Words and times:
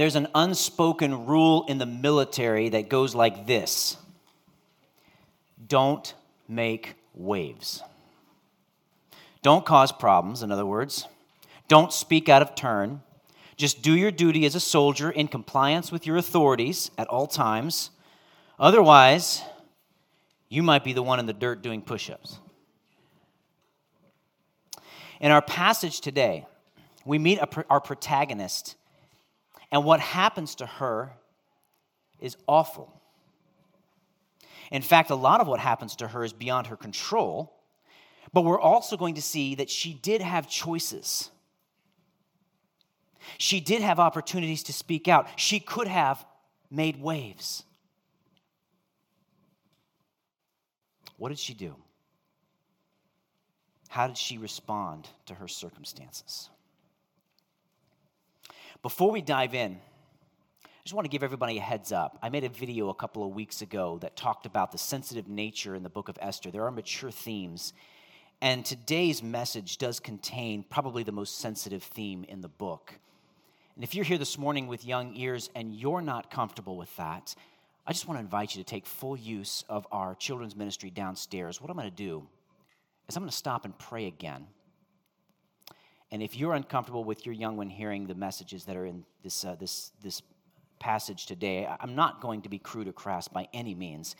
There's 0.00 0.16
an 0.16 0.28
unspoken 0.34 1.26
rule 1.26 1.66
in 1.68 1.76
the 1.76 1.84
military 1.84 2.70
that 2.70 2.88
goes 2.88 3.14
like 3.14 3.46
this 3.46 3.98
don't 5.68 6.14
make 6.48 6.94
waves. 7.14 7.82
Don't 9.42 9.66
cause 9.66 9.92
problems, 9.92 10.42
in 10.42 10.50
other 10.50 10.64
words. 10.64 11.06
Don't 11.68 11.92
speak 11.92 12.30
out 12.30 12.40
of 12.40 12.54
turn. 12.54 13.02
Just 13.58 13.82
do 13.82 13.94
your 13.94 14.10
duty 14.10 14.46
as 14.46 14.54
a 14.54 14.58
soldier 14.60 15.10
in 15.10 15.28
compliance 15.28 15.92
with 15.92 16.06
your 16.06 16.16
authorities 16.16 16.90
at 16.96 17.06
all 17.08 17.26
times. 17.26 17.90
Otherwise, 18.58 19.42
you 20.48 20.62
might 20.62 20.82
be 20.82 20.94
the 20.94 21.02
one 21.02 21.20
in 21.20 21.26
the 21.26 21.34
dirt 21.34 21.60
doing 21.60 21.82
push 21.82 22.08
ups. 22.08 22.38
In 25.20 25.30
our 25.30 25.42
passage 25.42 26.00
today, 26.00 26.46
we 27.04 27.18
meet 27.18 27.38
our 27.68 27.80
protagonist, 27.82 28.76
and 29.72 29.84
what 29.84 30.00
happens 30.00 30.56
to 30.56 30.66
her 30.66 31.12
is 32.20 32.36
awful. 32.46 33.00
In 34.70 34.82
fact, 34.82 35.10
a 35.10 35.14
lot 35.14 35.40
of 35.40 35.48
what 35.48 35.60
happens 35.60 35.96
to 35.96 36.08
her 36.08 36.24
is 36.24 36.32
beyond 36.32 36.68
her 36.68 36.76
control, 36.76 37.52
but 38.32 38.42
we're 38.42 38.60
also 38.60 38.96
going 38.96 39.14
to 39.14 39.22
see 39.22 39.56
that 39.56 39.70
she 39.70 39.94
did 39.94 40.20
have 40.20 40.48
choices. 40.48 41.30
She 43.38 43.60
did 43.60 43.82
have 43.82 43.98
opportunities 43.98 44.62
to 44.64 44.72
speak 44.72 45.08
out. 45.08 45.28
She 45.36 45.60
could 45.60 45.88
have 45.88 46.24
made 46.70 47.00
waves. 47.00 47.64
What 51.16 51.28
did 51.28 51.38
she 51.38 51.54
do? 51.54 51.74
How 53.88 54.06
did 54.06 54.16
she 54.16 54.38
respond 54.38 55.08
to 55.26 55.34
her 55.34 55.48
circumstances? 55.48 56.48
Before 58.82 59.10
we 59.10 59.20
dive 59.20 59.54
in, 59.54 59.78
I 60.64 60.68
just 60.84 60.94
want 60.94 61.04
to 61.04 61.10
give 61.10 61.22
everybody 61.22 61.58
a 61.58 61.60
heads 61.60 61.92
up. 61.92 62.18
I 62.22 62.30
made 62.30 62.44
a 62.44 62.48
video 62.48 62.88
a 62.88 62.94
couple 62.94 63.22
of 63.22 63.34
weeks 63.34 63.60
ago 63.60 63.98
that 64.00 64.16
talked 64.16 64.46
about 64.46 64.72
the 64.72 64.78
sensitive 64.78 65.28
nature 65.28 65.74
in 65.74 65.82
the 65.82 65.90
book 65.90 66.08
of 66.08 66.16
Esther. 66.18 66.50
There 66.50 66.64
are 66.64 66.70
mature 66.70 67.10
themes, 67.10 67.74
and 68.40 68.64
today's 68.64 69.22
message 69.22 69.76
does 69.76 70.00
contain 70.00 70.62
probably 70.62 71.02
the 71.02 71.12
most 71.12 71.40
sensitive 71.40 71.82
theme 71.82 72.24
in 72.24 72.40
the 72.40 72.48
book. 72.48 72.94
And 73.74 73.84
if 73.84 73.94
you're 73.94 74.04
here 74.04 74.16
this 74.16 74.38
morning 74.38 74.66
with 74.66 74.86
young 74.86 75.14
ears 75.14 75.50
and 75.54 75.74
you're 75.74 76.00
not 76.00 76.30
comfortable 76.30 76.78
with 76.78 76.96
that, 76.96 77.34
I 77.86 77.92
just 77.92 78.08
want 78.08 78.18
to 78.18 78.24
invite 78.24 78.56
you 78.56 78.64
to 78.64 78.66
take 78.66 78.86
full 78.86 79.14
use 79.14 79.62
of 79.68 79.86
our 79.92 80.14
children's 80.14 80.56
ministry 80.56 80.88
downstairs. 80.88 81.60
What 81.60 81.70
I'm 81.70 81.76
going 81.76 81.90
to 81.90 81.94
do 81.94 82.26
is 83.10 83.16
I'm 83.16 83.22
going 83.22 83.30
to 83.30 83.36
stop 83.36 83.66
and 83.66 83.78
pray 83.78 84.06
again. 84.06 84.46
And 86.12 86.22
if 86.22 86.36
you're 86.36 86.54
uncomfortable 86.54 87.04
with 87.04 87.24
your 87.24 87.34
young 87.34 87.56
one 87.56 87.70
hearing 87.70 88.06
the 88.06 88.14
messages 88.14 88.64
that 88.64 88.76
are 88.76 88.86
in 88.86 89.04
this, 89.22 89.44
uh, 89.44 89.54
this, 89.54 89.92
this 90.02 90.22
passage 90.78 91.26
today, 91.26 91.68
I'm 91.78 91.94
not 91.94 92.20
going 92.20 92.42
to 92.42 92.48
be 92.48 92.58
crude 92.58 92.88
or 92.88 92.92
crass 92.92 93.28
by 93.28 93.48
any 93.52 93.74
means. 93.74 94.16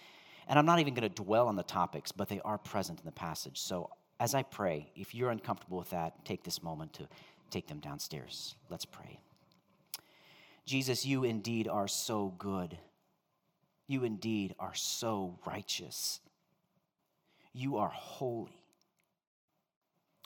And 0.46 0.58
I'm 0.58 0.66
not 0.66 0.78
even 0.78 0.94
going 0.94 1.08
to 1.08 1.22
dwell 1.22 1.48
on 1.48 1.56
the 1.56 1.62
topics, 1.62 2.12
but 2.12 2.28
they 2.28 2.40
are 2.44 2.58
present 2.58 3.00
in 3.00 3.06
the 3.06 3.12
passage. 3.12 3.60
So 3.60 3.90
as 4.20 4.34
I 4.34 4.42
pray, 4.42 4.92
if 4.94 5.14
you're 5.14 5.30
uncomfortable 5.30 5.78
with 5.78 5.90
that, 5.90 6.24
take 6.24 6.44
this 6.44 6.62
moment 6.62 6.92
to 6.94 7.08
take 7.50 7.66
them 7.66 7.80
downstairs. 7.80 8.54
Let's 8.68 8.84
pray. 8.84 9.18
Jesus, 10.66 11.04
you 11.04 11.24
indeed 11.24 11.66
are 11.66 11.88
so 11.88 12.34
good. 12.38 12.78
You 13.88 14.04
indeed 14.04 14.54
are 14.60 14.74
so 14.74 15.38
righteous. 15.44 16.20
You 17.52 17.78
are 17.78 17.88
holy. 17.88 18.59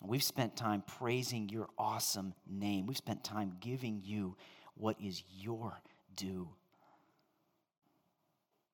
We've 0.03 0.23
spent 0.23 0.57
time 0.57 0.83
praising 0.87 1.49
your 1.49 1.69
awesome 1.79 2.35
name. 2.51 2.87
We've 2.87 2.97
spent 2.97 3.25
time 3.25 3.57
giving 3.61 4.01
you 4.05 4.37
what 4.77 4.97
is 5.01 5.23
your 5.39 5.81
due. 6.17 6.49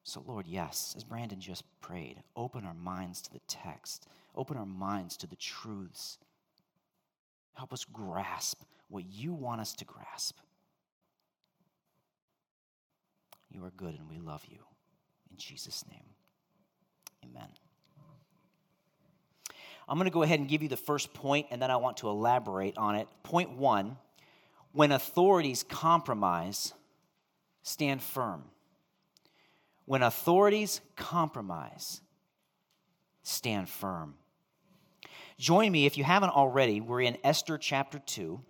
So, 0.03 0.25
Lord, 0.27 0.47
yes, 0.47 0.95
as 0.97 1.05
Brandon 1.05 1.41
just 1.41 1.63
prayed, 1.81 2.23
open 2.35 2.65
our 2.65 2.75
minds 2.75 3.21
to 3.23 3.33
the 3.33 3.41
text, 3.47 4.09
open 4.35 4.57
our 4.57 4.67
minds 4.67 5.17
to 5.19 5.27
the 5.27 5.37
truths. 5.37 6.19
Help 7.53 7.73
us 7.73 7.85
grasp 7.85 8.63
what 8.89 9.05
you 9.05 9.33
want 9.33 9.61
us 9.61 9.75
to 9.75 9.85
grasp. 9.85 10.39
You 13.51 13.65
are 13.65 13.71
good 13.71 13.95
and 13.95 14.09
we 14.09 14.19
love 14.19 14.45
you. 14.49 14.59
In 15.31 15.37
Jesus' 15.37 15.85
name, 15.89 16.15
amen. 17.25 17.51
I'm 19.91 19.97
going 19.97 20.05
to 20.05 20.15
go 20.15 20.23
ahead 20.23 20.39
and 20.39 20.49
give 20.49 20.63
you 20.63 20.69
the 20.69 20.77
first 20.77 21.13
point, 21.13 21.49
and 21.51 21.61
then 21.61 21.69
I 21.73 21.77
want 21.77 21.97
to 21.99 22.09
elaborate 22.09 22.79
on 22.79 22.95
it. 22.95 23.09
Point 23.25 23.51
one 23.51 23.97
when 24.73 24.93
authorities 24.93 25.65
compromise, 25.65 26.73
stand 27.65 28.01
firm. 28.01 28.45
When 29.87 30.05
authorities 30.05 30.81
compromise, 30.95 32.03
stand 33.25 33.69
firm. 33.69 34.15
Join 35.39 35.73
me 35.73 35.87
if 35.87 35.99
you 35.99 36.05
haven't 36.05 36.31
already. 36.31 36.81
We're 36.81 37.01
in 37.01 37.19
Esther 37.25 37.59
chapter 37.59 37.99
2, 37.99 38.41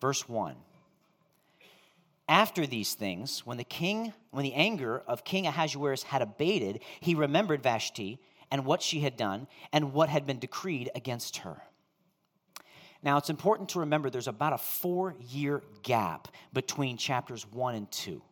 verse 0.00 0.28
1. 0.28 0.56
After 2.28 2.66
these 2.66 2.94
things, 2.94 3.46
when 3.46 3.56
the 3.56 3.62
king, 3.62 4.12
when 4.32 4.42
the 4.42 4.54
anger 4.54 5.00
of 5.06 5.22
King 5.22 5.46
Ahasuerus 5.46 6.02
had 6.02 6.22
abated, 6.22 6.80
he 6.98 7.14
remembered 7.14 7.62
Vashti 7.62 8.18
and 8.50 8.64
what 8.64 8.82
she 8.82 9.00
had 9.00 9.16
done 9.16 9.46
and 9.72 9.92
what 9.92 10.08
had 10.08 10.26
been 10.26 10.38
decreed 10.38 10.90
against 10.94 11.38
her. 11.38 11.62
Now, 13.02 13.18
it's 13.18 13.30
important 13.30 13.68
to 13.70 13.80
remember 13.80 14.10
there's 14.10 14.28
about 14.28 14.52
a 14.52 14.58
four 14.58 15.14
year 15.28 15.62
gap 15.82 16.28
between 16.52 16.96
chapters 16.96 17.46
one 17.50 17.74
and 17.74 17.90
two. 17.90 18.22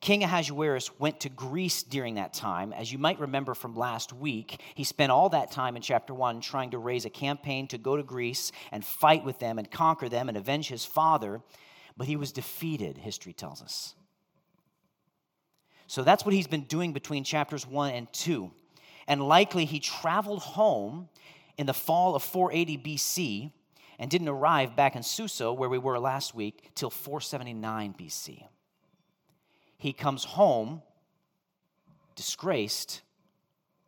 King 0.00 0.22
Ahasuerus 0.22 0.98
went 0.98 1.20
to 1.20 1.30
Greece 1.30 1.82
during 1.82 2.16
that 2.16 2.34
time. 2.34 2.72
As 2.74 2.92
you 2.92 2.98
might 2.98 3.20
remember 3.20 3.54
from 3.54 3.74
last 3.74 4.12
week, 4.12 4.60
he 4.74 4.84
spent 4.84 5.10
all 5.10 5.30
that 5.30 5.50
time 5.50 5.76
in 5.76 5.82
chapter 5.82 6.12
one 6.12 6.40
trying 6.40 6.72
to 6.72 6.78
raise 6.78 7.06
a 7.06 7.10
campaign 7.10 7.68
to 7.68 7.78
go 7.78 7.96
to 7.96 8.02
Greece 8.02 8.52
and 8.70 8.84
fight 8.84 9.24
with 9.24 9.38
them 9.38 9.58
and 9.58 9.70
conquer 9.70 10.08
them 10.08 10.28
and 10.28 10.36
avenge 10.36 10.68
his 10.68 10.84
father, 10.84 11.40
but 11.96 12.06
he 12.06 12.16
was 12.16 12.32
defeated, 12.32 12.98
history 12.98 13.32
tells 13.32 13.62
us. 13.62 13.94
So 15.86 16.02
that's 16.02 16.24
what 16.24 16.34
he's 16.34 16.46
been 16.46 16.64
doing 16.64 16.92
between 16.92 17.24
chapters 17.24 17.66
one 17.66 17.92
and 17.94 18.12
two 18.12 18.50
and 19.06 19.26
likely 19.26 19.64
he 19.64 19.80
traveled 19.80 20.40
home 20.40 21.08
in 21.56 21.66
the 21.66 21.74
fall 21.74 22.14
of 22.14 22.22
480 22.22 22.78
BC 22.78 23.52
and 23.98 24.10
didn't 24.10 24.28
arrive 24.28 24.74
back 24.74 24.96
in 24.96 25.02
Susa, 25.02 25.52
where 25.52 25.68
we 25.68 25.78
were 25.78 25.98
last 25.98 26.34
week, 26.34 26.70
till 26.74 26.90
479 26.90 27.94
BC. 27.98 28.44
He 29.76 29.92
comes 29.92 30.24
home 30.24 30.82
disgraced, 32.14 33.02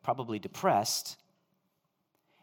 probably 0.03 0.39
depressed, 0.39 1.17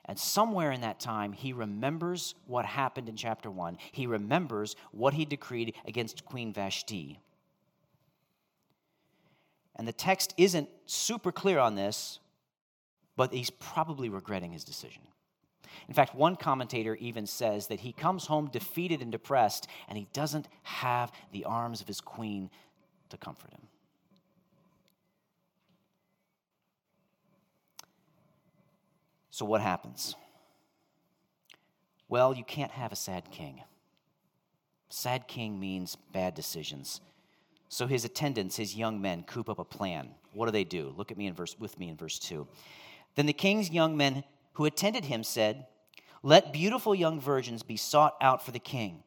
and 0.07 0.19
somewhere 0.19 0.71
in 0.71 0.83
that 0.83 1.01
time, 1.01 1.33
he 1.33 1.53
remembers 1.53 2.35
what 2.47 2.67
happened 2.67 3.09
in 3.09 3.17
chapter 3.17 3.51
1. 3.51 3.79
He 3.93 4.07
remembers 4.07 4.77
what 4.93 5.15
he 5.15 5.25
decreed 5.25 5.75
against 5.87 6.27
Queen 6.27 6.53
Vashti. 6.53 7.21
And 9.77 9.89
the 9.89 9.93
text 9.93 10.35
isn't 10.37 10.69
super 10.87 11.33
clear 11.33 11.59
on 11.59 11.75
this, 11.75 12.21
but 13.17 13.33
he's 13.33 13.51
probably 13.51 14.09
regretting 14.09 14.53
his 14.53 14.65
decision. 14.65 15.03
In 15.89 15.95
fact, 15.95 16.15
one 16.15 16.37
commentator 16.37 16.95
even 16.97 17.27
says 17.27 17.67
that 17.67 17.81
he 17.81 17.93
comes 17.93 18.27
home 18.27 18.49
defeated 18.49 19.03
and 19.03 19.13
depressed, 19.13 19.67
and 19.89 19.99
he 19.99 20.07
doesn't 20.13 20.49
have 20.63 21.13
the 21.33 21.45
arms 21.45 21.81
of 21.81 21.89
his 21.89 22.01
queen 22.01 22.51
to 23.11 23.17
comfort 23.17 23.51
him. 23.51 23.61
So, 29.31 29.45
what 29.45 29.61
happens? 29.61 30.15
Well, 32.09 32.35
you 32.35 32.45
can't 32.45 32.71
have 32.71 32.93
a 32.93 32.97
sad 32.97 33.31
king. 33.31 33.61
Sad 34.89 35.27
king 35.27 35.59
means 35.59 35.97
bad 36.13 36.35
decisions. 36.35 37.01
So 37.69 37.89
his 37.89 38.05
attendants, 38.05 38.57
his 38.57 38.77
young 38.77 39.01
men, 39.01 39.25
coop 39.25 39.49
up 39.49 39.59
a 39.59 39.65
plan. 39.65 40.11
What 40.33 40.47
do 40.47 40.53
they 40.53 40.63
do? 40.63 40.95
Look 40.97 41.11
at 41.11 41.19
me 41.19 41.27
in 41.27 41.35
verse 41.35 41.59
with 41.59 41.77
me 41.77 41.89
in 41.89 41.97
verse 41.97 42.21
2. 42.21 42.47
Then 43.15 43.27
the 43.27 43.33
king's 43.33 43.71
young 43.71 43.97
men 43.97 44.25
who 44.55 44.65
attended 44.65 45.05
him 45.05 45.23
said, 45.23 45.67
Let 46.23 46.53
beautiful 46.53 46.95
young 46.95 47.21
virgins 47.21 47.63
be 47.63 47.77
sought 47.77 48.17
out 48.21 48.45
for 48.45 48.51
the 48.51 48.59
king, 48.59 49.03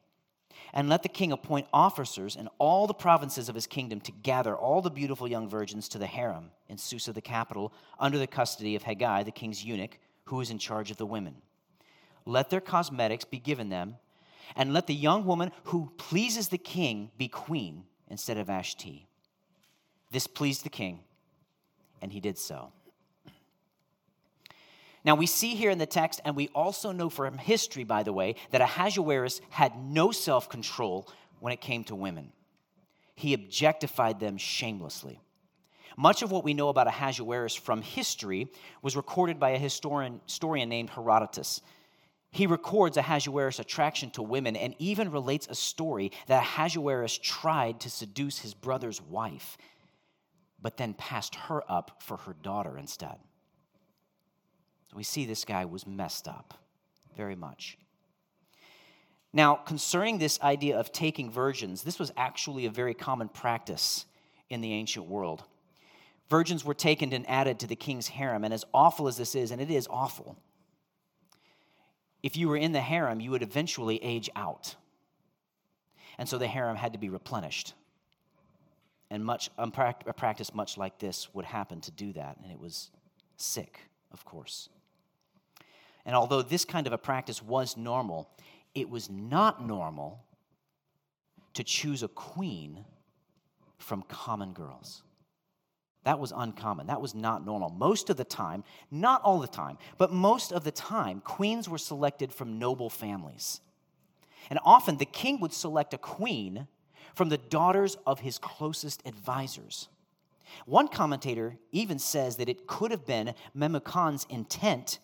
and 0.74 0.90
let 0.90 1.04
the 1.04 1.10
king 1.10 1.32
appoint 1.32 1.68
officers 1.74 2.36
in 2.36 2.48
all 2.58 2.88
the 2.88 2.94
provinces 2.94 3.50
of 3.50 3.56
his 3.56 3.68
kingdom 3.68 4.00
to 4.02 4.12
gather 4.12 4.56
all 4.56 4.82
the 4.82 4.90
beautiful 4.90 5.28
young 5.28 5.50
virgins 5.50 5.88
to 5.90 5.98
the 5.98 6.08
harem 6.08 6.52
in 6.70 6.78
Susa, 6.78 7.14
the 7.14 7.22
capital, 7.22 7.74
under 8.00 8.18
the 8.18 8.28
custody 8.28 8.76
of 8.76 8.84
Hegai, 8.84 9.26
the 9.26 9.32
king's 9.32 9.64
eunuch, 9.64 9.98
who 10.26 10.40
is 10.42 10.52
in 10.52 10.58
charge 10.58 10.92
of 10.92 10.98
the 10.98 11.06
women. 11.06 11.36
Let 12.26 12.50
their 12.50 12.62
cosmetics 12.62 13.26
be 13.26 13.40
given 13.40 13.70
them, 13.70 13.96
and 14.56 14.74
let 14.74 14.88
the 14.88 14.94
young 14.94 15.26
woman 15.26 15.52
who 15.66 15.92
pleases 15.98 16.50
the 16.50 16.58
king 16.58 17.12
be 17.18 17.28
queen 17.28 17.84
instead 18.10 18.38
of 18.38 18.48
Vashti. 18.48 19.08
This 20.12 20.28
pleased 20.28 20.64
the 20.64 20.70
king, 20.70 21.00
and 22.02 22.12
he 22.12 22.20
did 22.20 22.38
so. 22.38 22.72
Now, 25.06 25.16
we 25.16 25.26
see 25.26 25.56
here 25.56 25.72
in 25.72 25.78
the 25.78 25.86
text, 25.86 26.20
and 26.26 26.36
we 26.36 26.50
also 26.50 26.92
know 26.92 27.10
from 27.10 27.38
history, 27.38 27.84
by 27.84 28.04
the 28.04 28.14
way, 28.14 28.36
that 28.52 28.62
Ahasuerus 28.62 29.42
had 29.50 29.78
no 29.78 30.12
self 30.12 30.50
control 30.50 31.08
when 31.40 31.54
it 31.54 31.62
came 31.62 31.84
to 31.86 31.96
women. 31.96 32.32
He 33.16 33.34
objectified 33.34 34.20
them 34.20 34.38
shamelessly. 34.38 35.20
Much 35.98 36.22
of 36.22 36.32
what 36.32 36.44
we 36.44 36.54
know 36.54 36.70
about 36.70 36.88
Ahasuerus 36.88 37.56
from 37.56 37.82
history 37.82 38.52
was 38.84 38.96
recorded 38.96 39.40
by 39.40 39.52
a 39.52 39.58
historian, 39.58 40.22
historian 40.26 40.70
named 40.70 40.92
Herodotus. 40.92 41.62
He 42.30 42.46
records 42.46 42.98
Ahasuerus' 42.98 43.58
attraction 43.58 44.12
to 44.12 44.22
women 44.22 44.56
and 44.56 44.76
even 44.78 45.10
relates 45.10 45.48
a 45.48 45.56
story 45.56 46.12
that 46.28 46.44
Ahasuerus 46.44 47.18
tried 47.18 47.80
to 47.80 47.90
seduce 47.90 48.38
his 48.40 48.54
brother's 48.54 49.02
wife, 49.02 49.58
but 50.62 50.78
then 50.78 50.94
passed 50.94 51.34
her 51.34 51.64
up 51.72 52.04
for 52.04 52.18
her 52.18 52.34
daughter 52.34 52.78
instead. 52.78 53.18
We 54.96 55.04
see 55.04 55.26
this 55.26 55.46
guy 55.46 55.66
was 55.66 55.86
messed 55.86 56.28
up 56.28 56.54
very 57.16 57.36
much. 57.36 57.78
Now, 59.34 59.56
concerning 59.56 60.18
this 60.18 60.42
idea 60.42 60.80
of 60.80 60.92
taking 60.92 61.30
virgins, 61.30 61.84
this 61.84 62.00
was 62.00 62.12
actually 62.18 62.66
a 62.66 62.72
very 62.72 62.94
common 62.94 63.28
practice 63.30 64.06
in 64.50 64.62
the 64.62 64.74
ancient 64.74 65.06
world. 65.06 65.44
Virgins 66.30 66.66
were 66.66 66.74
taken 66.74 67.14
and 67.14 67.30
added 67.30 67.60
to 67.60 67.68
the 67.68 67.76
king's 67.76 68.08
harem, 68.08 68.44
and 68.44 68.54
as 68.54 68.66
awful 68.74 69.08
as 69.08 69.18
this 69.18 69.36
is, 69.36 69.52
and 69.52 69.62
it 69.62 69.70
is 69.70 69.88
awful, 69.90 70.38
if 72.24 72.36
you 72.36 72.48
were 72.48 72.58
in 72.58 72.72
the 72.72 72.82
harem, 72.82 73.20
you 73.20 73.32
would 73.32 73.44
eventually 73.44 74.04
age 74.04 74.30
out. 74.36 74.76
And 76.18 76.28
so 76.28 76.38
the 76.38 76.48
harem 76.48 76.76
had 76.76 76.94
to 76.94 77.00
be 77.00 77.10
replenished. 77.10 77.74
And 79.12 79.24
much, 79.24 79.50
a 79.58 79.70
practice 79.70 80.54
much 80.54 80.78
like 80.78 80.98
this 80.98 81.34
would 81.34 81.46
happen 81.46 81.80
to 81.82 81.92
do 81.92 82.14
that, 82.14 82.38
and 82.42 82.52
it 82.52 82.60
was 82.60 82.90
sick, 83.36 83.80
of 84.12 84.26
course. 84.26 84.70
And 86.08 86.16
although 86.16 86.42
this 86.42 86.66
kind 86.66 86.88
of 86.88 86.94
a 86.94 86.98
practice 86.98 87.44
was 87.44 87.76
normal, 87.76 88.30
it 88.74 88.90
was 88.90 89.10
not 89.10 89.64
normal 89.64 90.24
to 91.54 91.64
choose 91.64 92.02
a 92.02 92.08
queen 92.08 92.86
from 93.78 94.04
common 94.04 94.54
girls. 94.54 95.04
That 96.06 96.20
was 96.20 96.32
uncommon. 96.34 96.88
That 96.88 97.02
was 97.02 97.14
not 97.14 97.46
normal. 97.46 97.70
Most 97.70 98.10
of 98.10 98.16
the 98.16 98.24
time, 98.24 98.64
not 98.90 99.22
all 99.24 99.40
the 99.40 99.48
time, 99.48 99.78
but 99.98 100.14
most 100.14 100.54
of 100.54 100.64
the 100.64 100.72
time, 100.72 101.20
queens 101.20 101.68
were 101.68 101.78
selected 101.78 102.32
from 102.32 102.58
noble 102.58 102.90
families. 102.90 103.60
And 104.50 104.60
often 104.64 104.98
the 104.98 105.06
king 105.06 105.42
would 105.42 105.52
select 105.52 105.94
a 105.94 105.98
queen 105.98 106.68
from 107.16 107.28
the 107.28 107.38
daughters 107.38 107.98
of 108.06 108.22
his 108.22 108.38
closest 108.38 109.02
advisors. 109.06 109.90
One 110.66 110.88
commentator 110.88 111.58
even 111.74 112.00
says 112.00 112.38
that 112.38 112.48
it 112.48 112.66
could 112.66 112.92
have 112.92 113.06
been 113.06 113.34
Memucan's 113.54 114.26
intent 114.30 115.00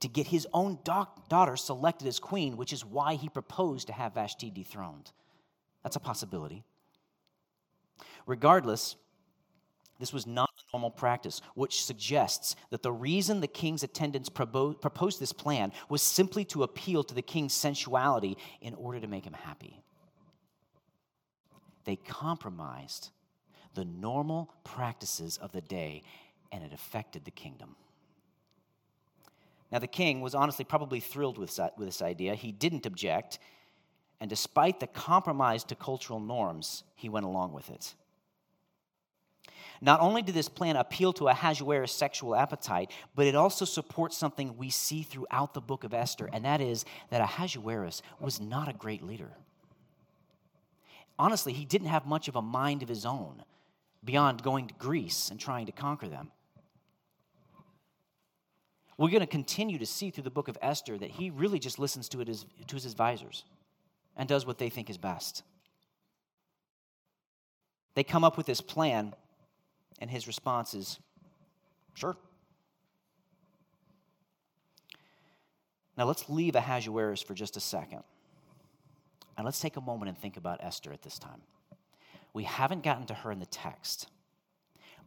to 0.00 0.08
get 0.08 0.26
his 0.26 0.46
own 0.52 0.78
daughter 0.84 1.56
selected 1.56 2.08
as 2.08 2.18
queen, 2.18 2.56
which 2.56 2.72
is 2.72 2.84
why 2.84 3.14
he 3.14 3.28
proposed 3.28 3.86
to 3.86 3.92
have 3.92 4.14
Vashti 4.14 4.50
dethroned. 4.50 5.12
That's 5.82 5.96
a 5.96 6.00
possibility. 6.00 6.64
Regardless, 8.26 8.96
this 9.98 10.12
was 10.12 10.26
not 10.26 10.48
a 10.48 10.76
normal 10.76 10.90
practice, 10.90 11.42
which 11.54 11.84
suggests 11.84 12.56
that 12.70 12.82
the 12.82 12.92
reason 12.92 13.40
the 13.40 13.46
king's 13.46 13.82
attendants 13.82 14.30
proposed 14.30 15.20
this 15.20 15.32
plan 15.32 15.72
was 15.90 16.02
simply 16.02 16.44
to 16.46 16.62
appeal 16.62 17.04
to 17.04 17.14
the 17.14 17.22
king's 17.22 17.52
sensuality 17.52 18.38
in 18.62 18.74
order 18.74 19.00
to 19.00 19.06
make 19.06 19.24
him 19.24 19.34
happy. 19.34 19.82
They 21.84 21.96
compromised 21.96 23.10
the 23.74 23.84
normal 23.84 24.54
practices 24.64 25.36
of 25.38 25.52
the 25.52 25.60
day, 25.60 26.02
and 26.50 26.64
it 26.64 26.72
affected 26.72 27.24
the 27.24 27.30
kingdom. 27.30 27.76
Now, 29.72 29.78
the 29.78 29.86
king 29.86 30.20
was 30.20 30.34
honestly 30.34 30.64
probably 30.64 31.00
thrilled 31.00 31.38
with, 31.38 31.58
this 31.78 32.02
idea. 32.02 32.34
He 32.34 32.52
didn't 32.52 32.86
object, 32.86 33.38
and 34.20 34.28
despite 34.28 34.80
the 34.80 34.86
compromise 34.86 35.64
to 35.64 35.74
cultural 35.74 36.20
norms, 36.20 36.82
he 36.96 37.08
went 37.08 37.26
along 37.26 37.52
with 37.52 37.70
it. 37.70 37.94
Not 39.80 40.00
only 40.00 40.20
did 40.20 40.34
this 40.34 40.48
plan 40.48 40.76
appeal 40.76 41.12
to 41.14 41.28
Ahasuerus' 41.28 41.92
sexual 41.92 42.34
appetite, 42.34 42.90
but 43.14 43.26
it 43.26 43.34
also 43.34 43.64
supports 43.64 44.16
something 44.16 44.58
we 44.58 44.68
see 44.68 45.02
throughout 45.02 45.54
the 45.54 45.60
book 45.60 45.84
of 45.84 45.94
Esther, 45.94 46.28
and 46.32 46.44
that 46.44 46.60
is 46.60 46.84
that 47.08 47.22
Ahasuerus 47.22 48.02
was 48.18 48.40
not 48.40 48.68
a 48.68 48.74
great 48.74 49.02
leader. 49.02 49.30
Honestly, 51.18 51.52
he 51.52 51.64
didn't 51.64 51.88
have 51.88 52.06
much 52.06 52.28
of 52.28 52.36
a 52.36 52.42
mind 52.42 52.82
of 52.82 52.88
his 52.88 53.06
own 53.06 53.42
beyond 54.04 54.42
going 54.42 54.66
to 54.66 54.74
Greece 54.74 55.30
and 55.30 55.38
trying 55.38 55.66
to 55.66 55.72
conquer 55.72 56.08
them. 56.08 56.30
We're 59.00 59.08
going 59.08 59.20
to 59.20 59.26
continue 59.26 59.78
to 59.78 59.86
see 59.86 60.10
through 60.10 60.24
the 60.24 60.30
book 60.30 60.48
of 60.48 60.58
Esther 60.60 60.98
that 60.98 61.12
he 61.12 61.30
really 61.30 61.58
just 61.58 61.78
listens 61.78 62.06
to, 62.10 62.20
it 62.20 62.28
as, 62.28 62.44
to 62.66 62.74
his 62.74 62.84
advisors 62.84 63.44
and 64.14 64.28
does 64.28 64.44
what 64.44 64.58
they 64.58 64.68
think 64.68 64.90
is 64.90 64.98
best. 64.98 65.42
They 67.94 68.04
come 68.04 68.24
up 68.24 68.36
with 68.36 68.44
this 68.44 68.60
plan 68.60 69.14
and 70.00 70.10
his 70.10 70.26
response 70.26 70.74
is, 70.74 70.98
Sure. 71.94 72.14
Now 75.96 76.04
let's 76.04 76.28
leave 76.28 76.54
Ahasuerus 76.54 77.22
for 77.22 77.32
just 77.32 77.56
a 77.56 77.60
second. 77.60 78.02
And 79.38 79.46
let's 79.46 79.60
take 79.60 79.78
a 79.78 79.80
moment 79.80 80.10
and 80.10 80.18
think 80.18 80.36
about 80.36 80.62
Esther 80.62 80.92
at 80.92 81.00
this 81.00 81.18
time. 81.18 81.40
We 82.34 82.44
haven't 82.44 82.84
gotten 82.84 83.06
to 83.06 83.14
her 83.14 83.32
in 83.32 83.38
the 83.38 83.46
text. 83.46 84.08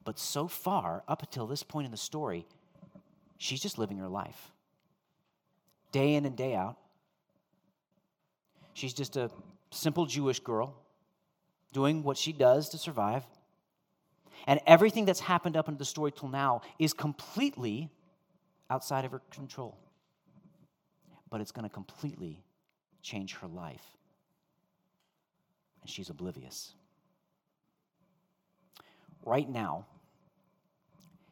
But 0.03 0.17
so 0.17 0.47
far, 0.47 1.03
up 1.07 1.21
until 1.21 1.45
this 1.45 1.61
point 1.61 1.85
in 1.85 1.91
the 1.91 1.97
story, 1.97 2.47
she's 3.43 3.61
just 3.61 3.77
living 3.77 3.97
her 3.97 4.07
life. 4.07 4.51
Day 5.91 6.15
in 6.15 6.25
and 6.25 6.35
day 6.35 6.55
out. 6.55 6.77
She's 8.73 8.93
just 8.93 9.17
a 9.17 9.29
simple 9.69 10.05
Jewish 10.05 10.39
girl 10.39 10.75
doing 11.73 12.03
what 12.03 12.17
she 12.17 12.31
does 12.31 12.69
to 12.69 12.77
survive. 12.77 13.23
And 14.47 14.59
everything 14.65 15.05
that's 15.05 15.19
happened 15.19 15.57
up 15.57 15.67
into 15.67 15.77
the 15.77 15.85
story 15.85 16.11
till 16.11 16.29
now 16.29 16.61
is 16.79 16.93
completely 16.93 17.89
outside 18.69 19.05
of 19.05 19.11
her 19.11 19.21
control. 19.29 19.77
But 21.29 21.41
it's 21.41 21.51
going 21.51 21.67
to 21.67 21.73
completely 21.73 22.43
change 23.01 23.35
her 23.35 23.47
life. 23.47 23.85
And 25.81 25.89
she's 25.89 26.09
oblivious. 26.09 26.73
Right 29.25 29.49
now, 29.49 29.85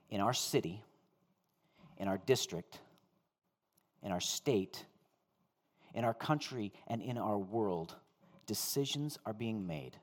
in 0.10 0.20
our 0.20 0.34
city, 0.34 0.84
in 2.02 2.08
our 2.08 2.18
district, 2.18 2.80
in 4.02 4.12
our 4.12 4.20
state, 4.20 4.84
in 5.94 6.04
our 6.04 6.16
country, 6.16 6.74
and 6.88 7.00
in 7.00 7.16
our 7.16 7.38
world, 7.38 7.96
decisions 8.48 9.20
are 9.24 9.34
being 9.34 9.68
made 9.68 9.96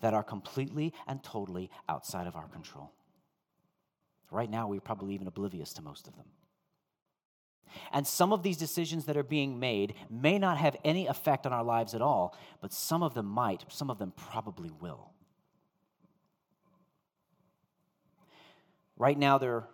that 0.00 0.14
are 0.14 0.22
completely 0.22 0.92
and 1.08 1.24
totally 1.24 1.70
outside 1.88 2.28
of 2.28 2.36
our 2.36 2.46
control. 2.46 2.92
Right 4.30 4.48
now, 4.48 4.68
we're 4.68 4.80
probably 4.80 5.14
even 5.14 5.26
oblivious 5.26 5.72
to 5.72 5.82
most 5.82 6.06
of 6.06 6.14
them. 6.14 6.26
And 7.92 8.06
some 8.06 8.32
of 8.32 8.44
these 8.44 8.56
decisions 8.56 9.06
that 9.06 9.16
are 9.16 9.24
being 9.24 9.58
made 9.58 9.94
may 10.08 10.38
not 10.38 10.56
have 10.56 10.76
any 10.84 11.08
effect 11.08 11.46
on 11.46 11.52
our 11.52 11.64
lives 11.64 11.94
at 11.94 12.00
all, 12.00 12.38
but 12.60 12.72
some 12.72 13.02
of 13.02 13.12
them 13.12 13.26
might, 13.26 13.64
some 13.68 13.90
of 13.90 13.98
them 13.98 14.12
probably 14.16 14.70
will. 14.70 15.10
Right 18.96 19.18
now, 19.18 19.36
there 19.38 19.64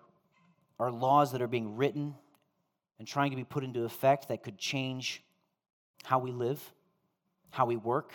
are 0.82 0.90
laws 0.90 1.32
that 1.32 1.42
are 1.42 1.48
being 1.48 1.76
written 1.76 2.14
and 2.98 3.06
trying 3.06 3.30
to 3.30 3.36
be 3.36 3.44
put 3.44 3.64
into 3.64 3.84
effect 3.84 4.28
that 4.28 4.42
could 4.42 4.58
change 4.58 5.22
how 6.04 6.18
we 6.18 6.30
live, 6.30 6.60
how 7.50 7.66
we 7.66 7.76
work, 7.76 8.12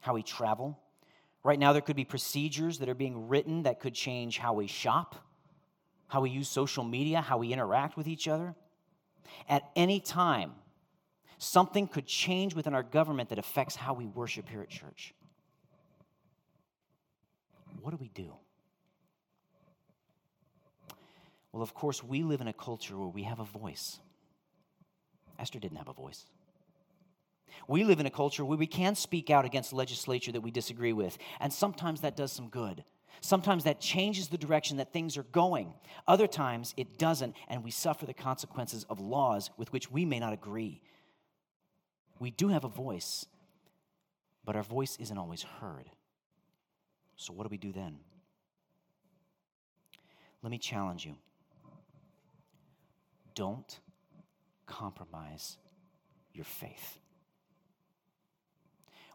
how 0.00 0.14
we 0.14 0.22
travel. 0.22 0.78
Right 1.44 1.58
now, 1.58 1.72
there 1.72 1.82
could 1.82 1.96
be 1.96 2.04
procedures 2.04 2.78
that 2.78 2.88
are 2.88 2.94
being 2.94 3.28
written 3.28 3.64
that 3.64 3.80
could 3.80 3.94
change 3.94 4.38
how 4.38 4.54
we 4.54 4.66
shop, 4.66 5.16
how 6.08 6.20
we 6.20 6.30
use 6.30 6.48
social 6.48 6.84
media, 6.84 7.20
how 7.20 7.38
we 7.38 7.52
interact 7.52 7.96
with 7.96 8.06
each 8.06 8.28
other. 8.28 8.54
At 9.48 9.62
any 9.76 10.00
time, 10.00 10.52
something 11.38 11.88
could 11.88 12.06
change 12.06 12.54
within 12.54 12.74
our 12.74 12.82
government 12.82 13.28
that 13.30 13.38
affects 13.38 13.76
how 13.76 13.94
we 13.94 14.06
worship 14.06 14.48
here 14.48 14.62
at 14.62 14.68
church. 14.68 15.14
What 17.80 17.90
do 17.90 17.96
we 17.96 18.08
do? 18.08 18.32
Well, 21.52 21.62
of 21.62 21.74
course, 21.74 22.02
we 22.02 22.22
live 22.22 22.40
in 22.40 22.48
a 22.48 22.52
culture 22.52 22.96
where 22.96 23.08
we 23.08 23.24
have 23.24 23.38
a 23.38 23.44
voice. 23.44 23.98
Esther 25.38 25.58
didn't 25.58 25.76
have 25.76 25.88
a 25.88 25.92
voice. 25.92 26.24
We 27.68 27.84
live 27.84 28.00
in 28.00 28.06
a 28.06 28.10
culture 28.10 28.44
where 28.44 28.56
we 28.56 28.66
can 28.66 28.94
speak 28.94 29.28
out 29.28 29.44
against 29.44 29.72
legislature 29.74 30.32
that 30.32 30.40
we 30.40 30.50
disagree 30.50 30.94
with, 30.94 31.18
and 31.40 31.52
sometimes 31.52 32.00
that 32.00 32.16
does 32.16 32.32
some 32.32 32.48
good. 32.48 32.84
Sometimes 33.20 33.64
that 33.64 33.80
changes 33.80 34.28
the 34.28 34.38
direction 34.38 34.78
that 34.78 34.92
things 34.92 35.18
are 35.18 35.24
going. 35.24 35.74
Other 36.08 36.26
times 36.26 36.72
it 36.78 36.98
doesn't, 36.98 37.36
and 37.48 37.62
we 37.62 37.70
suffer 37.70 38.06
the 38.06 38.14
consequences 38.14 38.86
of 38.88 38.98
laws 38.98 39.50
with 39.58 39.70
which 39.72 39.90
we 39.90 40.06
may 40.06 40.18
not 40.18 40.32
agree. 40.32 40.80
We 42.18 42.30
do 42.30 42.48
have 42.48 42.64
a 42.64 42.68
voice, 42.68 43.26
but 44.44 44.56
our 44.56 44.62
voice 44.62 44.96
isn't 44.98 45.18
always 45.18 45.42
heard. 45.42 45.90
So, 47.16 47.32
what 47.34 47.44
do 47.44 47.50
we 47.50 47.58
do 47.58 47.72
then? 47.72 47.98
Let 50.42 50.50
me 50.50 50.58
challenge 50.58 51.04
you 51.04 51.14
don't 53.34 53.80
compromise 54.66 55.58
your 56.32 56.44
faith. 56.44 56.98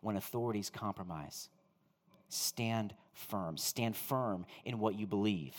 when 0.01 0.15
authorities 0.15 0.69
compromise. 0.69 1.49
Stand 2.29 2.93
firm. 3.13 3.57
Stand 3.57 3.95
firm 3.95 4.45
in 4.65 4.79
what 4.79 4.95
you 4.95 5.07
believe. 5.07 5.53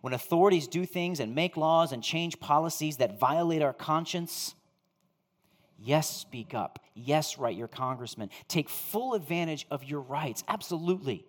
When 0.00 0.12
authorities 0.12 0.68
do 0.68 0.84
things 0.86 1.20
and 1.20 1.34
make 1.34 1.56
laws 1.56 1.92
and 1.92 2.02
change 2.02 2.38
policies 2.38 2.98
that 2.98 3.18
violate 3.18 3.62
our 3.62 3.72
conscience, 3.72 4.54
yes, 5.78 6.10
speak 6.10 6.54
up. 6.54 6.78
Yes, 6.94 7.38
write 7.38 7.56
your 7.56 7.68
congressman. 7.68 8.30
Take 8.48 8.68
full 8.68 9.14
advantage 9.14 9.66
of 9.70 9.84
your 9.84 10.00
rights. 10.00 10.44
Absolutely 10.48 11.26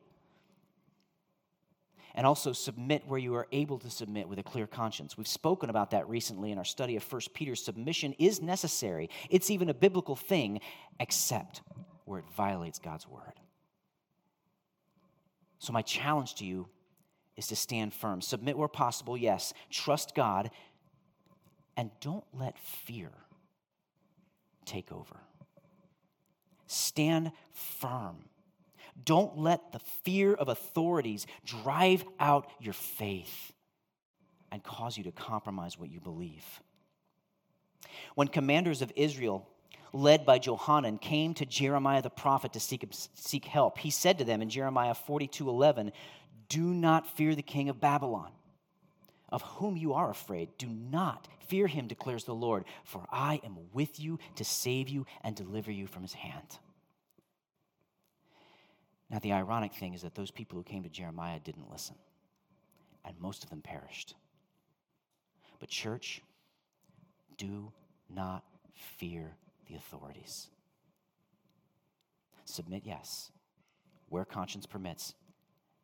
and 2.17 2.25
also 2.25 2.51
submit 2.51 3.03
where 3.07 3.19
you 3.19 3.35
are 3.35 3.47
able 3.51 3.77
to 3.77 3.91
submit 3.91 4.27
with 4.27 4.39
a 4.39 4.43
clear 4.43 4.65
conscience. 4.65 5.15
We've 5.15 5.27
spoken 5.27 5.69
about 5.69 5.91
that 5.91 6.09
recently 6.09 6.51
in 6.51 6.57
our 6.57 6.65
study 6.65 6.95
of 6.95 7.13
1 7.13 7.21
Peter. 7.35 7.55
Submission 7.55 8.13
is 8.17 8.41
necessary, 8.41 9.11
it's 9.29 9.51
even 9.51 9.69
a 9.69 9.73
biblical 9.73 10.15
thing, 10.15 10.59
except 10.99 11.61
where 12.05 12.19
it 12.19 12.25
violates 12.35 12.79
God's 12.79 13.07
word. 13.07 13.39
So, 15.59 15.71
my 15.71 15.83
challenge 15.83 16.35
to 16.35 16.45
you 16.45 16.67
is 17.35 17.47
to 17.47 17.55
stand 17.55 17.93
firm. 17.93 18.21
Submit 18.21 18.57
where 18.57 18.67
possible, 18.67 19.15
yes. 19.15 19.53
Trust 19.69 20.15
God, 20.15 20.49
and 21.75 21.91
don't 22.01 22.25
let 22.33 22.57
fear 22.57 23.11
take 24.65 24.91
over. 24.91 25.17
Stand 26.65 27.31
firm 27.53 28.25
don't 29.03 29.37
let 29.37 29.71
the 29.71 29.79
fear 30.03 30.33
of 30.33 30.47
authorities 30.47 31.27
drive 31.45 32.03
out 32.19 32.49
your 32.59 32.73
faith 32.73 33.53
and 34.51 34.63
cause 34.63 34.97
you 34.97 35.03
to 35.03 35.11
compromise 35.11 35.77
what 35.77 35.89
you 35.89 35.99
believe. 35.99 36.45
When 38.15 38.27
commanders 38.27 38.81
of 38.81 38.91
Israel, 38.95 39.47
led 39.93 40.25
by 40.25 40.39
Johanan, 40.39 40.97
came 40.97 41.33
to 41.35 41.45
Jeremiah 41.45 42.01
the 42.01 42.09
prophet 42.09 42.53
to 42.53 42.59
seek, 42.59 42.85
seek 43.13 43.45
help, 43.45 43.77
he 43.77 43.89
said 43.89 44.17
to 44.17 44.23
them 44.23 44.41
in 44.41 44.49
Jeremiah 44.49 44.93
42 44.93 45.49
11, 45.49 45.91
Do 46.49 46.61
not 46.61 47.15
fear 47.15 47.35
the 47.35 47.41
king 47.41 47.69
of 47.69 47.79
Babylon, 47.79 48.31
of 49.29 49.41
whom 49.41 49.77
you 49.77 49.93
are 49.93 50.09
afraid. 50.09 50.49
Do 50.57 50.67
not 50.67 51.27
fear 51.47 51.67
him, 51.67 51.87
declares 51.87 52.23
the 52.23 52.35
Lord, 52.35 52.65
for 52.83 53.05
I 53.11 53.41
am 53.43 53.57
with 53.73 53.99
you 53.99 54.19
to 54.35 54.43
save 54.43 54.89
you 54.89 55.05
and 55.23 55.35
deliver 55.35 55.71
you 55.71 55.87
from 55.87 56.03
his 56.03 56.13
hand. 56.13 56.57
Now, 59.09 59.19
the 59.19 59.33
ironic 59.33 59.73
thing 59.73 59.93
is 59.93 60.01
that 60.01 60.15
those 60.15 60.31
people 60.31 60.57
who 60.57 60.63
came 60.63 60.83
to 60.83 60.89
Jeremiah 60.89 61.39
didn't 61.39 61.71
listen, 61.71 61.95
and 63.05 63.15
most 63.19 63.43
of 63.43 63.49
them 63.49 63.61
perished. 63.61 64.15
But, 65.59 65.69
church, 65.69 66.21
do 67.37 67.71
not 68.13 68.43
fear 68.97 69.35
the 69.67 69.75
authorities. 69.75 70.49
Submit, 72.45 72.83
yes, 72.85 73.31
where 74.09 74.25
conscience 74.25 74.65
permits. 74.65 75.13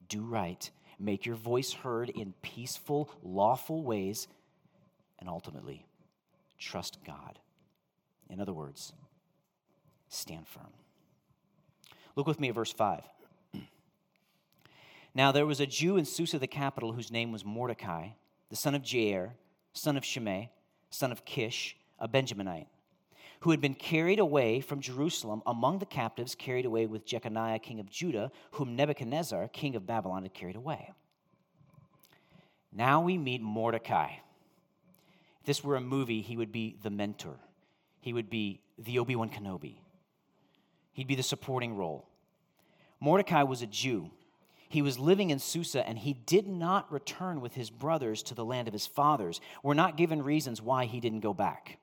Do 0.07 0.21
right. 0.23 0.69
Make 0.99 1.25
your 1.25 1.35
voice 1.35 1.73
heard 1.73 2.09
in 2.09 2.33
peaceful, 2.41 3.09
lawful 3.23 3.83
ways. 3.83 4.27
And 5.19 5.29
ultimately, 5.29 5.85
trust 6.59 6.99
God. 7.05 7.39
In 8.29 8.41
other 8.41 8.53
words, 8.53 8.93
stand 10.09 10.47
firm. 10.47 10.71
Look 12.15 12.27
with 12.27 12.39
me 12.39 12.49
at 12.49 12.55
verse 12.55 12.71
5. 12.71 13.01
Now 15.15 15.31
there 15.31 15.45
was 15.45 15.59
a 15.59 15.67
Jew 15.67 15.97
in 15.97 16.05
Susa, 16.05 16.39
the 16.39 16.47
capital, 16.47 16.93
whose 16.93 17.11
name 17.11 17.31
was 17.31 17.45
Mordecai, 17.45 18.09
the 18.49 18.55
son 18.55 18.73
of 18.73 18.81
Jair, 18.81 19.31
son 19.73 19.95
of 19.95 20.05
Shimei, 20.05 20.49
son 20.89 21.11
of 21.11 21.25
Kish, 21.25 21.75
a 21.99 22.07
Benjaminite, 22.07 22.67
who 23.41 23.51
had 23.51 23.61
been 23.61 23.75
carried 23.75 24.19
away 24.19 24.59
from 24.59 24.79
Jerusalem 24.79 25.43
among 25.45 25.79
the 25.79 25.85
captives 25.85 26.33
carried 26.33 26.65
away 26.65 26.85
with 26.85 27.05
Jeconiah, 27.05 27.59
king 27.59 27.79
of 27.79 27.89
Judah, 27.89 28.31
whom 28.51 28.75
Nebuchadnezzar, 28.75 29.49
king 29.49 29.75
of 29.75 29.85
Babylon, 29.85 30.23
had 30.23 30.33
carried 30.33 30.55
away. 30.55 30.91
Now 32.71 33.01
we 33.01 33.17
meet 33.17 33.41
Mordecai. 33.41 34.13
If 35.41 35.45
this 35.45 35.63
were 35.63 35.75
a 35.75 35.81
movie, 35.81 36.21
he 36.21 36.37
would 36.37 36.51
be 36.51 36.77
the 36.81 36.89
mentor. 36.89 37.35
He 38.01 38.13
would 38.13 38.29
be 38.29 38.61
the 38.79 38.97
Obi 38.97 39.15
Wan 39.15 39.29
Kenobi. 39.29 39.75
He'd 40.93 41.07
be 41.07 41.15
the 41.15 41.23
supporting 41.23 41.75
role. 41.75 42.07
Mordecai 42.99 43.43
was 43.43 43.61
a 43.61 43.67
Jew. 43.67 44.11
He 44.69 44.81
was 44.81 44.97
living 44.97 45.29
in 45.29 45.39
Susa 45.39 45.87
and 45.87 45.99
he 45.99 46.13
did 46.13 46.47
not 46.47 46.91
return 46.91 47.41
with 47.41 47.53
his 47.53 47.69
brothers 47.69 48.23
to 48.23 48.35
the 48.35 48.45
land 48.45 48.67
of 48.67 48.73
his 48.73 48.87
fathers. 48.87 49.41
We're 49.61 49.73
not 49.73 49.97
given 49.97 50.23
reasons 50.23 50.61
why 50.61 50.85
he 50.85 50.99
didn't 50.99 51.19
go 51.19 51.33
back. 51.33 51.77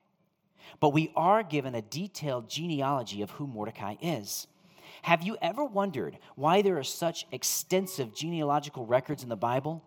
But 0.79 0.89
we 0.89 1.11
are 1.15 1.43
given 1.43 1.75
a 1.75 1.81
detailed 1.81 2.49
genealogy 2.49 3.21
of 3.21 3.31
who 3.31 3.47
Mordecai 3.47 3.95
is. 4.01 4.47
Have 5.03 5.23
you 5.23 5.37
ever 5.41 5.63
wondered 5.63 6.17
why 6.35 6.61
there 6.61 6.77
are 6.77 6.83
such 6.83 7.25
extensive 7.31 8.13
genealogical 8.13 8.85
records 8.85 9.23
in 9.23 9.29
the 9.29 9.35
Bible? 9.35 9.83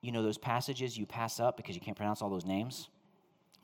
You 0.00 0.12
know, 0.12 0.22
those 0.22 0.38
passages 0.38 0.96
you 0.96 1.06
pass 1.06 1.40
up 1.40 1.56
because 1.56 1.74
you 1.74 1.80
can't 1.80 1.96
pronounce 1.96 2.22
all 2.22 2.30
those 2.30 2.44
names? 2.44 2.88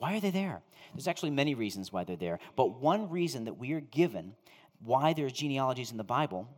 Why 0.00 0.16
are 0.16 0.21
they 0.21 0.30
there? 0.30 0.62
There's 0.95 1.07
actually 1.07 1.30
many 1.30 1.54
reasons 1.54 1.92
why 1.92 2.04
they're 2.04 2.16
there. 2.16 2.38
But 2.57 2.80
one 2.80 3.11
reason 3.11 3.45
that 3.45 3.59
we 3.59 3.73
are 3.75 3.80
given 3.80 4.35
why 4.83 5.12
there's 5.12 5.35
genealogies 5.35 5.90
in 5.90 5.99
the 5.99 6.04
Bible 6.04 6.49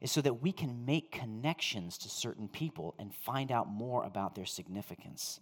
is 0.00 0.12
so 0.12 0.20
that 0.20 0.40
we 0.40 0.52
can 0.52 0.84
make 0.86 1.10
connections 1.10 1.98
to 1.98 2.08
certain 2.08 2.46
people 2.46 2.94
and 2.96 3.12
find 3.12 3.50
out 3.50 3.68
more 3.68 4.04
about 4.04 4.36
their 4.36 4.46
significance. 4.46 5.40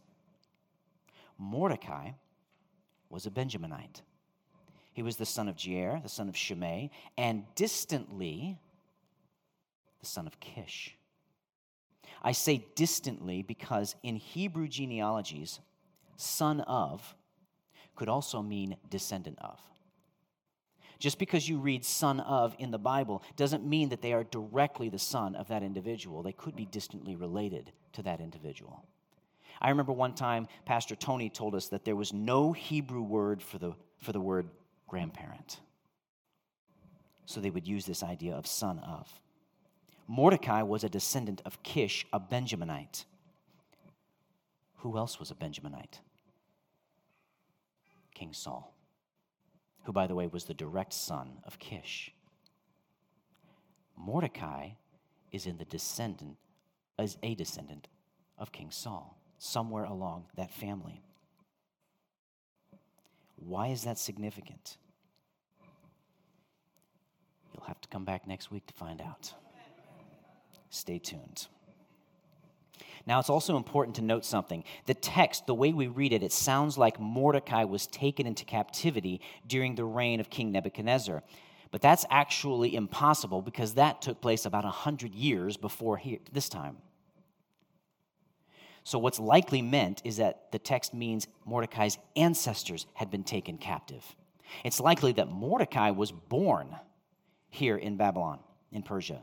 Mordecai 1.37 2.13
was 3.11 3.27
a 3.27 3.31
Benjaminite. 3.31 4.01
He 4.95 5.03
was 5.03 5.19
the 5.19 5.27
son 5.27 5.47
of 5.47 5.57
Jair, 5.57 6.03
the 6.03 6.09
son 6.09 6.31
of 6.31 6.37
Shimei, 6.39 6.91
and 7.19 7.45
distantly, 7.55 8.59
the 10.01 10.07
son 10.07 10.27
of 10.27 10.41
Kish. 10.41 10.97
I 12.23 12.33
say 12.33 12.65
distantly 12.75 13.43
because 13.43 13.95
in 14.03 14.17
Hebrew 14.17 14.69
genealogies, 14.69 15.61
son 16.17 16.63
of 16.63 17.15
could 17.97 18.09
also 18.09 18.43
mean 18.43 18.77
descendant 18.89 19.39
of. 19.41 19.59
Just 20.99 21.19
because 21.19 21.49
you 21.49 21.59
read 21.59 21.85
son 21.85 22.21
of 22.21 22.55
in 22.59 22.71
the 22.71 22.79
Bible 22.79 23.23
doesn't 23.37 23.67
mean 23.67 23.91
that 23.91 24.01
they 24.01 24.13
are 24.13 24.25
directly 24.25 24.89
the 24.89 24.99
son 24.99 25.35
of 25.35 25.49
that 25.49 25.63
individual. 25.63 26.23
They 26.23 26.33
could 26.33 26.57
be 26.57 26.67
distantly 26.67 27.17
related 27.17 27.73
to 27.93 28.03
that 28.03 28.21
individual. 28.21 28.85
I 29.61 29.71
remember 29.71 29.93
one 29.93 30.15
time 30.15 30.49
Pastor 30.65 30.97
Tony 30.97 31.29
told 31.29 31.55
us 31.55 31.69
that 31.69 31.85
there 31.85 31.97
was 31.97 32.13
no 32.13 32.53
Hebrew 32.53 33.03
word 33.03 33.43
for 33.43 33.59
the, 33.59 33.73
for 33.99 34.13
the 34.13 34.21
word 34.21 34.49
grandparent. 34.87 35.61
So 37.27 37.41
they 37.41 37.51
would 37.51 37.67
use 37.67 37.85
this 37.85 38.03
idea 38.03 38.35
of 38.35 38.47
son 38.47 38.79
of. 38.79 39.09
Mordecai 40.09 40.63
was 40.63 40.85
a 40.85 40.89
descendant 40.89 41.43
of 41.45 41.63
Kish, 41.63 42.07
a 42.13 42.21
Benjaminite. 42.21 43.05
Who 44.77 44.97
else 44.97 45.19
was 45.19 45.31
a 45.31 45.35
Benjaminite? 45.35 46.01
King 48.19 48.33
Saul 48.33 48.77
who, 49.87 49.93
by 49.93 50.09
the 50.09 50.17
way, 50.17 50.27
was 50.27 50.45
the 50.45 50.55
direct 50.55 50.93
son 50.93 51.39
of 51.45 51.61
Kish. 51.61 52.13
Mordecai 53.97 54.71
is 55.31 55.47
in 55.47 55.59
the 55.59 55.65
descendant, 55.65 56.37
as 56.99 57.17
a 57.23 57.37
descendant 57.37 57.87
of 58.37 58.51
King 58.51 58.73
Saul, 58.73 59.17
somewhere 59.39 59.85
along 59.85 60.25
that 60.35 60.53
family. 60.53 61.03
Why 63.37 63.69
is 63.69 63.85
that 63.85 63.97
significant? 63.97 64.77
You'll 67.55 67.67
have 67.67 67.81
to 67.81 67.89
come 67.89 68.05
back 68.05 68.27
next 68.27 68.51
week 68.51 68.67
to 68.67 68.75
find 68.75 69.01
out. 69.01 69.33
Stay 70.69 70.99
tuned. 70.99 71.47
Now, 73.07 73.21
it's 73.21 73.31
also 73.31 73.57
important 73.57 73.97
to 73.97 74.03
note 74.03 74.25
something. 74.25 74.65
The 74.87 74.95
text, 74.95 75.47
the 75.47 75.55
way 75.55 75.73
we 75.73 75.87
read 75.87 76.13
it, 76.13 76.25
it 76.25 76.33
sounds 76.33 76.77
like 76.77 76.99
Mordecai 76.99 77.63
was 77.63 77.87
taken 77.87 78.27
into 78.27 78.45
captivity 78.45 79.21
during 79.47 79.77
the 79.77 79.85
reign 79.85 80.19
of 80.19 80.29
King 80.29 80.51
Nebuchadnezzar. 80.51 81.23
But 81.71 81.83
that's 81.83 82.05
actually 82.11 82.75
impossible 82.75 83.43
because 83.43 83.75
that 83.75 84.03
took 84.03 84.21
place 84.21 84.45
about 84.45 84.65
100 84.65 85.15
years 85.15 85.57
before 85.57 85.97
here, 85.97 86.19
this 86.33 86.49
time. 86.49 86.79
So, 88.83 88.99
what's 88.99 89.19
likely 89.19 89.63
meant 89.63 90.01
is 90.05 90.17
that 90.19 90.51
the 90.53 90.59
text 90.59 90.95
means 90.95 91.27
Mordecai's 91.45 91.99
ancestors 92.15 92.87
had 92.95 93.11
been 93.11 93.25
taken 93.25 93.59
captive. 93.59 94.05
It's 94.65 94.81
likely 94.81 95.13
that 95.13 95.29
Mordecai 95.29 95.91
was 95.91 96.13
born 96.13 96.77
here 97.51 97.77
in 97.77 97.97
Babylon, 97.97 98.39
in 98.71 98.83
Persia, 98.83 99.23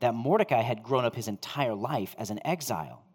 that 0.00 0.14
Mordecai 0.14 0.62
had 0.62 0.82
grown 0.82 1.04
up 1.04 1.14
his 1.14 1.28
entire 1.28 1.74
life 1.74 2.14
as 2.18 2.30
an 2.30 2.44
exile. 2.44 3.05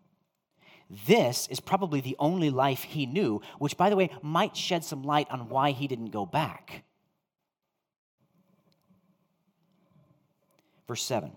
This 1.07 1.48
is 1.48 1.62
probably 1.62 2.01
the 2.01 2.17
only 2.19 2.50
life 2.50 2.83
he 2.83 3.05
knew, 3.05 3.41
which, 3.60 3.77
by 3.77 3.89
the 3.89 3.95
way, 3.95 4.10
might 4.21 4.57
shed 4.57 4.83
some 4.83 5.03
light 5.03 5.29
on 5.31 5.48
why 5.48 5.71
he 5.71 5.88
didn't 5.88 6.12
go 6.12 6.25
back. 6.25 6.83
Verse 10.88 11.03
7 11.03 11.31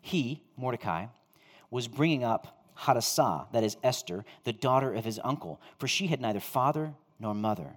He, 0.00 0.42
Mordecai, 0.56 1.06
was 1.70 1.88
bringing 1.88 2.22
up 2.22 2.62
Hadassah, 2.74 3.48
that 3.52 3.64
is 3.64 3.76
Esther, 3.82 4.24
the 4.44 4.52
daughter 4.52 4.92
of 4.92 5.04
his 5.04 5.18
uncle, 5.24 5.60
for 5.78 5.88
she 5.88 6.06
had 6.06 6.20
neither 6.20 6.40
father 6.40 6.94
nor 7.18 7.34
mother. 7.34 7.76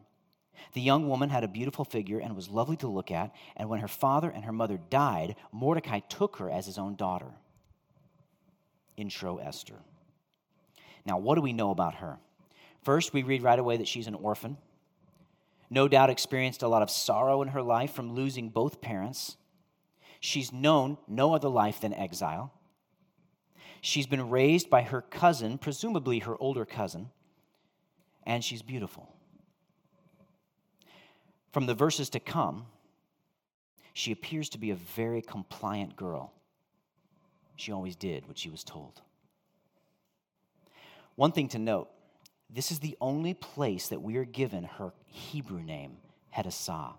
The 0.73 0.81
young 0.81 1.07
woman 1.07 1.29
had 1.29 1.43
a 1.43 1.47
beautiful 1.47 1.85
figure 1.85 2.19
and 2.19 2.35
was 2.35 2.49
lovely 2.49 2.77
to 2.77 2.87
look 2.87 3.09
at, 3.09 3.33
and 3.55 3.69
when 3.69 3.79
her 3.79 3.87
father 3.87 4.29
and 4.29 4.45
her 4.45 4.51
mother 4.51 4.79
died, 4.89 5.35
Mordecai 5.51 5.99
took 5.99 6.37
her 6.37 6.51
as 6.51 6.67
his 6.67 6.77
own 6.77 6.95
daughter. 6.95 7.31
Intro 8.95 9.37
Esther. 9.37 9.79
Now, 11.07 11.17
what 11.17 11.35
do 11.35 11.41
we 11.41 11.53
know 11.53 11.71
about 11.71 11.95
her? 11.95 12.19
First, 12.83 13.13
we 13.13 13.23
read 13.23 13.41
right 13.41 13.57
away 13.57 13.77
that 13.77 13.87
she's 13.87 14.07
an 14.07 14.13
orphan. 14.13 14.57
No 15.69 15.87
doubt 15.87 16.09
experienced 16.09 16.63
a 16.63 16.67
lot 16.67 16.81
of 16.81 16.89
sorrow 16.89 17.41
in 17.41 17.47
her 17.49 17.61
life 17.61 17.93
from 17.93 18.13
losing 18.13 18.49
both 18.49 18.81
parents. 18.81 19.37
She's 20.19 20.51
known 20.51 20.97
no 21.07 21.33
other 21.33 21.47
life 21.47 21.79
than 21.79 21.93
exile. 21.93 22.51
She's 23.79 24.05
been 24.05 24.29
raised 24.29 24.69
by 24.69 24.81
her 24.81 25.01
cousin, 25.01 25.57
presumably 25.57 26.19
her 26.19 26.35
older 26.41 26.65
cousin, 26.65 27.09
and 28.25 28.43
she's 28.43 28.61
beautiful. 28.61 29.07
From 31.53 31.67
the 31.67 31.73
verses 31.73 32.09
to 32.09 32.19
come, 32.19 32.65
she 33.93 34.11
appears 34.11 34.49
to 34.49 34.57
be 34.57 34.71
a 34.71 34.75
very 34.75 35.21
compliant 35.21 35.95
girl. 35.95 36.33
She 37.55 37.71
always 37.71 37.95
did 37.95 38.27
what 38.27 38.37
she 38.37 38.49
was 38.49 38.63
told. 38.63 39.01
One 41.17 41.31
thing 41.31 41.49
to 41.49 41.59
note 41.59 41.89
this 42.49 42.71
is 42.71 42.79
the 42.79 42.95
only 43.01 43.33
place 43.33 43.89
that 43.89 44.01
we 44.01 44.15
are 44.15 44.23
given 44.23 44.63
her 44.63 44.93
Hebrew 45.07 45.61
name, 45.61 45.97
Hadassah. 46.29 46.93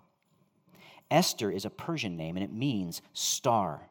Esther 1.10 1.50
is 1.50 1.64
a 1.64 1.70
Persian 1.70 2.18
name 2.18 2.36
and 2.36 2.44
it 2.44 2.52
means 2.52 3.00
star. 3.14 3.88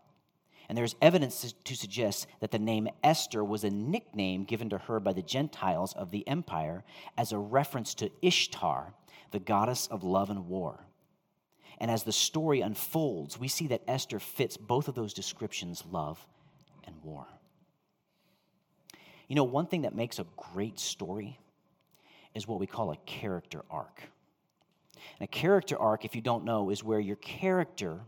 And 0.69 0.77
there's 0.77 0.97
evidence 1.01 1.55
to 1.63 1.75
suggest 1.75 2.27
that 2.41 2.51
the 2.51 2.59
name 2.59 2.89
Esther 3.01 3.43
was 3.43 3.63
a 3.63 3.69
nickname 3.69 4.43
given 4.43 4.69
to 4.69 4.77
her 4.77 4.99
by 4.99 5.13
the 5.13 5.21
Gentiles 5.21 5.93
of 5.93 6.11
the 6.11 6.27
empire 6.27 6.83
as 7.17 7.31
a 7.31 7.37
reference 7.37 7.93
to 7.95 8.11
Ishtar, 8.21 8.93
the 9.31 9.39
goddess 9.39 9.87
of 9.87 10.03
love 10.03 10.29
and 10.29 10.47
war. 10.47 10.85
And 11.79 11.89
as 11.89 12.03
the 12.03 12.11
story 12.11 12.59
unfolds, 12.59 13.39
we 13.39 13.47
see 13.47 13.67
that 13.67 13.83
Esther 13.87 14.19
fits 14.19 14.57
both 14.57 14.89
of 14.89 14.95
those 14.95 15.13
descriptions 15.13 15.83
love 15.89 16.23
and 16.83 16.95
war. 17.01 17.27
You 19.27 19.35
know, 19.35 19.43
one 19.43 19.67
thing 19.67 19.81
that 19.81 19.95
makes 19.95 20.19
a 20.19 20.25
great 20.35 20.79
story 20.79 21.39
is 22.33 22.47
what 22.47 22.59
we 22.59 22.67
call 22.67 22.91
a 22.91 22.97
character 23.05 23.63
arc. 23.69 24.01
And 25.19 25.27
a 25.27 25.27
character 25.27 25.77
arc, 25.77 26.05
if 26.05 26.15
you 26.15 26.21
don't 26.21 26.45
know, 26.45 26.69
is 26.69 26.83
where 26.83 26.99
your 26.99 27.15
character 27.17 28.01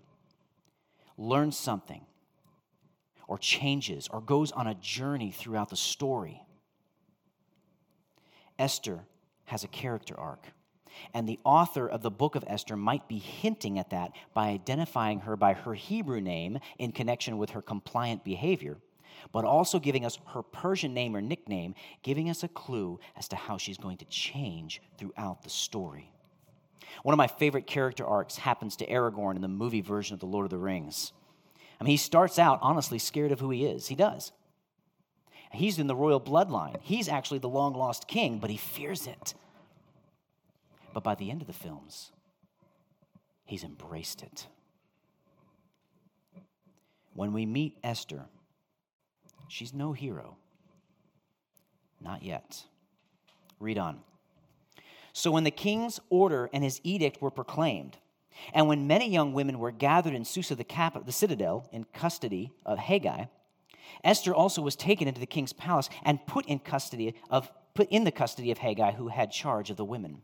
learns 1.18 1.58
something 1.58 2.06
or 3.28 3.38
changes 3.38 4.08
or 4.12 4.22
goes 4.22 4.52
on 4.52 4.68
a 4.68 4.76
journey 4.76 5.32
throughout 5.32 5.70
the 5.70 5.76
story. 5.76 6.42
Esther 8.58 9.02
has 9.46 9.64
a 9.64 9.68
character 9.68 10.18
arc. 10.20 10.48
And 11.14 11.28
the 11.28 11.40
author 11.44 11.88
of 11.88 12.02
the 12.02 12.12
book 12.12 12.36
of 12.36 12.44
Esther 12.48 12.76
might 12.76 13.08
be 13.08 13.20
hinting 13.20 13.80
at 13.80 13.92
that 13.92 14.12
by 14.34 14.50
identifying 14.50 15.22
her 15.22 15.36
by 15.36 15.54
her 15.54 15.74
Hebrew 15.74 16.20
name 16.20 16.60
in 16.78 16.92
connection 16.92 17.38
with 17.38 17.52
her 17.52 17.62
compliant 17.62 18.24
behavior, 18.24 18.78
but 19.32 19.46
also 19.46 19.80
giving 19.80 20.06
us 20.06 20.18
her 20.34 20.42
Persian 20.42 20.94
name 20.94 21.16
or 21.16 21.22
nickname, 21.22 21.76
giving 22.04 22.30
us 22.30 22.44
a 22.44 22.48
clue 22.48 23.00
as 23.18 23.28
to 23.30 23.36
how 23.36 23.58
she's 23.58 23.78
going 23.78 23.98
to 23.98 24.06
change 24.06 24.82
throughout 24.98 25.44
the 25.44 25.50
story. 25.50 26.12
One 27.04 27.14
of 27.14 27.18
my 27.18 27.28
favorite 27.28 27.68
character 27.68 28.06
arcs 28.06 28.38
happens 28.38 28.76
to 28.78 28.88
Aragorn 28.88 29.36
in 29.36 29.42
the 29.42 29.48
movie 29.48 29.82
version 29.82 30.14
of 30.14 30.20
The 30.20 30.26
Lord 30.26 30.46
of 30.46 30.50
the 30.50 30.58
Rings. 30.58 31.14
I 31.80 31.84
mean, 31.84 31.92
he 31.92 31.98
starts 31.98 32.40
out 32.40 32.60
honestly 32.62 33.00
scared 33.00 33.32
of 33.32 33.40
who 33.40 33.52
he 33.52 33.66
is. 33.66 33.88
He 33.88 33.96
does. 33.96 34.32
He's 35.52 35.80
in 35.80 35.88
the 35.88 35.96
royal 35.96 36.22
bloodline. 36.22 36.78
He's 36.82 37.10
actually 37.10 37.40
the 37.40 37.50
long 37.50 37.74
lost 37.74 38.08
king, 38.08 38.40
but 38.40 38.50
he 38.50 38.58
fears 38.58 39.08
it. 39.08 39.34
But 40.94 41.04
by 41.04 41.16
the 41.16 41.32
end 41.32 41.42
of 41.42 41.48
the 41.48 41.54
films, 41.54 42.12
he's 43.46 43.64
embraced 43.64 44.22
it. 44.22 44.48
When 47.14 47.34
we 47.34 47.46
meet 47.46 47.78
Esther, 47.84 48.26
she's 49.50 49.74
no 49.74 49.92
hero. 49.94 50.38
Not 52.02 52.24
yet. 52.24 52.64
Read 53.60 53.78
on. 53.78 54.00
So 55.12 55.32
when 55.32 55.44
the 55.44 55.52
king's 55.52 56.00
order 56.10 56.50
and 56.54 56.64
his 56.64 56.80
edict 56.84 57.22
were 57.22 57.32
proclaimed, 57.32 57.98
and 58.54 58.68
when 58.68 58.88
many 58.88 59.10
young 59.10 59.34
women 59.34 59.60
were 59.60 59.72
gathered 59.72 60.14
in 60.14 60.24
Susa, 60.24 60.56
the, 60.56 60.64
capital, 60.64 61.06
the 61.06 61.12
citadel, 61.12 61.68
in 61.74 61.84
custody 61.94 62.54
of 62.66 62.78
Hegai, 62.78 63.28
Esther 64.04 64.34
also 64.34 64.62
was 64.62 64.76
taken 64.76 65.08
into 65.08 65.20
the 65.20 65.26
king's 65.26 65.52
palace 65.52 65.90
and 66.04 66.26
put 66.26 66.46
in 66.46 66.60
custody 66.60 67.16
of 67.30 67.52
put 67.74 67.90
in 67.90 68.04
the 68.04 68.12
custody 68.12 68.52
of 68.52 68.58
Hegai, 68.58 68.96
who 68.96 69.08
had 69.08 69.32
charge 69.32 69.70
of 69.70 69.78
the 69.78 69.86
women. 69.86 70.22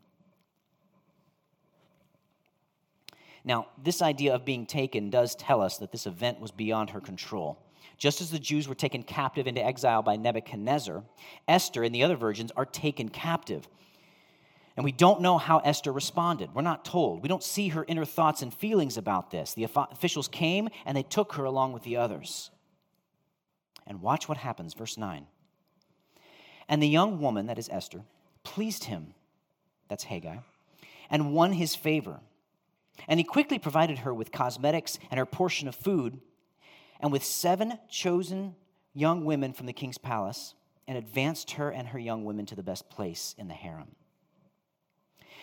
Now, 3.45 3.67
this 3.81 4.01
idea 4.01 4.33
of 4.33 4.43
being 4.43 4.65
taken 4.65 5.09
does 5.09 5.35
tell 5.35 5.61
us 5.61 5.77
that 5.77 5.91
this 5.91 6.07
event 6.07 6.39
was 6.39 6.51
beyond 6.51 6.89
her 6.89 6.99
control. 6.99 7.59
Just 7.97 8.21
as 8.21 8.31
the 8.31 8.39
Jews 8.39 8.67
were 8.67 8.75
taken 8.75 9.03
captive 9.03 9.47
into 9.47 9.63
exile 9.63 10.01
by 10.01 10.17
Nebuchadnezzar, 10.17 11.03
Esther 11.47 11.83
and 11.83 11.95
the 11.95 12.03
other 12.03 12.15
virgins 12.15 12.51
are 12.55 12.65
taken 12.65 13.09
captive. 13.09 13.67
And 14.75 14.83
we 14.83 14.91
don't 14.91 15.21
know 15.21 15.37
how 15.37 15.59
Esther 15.59 15.93
responded. 15.93 16.53
We're 16.53 16.61
not 16.61 16.83
told. 16.83 17.23
We 17.23 17.29
don't 17.29 17.43
see 17.43 17.69
her 17.69 17.85
inner 17.87 18.03
thoughts 18.03 18.41
and 18.41 18.53
feelings 18.53 18.97
about 18.97 19.31
this. 19.31 19.53
The 19.53 19.63
officials 19.63 20.27
came 20.27 20.69
and 20.85 20.97
they 20.97 21.03
took 21.03 21.33
her 21.33 21.45
along 21.45 21.71
with 21.71 21.83
the 21.83 21.97
others. 21.97 22.51
And 23.87 24.01
watch 24.01 24.27
what 24.27 24.37
happens, 24.37 24.73
verse 24.73 24.97
9. 24.97 25.27
And 26.67 26.81
the 26.81 26.89
young 26.89 27.21
woman, 27.21 27.45
that 27.45 27.59
is 27.59 27.69
Esther, 27.71 28.01
pleased 28.43 28.85
him, 28.85 29.13
that's 29.87 30.05
Hegai, 30.05 30.41
and 31.09 31.33
won 31.33 31.53
his 31.53 31.75
favor. 31.75 32.19
And 33.07 33.19
he 33.19 33.23
quickly 33.23 33.59
provided 33.59 33.99
her 33.99 34.13
with 34.13 34.31
cosmetics 34.31 34.97
and 35.11 35.19
her 35.19 35.25
portion 35.25 35.67
of 35.67 35.75
food, 35.75 36.19
and 36.99 37.11
with 37.11 37.23
seven 37.23 37.79
chosen 37.89 38.55
young 38.93 39.25
women 39.25 39.53
from 39.53 39.65
the 39.65 39.73
king's 39.73 39.97
palace, 39.97 40.55
and 40.87 40.97
advanced 40.97 41.51
her 41.51 41.69
and 41.71 41.87
her 41.89 41.99
young 41.99 42.25
women 42.25 42.45
to 42.45 42.55
the 42.55 42.63
best 42.63 42.89
place 42.89 43.35
in 43.37 43.47
the 43.47 43.53
harem. 43.53 43.95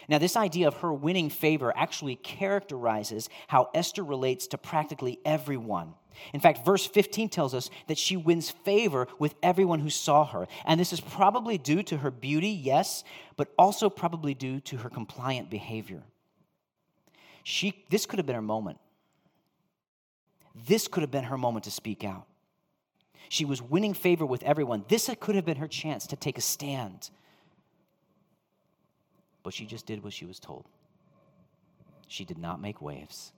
Now, 0.08 0.18
this 0.18 0.36
idea 0.36 0.68
of 0.68 0.78
her 0.78 0.92
winning 0.92 1.30
favor 1.30 1.72
actually 1.76 2.16
characterizes 2.16 3.28
how 3.46 3.70
Esther 3.74 4.02
relates 4.02 4.48
to 4.48 4.58
practically 4.58 5.20
everyone. 5.24 5.94
In 6.32 6.40
fact, 6.40 6.64
verse 6.64 6.86
15 6.86 7.28
tells 7.28 7.54
us 7.54 7.70
that 7.86 7.98
she 7.98 8.16
wins 8.16 8.50
favor 8.50 9.06
with 9.18 9.34
everyone 9.42 9.80
who 9.80 9.90
saw 9.90 10.26
her. 10.26 10.46
And 10.66 10.78
this 10.78 10.92
is 10.92 11.00
probably 11.00 11.56
due 11.56 11.82
to 11.84 11.98
her 11.98 12.10
beauty, 12.10 12.50
yes, 12.50 13.04
but 13.36 13.48
also 13.56 13.88
probably 13.88 14.34
due 14.34 14.60
to 14.60 14.78
her 14.78 14.90
compliant 14.90 15.50
behavior. 15.50 16.02
She, 17.44 17.84
this 17.88 18.06
could 18.06 18.18
have 18.18 18.26
been 18.26 18.36
her 18.36 18.42
moment. 18.42 18.78
This 20.54 20.88
could 20.88 21.02
have 21.02 21.10
been 21.10 21.24
her 21.24 21.38
moment 21.38 21.64
to 21.64 21.70
speak 21.70 22.04
out. 22.04 22.26
She 23.28 23.44
was 23.44 23.62
winning 23.62 23.94
favor 23.94 24.26
with 24.26 24.42
everyone. 24.42 24.84
This 24.88 25.08
could 25.20 25.34
have 25.34 25.44
been 25.44 25.56
her 25.56 25.68
chance 25.68 26.06
to 26.08 26.16
take 26.16 26.36
a 26.36 26.42
stand 26.42 27.10
but 29.42 29.54
she 29.54 29.66
just 29.66 29.86
did 29.86 30.02
what 30.02 30.12
she 30.12 30.24
was 30.24 30.38
told. 30.38 30.66
She 32.08 32.24
did 32.24 32.38
not 32.38 32.60
make 32.60 32.80
waves, 32.82 33.32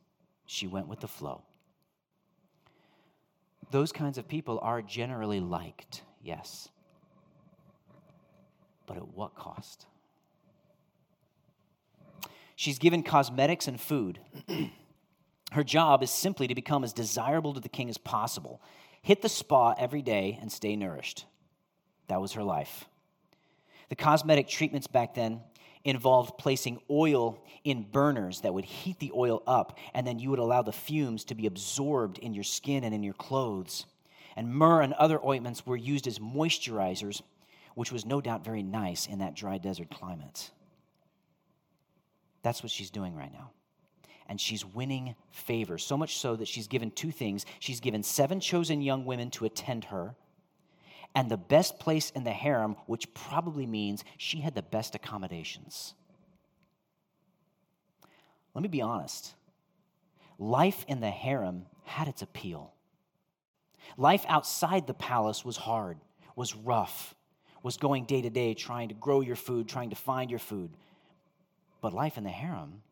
she 0.46 0.66
went 0.66 0.88
with 0.88 1.00
the 1.00 1.09
flow. 1.09 1.42
Those 3.70 3.92
kinds 3.92 4.18
of 4.18 4.29
people 4.29 4.59
are 4.62 4.83
generally 4.83 5.40
liked, 5.40 6.03
yes. 6.22 6.68
But 8.87 8.98
at 8.98 9.09
what 9.09 9.35
cost? 9.35 9.87
She's 12.57 12.79
given 12.79 13.03
cosmetics 13.03 13.66
and 13.66 13.81
food. 13.81 14.20
Her 15.52 15.64
job 15.64 16.02
is 16.02 16.11
simply 16.11 16.48
to 16.48 16.54
become 16.54 16.85
as 16.85 16.92
desirable 16.92 17.54
to 17.54 17.61
the 17.61 17.68
king 17.68 17.88
as 17.88 17.98
possible. 17.98 18.61
Hit 19.02 19.22
the 19.22 19.28
spa 19.28 19.74
every 19.78 20.02
day 20.02 20.38
and 20.40 20.50
stay 20.50 20.76
nourished. 20.76 21.26
That 22.09 22.20
was 22.20 22.33
her 22.33 22.42
life. 22.42 22.87
The 23.88 23.96
cosmetic 23.96 24.48
treatments 24.48 24.87
back 24.87 25.14
then 25.14 25.40
involved 25.85 26.38
placing 26.38 26.80
oil 26.90 27.38
in 27.62 27.83
burners 27.83 28.40
that 28.40 28.54
would 28.54 28.64
heat 28.64 28.98
the 28.98 29.12
oil 29.14 29.42
up, 29.46 29.78
and 29.92 30.07
then 30.07 30.18
you 30.18 30.30
would 30.30 30.38
allow 30.38 30.62
the 30.62 30.72
fumes 30.72 31.24
to 31.24 31.35
be 31.35 31.46
absorbed 31.46 32.18
in 32.18 32.35
your 32.35 32.44
skin 32.44 32.85
and 32.85 32.94
in 32.94 33.02
your 33.02 33.14
clothes. 33.14 33.85
And 34.37 34.52
myrrh 34.52 34.80
and 34.80 34.94
other 34.94 35.24
ointments 35.24 35.66
were 35.66 35.76
used 35.76 36.07
as 36.07 36.18
moisturizers, 36.18 37.20
which 37.74 37.92
was 37.92 38.07
no 38.07 38.20
doubt 38.20 38.44
very 38.44 38.62
nice 38.62 39.07
in 39.07 39.18
that 39.18 39.35
dry 39.35 39.59
desert 39.59 39.90
climate. 39.90 40.50
That's 42.42 42.62
what 42.62 42.72
she's 42.72 42.90
doing 42.90 43.14
right 43.14 43.33
now. 43.33 43.50
And 44.28 44.40
she's 44.40 44.64
winning 44.64 45.14
favor, 45.32 45.76
so 45.78 45.96
much 45.96 46.16
so 46.16 46.37
that 46.37 46.48
she's 46.48 46.66
given 46.66 46.90
two 46.90 47.10
things. 47.10 47.44
She's 47.58 47.80
given 47.80 48.02
seven 48.02 48.40
chosen 48.40 48.80
young 48.80 49.04
women 49.04 49.30
to 49.32 49.44
attend 49.44 49.84
her 49.87 50.14
and 51.14 51.30
the 51.30 51.37
best 51.37 51.78
place 51.78 52.10
in 52.10 52.24
the 52.24 52.32
harem, 52.32 52.76
which 52.87 53.12
probably 53.14 53.66
means 53.66 54.04
she 54.18 54.40
had 54.40 54.54
the 54.54 54.62
best 54.62 54.94
accommodations. 54.94 55.94
Let 58.54 58.62
me 58.62 58.68
be 58.68 58.82
honest 58.82 59.34
life 60.37 60.84
in 60.88 61.00
the 61.00 61.10
harem 61.10 61.66
had 61.84 62.08
its 62.08 62.22
appeal. 62.22 62.72
Life 63.96 64.24
outside 64.28 64.87
the 64.87 64.94
palace 64.94 65.44
was 65.44 65.56
hard, 65.56 65.98
was 66.34 66.56
rough, 66.56 67.14
was 67.62 67.76
going 67.76 68.04
day 68.04 68.20
to 68.22 68.30
day 68.30 68.54
trying 68.54 68.88
to 68.88 68.94
grow 68.94 69.20
your 69.20 69.37
food, 69.37 69.68
trying 69.68 69.90
to 69.90 69.96
find 69.96 70.30
your 70.30 70.40
food. 70.40 70.70
But 71.80 71.92
life 71.92 72.18
in 72.18 72.24
the 72.24 72.30
harem, 72.30 72.82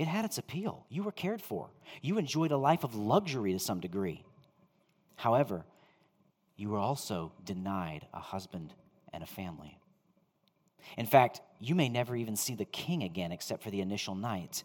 it 0.00 0.08
had 0.08 0.24
its 0.24 0.38
appeal. 0.38 0.86
You 0.88 1.02
were 1.02 1.12
cared 1.12 1.42
for, 1.42 1.68
you 2.00 2.16
enjoyed 2.16 2.52
a 2.52 2.56
life 2.56 2.84
of 2.84 2.94
luxury 2.94 3.52
to 3.52 3.58
some 3.58 3.80
degree. 3.80 4.24
However, 5.16 5.66
you 6.56 6.70
were 6.70 6.78
also 6.78 7.32
denied 7.44 8.06
a 8.14 8.18
husband 8.18 8.72
and 9.12 9.22
a 9.22 9.26
family. 9.26 9.78
In 10.96 11.04
fact, 11.04 11.42
you 11.58 11.74
may 11.74 11.90
never 11.90 12.16
even 12.16 12.34
see 12.34 12.54
the 12.54 12.64
king 12.64 13.02
again 13.02 13.30
except 13.30 13.62
for 13.62 13.70
the 13.70 13.82
initial 13.82 14.14
night. 14.14 14.64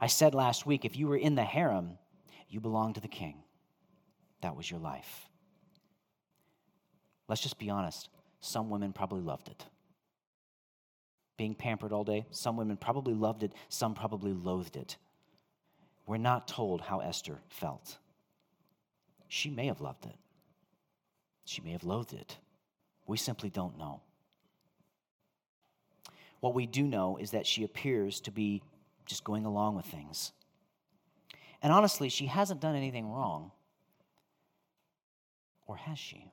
I 0.00 0.06
said 0.06 0.32
last 0.32 0.64
week 0.64 0.84
if 0.84 0.96
you 0.96 1.08
were 1.08 1.16
in 1.16 1.34
the 1.34 1.42
harem, 1.42 1.98
you 2.48 2.60
belonged 2.60 2.94
to 2.94 3.00
the 3.00 3.08
king. 3.08 3.42
That 4.42 4.54
was 4.54 4.70
your 4.70 4.78
life. 4.78 5.26
Let's 7.26 7.42
just 7.42 7.58
be 7.58 7.68
honest. 7.68 8.08
Some 8.38 8.70
women 8.70 8.92
probably 8.92 9.22
loved 9.22 9.48
it. 9.48 9.64
Being 11.40 11.54
pampered 11.54 11.90
all 11.90 12.04
day, 12.04 12.26
some 12.30 12.58
women 12.58 12.76
probably 12.76 13.14
loved 13.14 13.42
it, 13.42 13.54
some 13.70 13.94
probably 13.94 14.34
loathed 14.34 14.76
it. 14.76 14.98
We're 16.06 16.18
not 16.18 16.46
told 16.46 16.82
how 16.82 17.00
Esther 17.00 17.38
felt. 17.48 17.96
She 19.26 19.48
may 19.48 19.64
have 19.68 19.80
loved 19.80 20.04
it, 20.04 20.16
she 21.46 21.62
may 21.62 21.72
have 21.72 21.82
loathed 21.82 22.12
it. 22.12 22.36
We 23.06 23.16
simply 23.16 23.48
don't 23.48 23.78
know. 23.78 24.02
What 26.40 26.52
we 26.52 26.66
do 26.66 26.82
know 26.82 27.16
is 27.16 27.30
that 27.30 27.46
she 27.46 27.64
appears 27.64 28.20
to 28.20 28.30
be 28.30 28.62
just 29.06 29.24
going 29.24 29.46
along 29.46 29.76
with 29.76 29.86
things. 29.86 30.32
And 31.62 31.72
honestly, 31.72 32.10
she 32.10 32.26
hasn't 32.26 32.60
done 32.60 32.76
anything 32.76 33.10
wrong. 33.10 33.50
Or 35.66 35.76
has 35.76 35.98
she? 35.98 36.30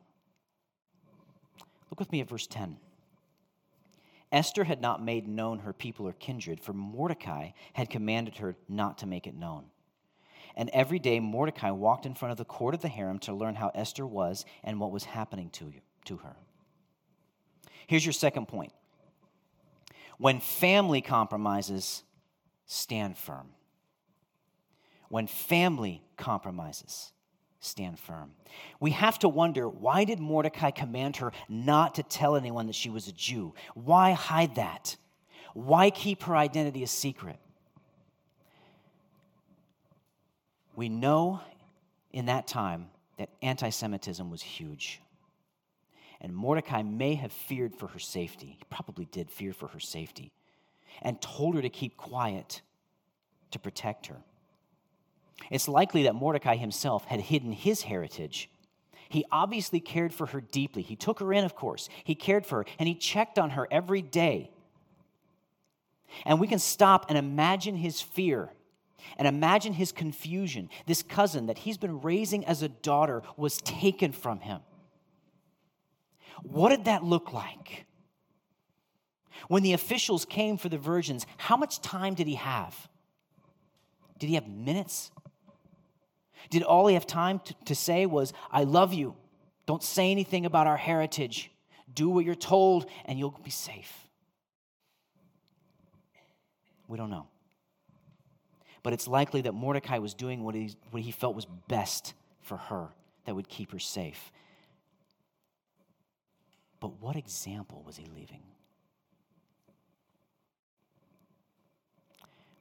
Look 1.89 1.97
with 1.97 2.11
me 2.11 2.19
at 2.19 2.27
verse 2.27 2.45
10. 2.45 2.75
Esther 4.31 4.65
had 4.65 4.81
not 4.81 5.03
made 5.03 5.27
known 5.27 5.59
her 5.59 5.73
people 5.73 6.07
or 6.07 6.13
kindred, 6.13 6.59
for 6.59 6.73
Mordecai 6.73 7.51
had 7.73 7.89
commanded 7.89 8.37
her 8.37 8.55
not 8.67 8.97
to 8.99 9.05
make 9.05 9.25
it 9.25 9.35
known. 9.35 9.65
And 10.55 10.69
every 10.73 10.99
day 10.99 11.19
Mordecai 11.19 11.71
walked 11.71 12.05
in 12.05 12.15
front 12.15 12.31
of 12.31 12.37
the 12.37 12.45
court 12.45 12.73
of 12.73 12.81
the 12.81 12.87
harem 12.87 13.19
to 13.19 13.33
learn 13.33 13.55
how 13.55 13.71
Esther 13.73 14.05
was 14.05 14.43
and 14.63 14.79
what 14.79 14.91
was 14.91 15.05
happening 15.05 15.49
to, 15.51 15.65
you, 15.65 15.81
to 16.05 16.17
her. 16.17 16.35
Here's 17.85 18.05
your 18.05 18.13
second 18.13 18.47
point 18.47 18.73
when 20.17 20.39
family 20.39 21.01
compromises, 21.01 22.03
stand 22.65 23.17
firm. 23.17 23.49
When 25.09 25.27
family 25.27 26.03
compromises, 26.17 27.13
stand 27.59 27.99
firm. 27.99 28.31
We 28.79 28.91
have 28.91 29.19
to 29.19 29.29
wonder 29.29 29.67
why 29.67 30.03
did 30.03 30.19
Mordecai 30.19 30.71
command 30.71 31.17
her 31.17 31.31
not 31.49 31.95
to 31.95 32.03
tell 32.03 32.35
anyone 32.35 32.67
that 32.67 32.75
she 32.75 32.89
was 32.89 33.07
a 33.07 33.11
Jew? 33.11 33.53
Why 33.73 34.11
hide 34.11 34.55
that? 34.55 34.95
Why 35.53 35.89
keep 35.89 36.23
her 36.23 36.35
identity 36.35 36.83
a 36.83 36.87
secret? 36.87 37.37
We 40.75 40.89
know 40.89 41.41
in 42.11 42.27
that 42.27 42.47
time 42.47 42.89
that 43.17 43.29
anti 43.41 43.69
Semitism 43.69 44.29
was 44.29 44.41
huge. 44.41 45.01
And 46.21 46.35
Mordecai 46.35 46.83
may 46.83 47.15
have 47.15 47.31
feared 47.31 47.75
for 47.75 47.87
her 47.87 47.99
safety. 47.99 48.57
He 48.57 48.63
probably 48.69 49.05
did 49.05 49.29
fear 49.29 49.53
for 49.53 49.67
her 49.69 49.79
safety. 49.79 50.31
And 51.01 51.21
told 51.21 51.55
her 51.55 51.61
to 51.61 51.69
keep 51.69 51.97
quiet 51.97 52.61
to 53.51 53.59
protect 53.59 54.07
her. 54.07 54.17
It's 55.49 55.67
likely 55.67 56.03
that 56.03 56.15
Mordecai 56.15 56.55
himself 56.55 57.05
had 57.05 57.21
hidden 57.21 57.51
his 57.51 57.83
heritage. 57.83 58.49
He 59.09 59.25
obviously 59.31 59.79
cared 59.79 60.13
for 60.13 60.27
her 60.27 60.41
deeply. 60.41 60.81
He 60.81 60.95
took 60.95 61.19
her 61.19 61.31
in, 61.31 61.45
of 61.45 61.55
course. 61.55 61.87
He 62.03 62.15
cared 62.15 62.45
for 62.45 62.59
her, 62.59 62.65
and 62.79 62.87
he 62.87 62.95
checked 62.95 63.39
on 63.39 63.51
her 63.51 63.67
every 63.71 64.01
day. 64.01 64.51
And 66.25 66.39
we 66.39 66.47
can 66.47 66.59
stop 66.59 67.05
and 67.09 67.17
imagine 67.17 67.75
his 67.75 68.01
fear 68.01 68.51
and 69.17 69.27
imagine 69.27 69.73
his 69.73 69.91
confusion. 69.91 70.69
This 70.85 71.03
cousin 71.03 71.45
that 71.47 71.59
he's 71.59 71.77
been 71.77 72.01
raising 72.01 72.45
as 72.45 72.61
a 72.61 72.69
daughter 72.69 73.23
was 73.37 73.57
taken 73.57 74.11
from 74.11 74.39
him. 74.39 74.61
What 76.43 76.69
did 76.69 76.85
that 76.85 77.03
look 77.03 77.33
like? 77.33 77.85
When 79.47 79.63
the 79.63 79.73
officials 79.73 80.25
came 80.25 80.57
for 80.57 80.69
the 80.69 80.77
virgins, 80.77 81.25
how 81.37 81.55
much 81.55 81.81
time 81.81 82.15
did 82.15 82.27
he 82.27 82.35
have? 82.35 82.89
Did 84.19 84.27
he 84.27 84.35
have 84.35 84.47
minutes? 84.47 85.11
Did 86.49 86.63
all 86.63 86.87
he 86.87 86.93
have 86.93 87.07
time 87.07 87.39
to, 87.39 87.53
to 87.65 87.75
say 87.75 88.05
was, 88.05 88.33
I 88.51 88.63
love 88.63 88.93
you. 88.93 89.15
Don't 89.65 89.83
say 89.83 90.11
anything 90.11 90.45
about 90.45 90.67
our 90.67 90.77
heritage. 90.77 91.51
Do 91.93 92.09
what 92.09 92.25
you're 92.25 92.35
told, 92.35 92.89
and 93.05 93.19
you'll 93.19 93.37
be 93.43 93.49
safe. 93.49 94.07
We 96.87 96.97
don't 96.97 97.09
know. 97.09 97.27
But 98.83 98.93
it's 98.93 99.07
likely 99.07 99.41
that 99.41 99.53
Mordecai 99.53 99.97
was 99.97 100.13
doing 100.13 100.43
what 100.43 100.55
he, 100.55 100.75
what 100.91 101.03
he 101.03 101.11
felt 101.11 101.35
was 101.35 101.45
best 101.67 102.13
for 102.41 102.57
her 102.57 102.89
that 103.25 103.35
would 103.35 103.49
keep 103.49 103.71
her 103.73 103.79
safe. 103.79 104.31
But 106.79 107.01
what 107.01 107.15
example 107.15 107.83
was 107.85 107.97
he 107.97 108.05
leaving? 108.15 108.43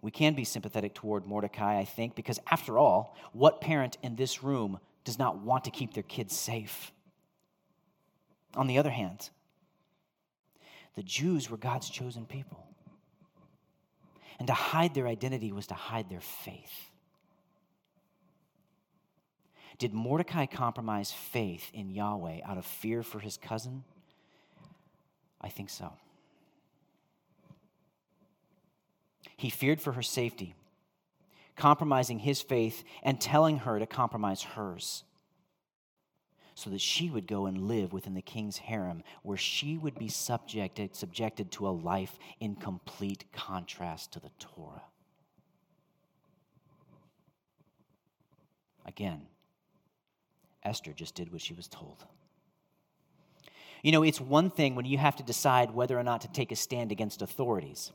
We 0.07 0.13
can 0.13 0.35
be 0.35 0.45
sympathetic 0.45 0.95
toward 0.95 1.27
Mordecai, 1.27 1.81
I 1.81 1.85
think, 1.85 2.15
because 2.15 2.39
after 2.49 2.79
all, 2.79 3.17
what 3.33 3.61
parent 3.61 3.99
in 4.05 4.15
this 4.15 4.41
room 4.41 4.79
does 5.03 5.19
not 5.19 5.39
want 5.39 5.65
to 5.65 5.73
keep 5.73 5.95
their 5.95 6.05
kids 6.05 6.37
safe? 6.37 6.93
On 8.55 8.69
the 8.69 8.79
other 8.79 8.91
hand, 8.91 9.31
the 10.95 11.03
Jews 11.03 11.51
were 11.51 11.57
God's 11.57 11.91
chosen 11.91 12.25
people. 12.25 12.69
And 14.39 14.47
to 14.47 14.55
hide 14.55 14.95
their 14.95 15.09
identity 15.09 15.51
was 15.51 15.67
to 15.67 15.75
hide 15.75 16.09
their 16.09 16.21
faith. 16.21 16.93
Did 19.77 19.93
Mordecai 19.93 20.47
compromise 20.47 21.11
faith 21.11 21.69
in 21.75 21.91
Yahweh 21.91 22.43
out 22.45 22.59
of 22.59 22.65
fear 22.65 23.03
for 23.03 23.19
his 23.19 23.37
cousin? 23.37 23.83
I 25.41 25.49
think 25.49 25.69
so. 25.69 25.95
He 29.37 29.51
feared 29.51 29.81
for 29.81 29.93
her 29.93 30.03
safety, 30.03 30.55
compromising 31.57 32.21
his 32.21 32.41
faith 32.41 32.85
and 33.03 33.21
telling 33.21 33.59
her 33.59 33.79
to 33.79 33.87
compromise 33.87 34.43
hers 34.43 35.05
so 36.57 36.71
that 36.71 36.81
she 36.81 37.11
would 37.11 37.27
go 37.27 37.45
and 37.45 37.69
live 37.69 37.93
within 37.93 38.15
the 38.15 38.23
king's 38.23 38.57
harem 38.57 39.03
where 39.23 39.37
she 39.37 39.77
would 39.77 39.99
be 39.99 40.09
subjected, 40.09 40.97
subjected 40.97 41.53
to 41.53 41.69
a 41.69 41.71
life 41.71 42.19
in 42.41 42.57
complete 42.57 43.27
contrast 43.31 44.13
to 44.13 44.21
the 44.21 44.31
Torah. 44.39 44.83
Again, 48.87 49.27
Esther 50.63 50.93
just 50.93 51.15
did 51.15 51.31
what 51.31 51.43
she 51.43 51.53
was 51.53 51.69
told. 51.69 52.07
You 53.83 53.93
know, 53.93 54.03
it's 54.03 54.21
one 54.21 54.51
thing 54.51 54.75
when 54.75 54.87
you 54.87 54.97
have 54.97 55.17
to 55.17 55.23
decide 55.23 55.73
whether 55.73 55.99
or 55.99 56.03
not 56.03 56.23
to 56.23 56.29
take 56.29 56.51
a 56.53 56.57
stand 56.57 56.91
against 56.91 57.21
authorities, 57.21 57.93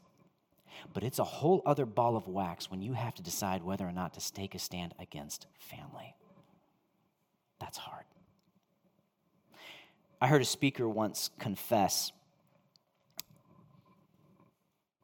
but 0.94 1.04
it's 1.04 1.20
a 1.20 1.24
whole 1.24 1.62
other 1.66 1.86
ball 1.86 2.16
of 2.16 2.28
wax 2.28 2.70
when 2.70 2.82
you 2.82 2.94
have 2.94 3.14
to 3.16 3.22
decide 3.22 3.64
whether 3.64 3.88
or 3.88 3.92
not 3.92 4.14
to 4.14 4.34
take 4.34 4.56
a 4.56 4.60
stand 4.60 4.94
against 5.00 5.48
family. 5.60 6.16
That's 7.60 7.78
hard. 7.78 8.06
I 10.20 10.28
heard 10.28 10.42
a 10.42 10.46
speaker 10.46 10.88
once 10.88 11.30
confess 11.40 12.12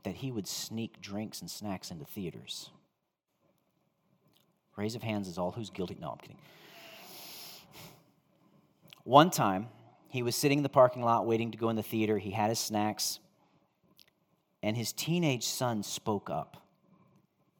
that 0.04 0.16
he 0.16 0.32
would 0.32 0.48
sneak 0.48 1.02
drinks 1.02 1.42
and 1.42 1.50
snacks 1.50 1.92
into 1.92 2.06
theaters. 2.06 2.70
Raise 4.76 4.96
of 4.96 5.02
hands 5.02 5.28
is 5.28 5.38
all 5.38 5.52
who's 5.52 5.70
guilty. 5.72 5.98
No, 6.00 6.12
I'm 6.12 6.18
kidding. 6.18 6.38
One 9.04 9.32
time, 9.32 9.70
he 10.10 10.22
was 10.22 10.36
sitting 10.36 10.60
in 10.60 10.64
the 10.64 10.70
parking 10.70 11.04
lot 11.04 11.26
waiting 11.26 11.52
to 11.52 11.58
go 11.58 11.70
in 11.70 11.76
the 11.76 11.84
theater. 11.84 12.18
He 12.18 12.32
had 12.32 12.50
his 12.50 12.60
snacks, 12.60 13.20
and 14.68 14.76
his 14.76 14.92
teenage 14.92 15.46
son 15.46 15.82
spoke 15.82 16.30
up, 16.30 16.58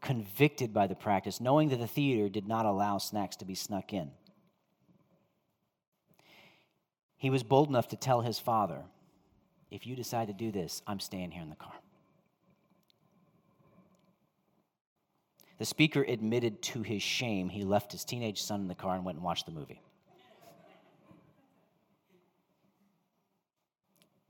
convicted 0.02 0.74
by 0.74 0.88
the 0.88 0.94
practice, 0.94 1.40
knowing 1.40 1.70
that 1.70 1.80
the 1.80 1.88
theater 1.88 2.28
did 2.28 2.46
not 2.46 2.66
allow 2.66 2.98
snacks 2.98 3.38
to 3.38 3.46
be 3.46 3.56
snuck 3.56 3.94
in. 3.94 4.12
He 7.16 7.30
was 7.30 7.44
bold 7.44 7.70
enough 7.70 7.88
to 7.88 7.96
tell 7.96 8.20
his 8.20 8.40
father, 8.40 8.84
If 9.72 9.88
you 9.88 9.96
decide 9.96 10.28
to 10.28 10.34
do 10.34 10.52
this, 10.52 10.82
I'm 10.86 11.00
staying 11.00 11.32
here 11.32 11.42
in 11.42 11.50
the 11.50 11.56
car. 11.56 11.76
The 15.60 15.66
speaker 15.66 16.04
admitted 16.06 16.62
to 16.64 16.82
his 16.82 17.02
shame 17.02 17.48
he 17.48 17.64
left 17.64 17.94
his 17.94 18.04
teenage 18.04 18.42
son 18.42 18.60
in 18.60 18.68
the 18.68 18.76
car 18.76 18.96
and 18.96 19.06
went 19.06 19.16
and 19.16 19.24
watched 19.24 19.46
the 19.46 19.54
movie. 19.54 19.82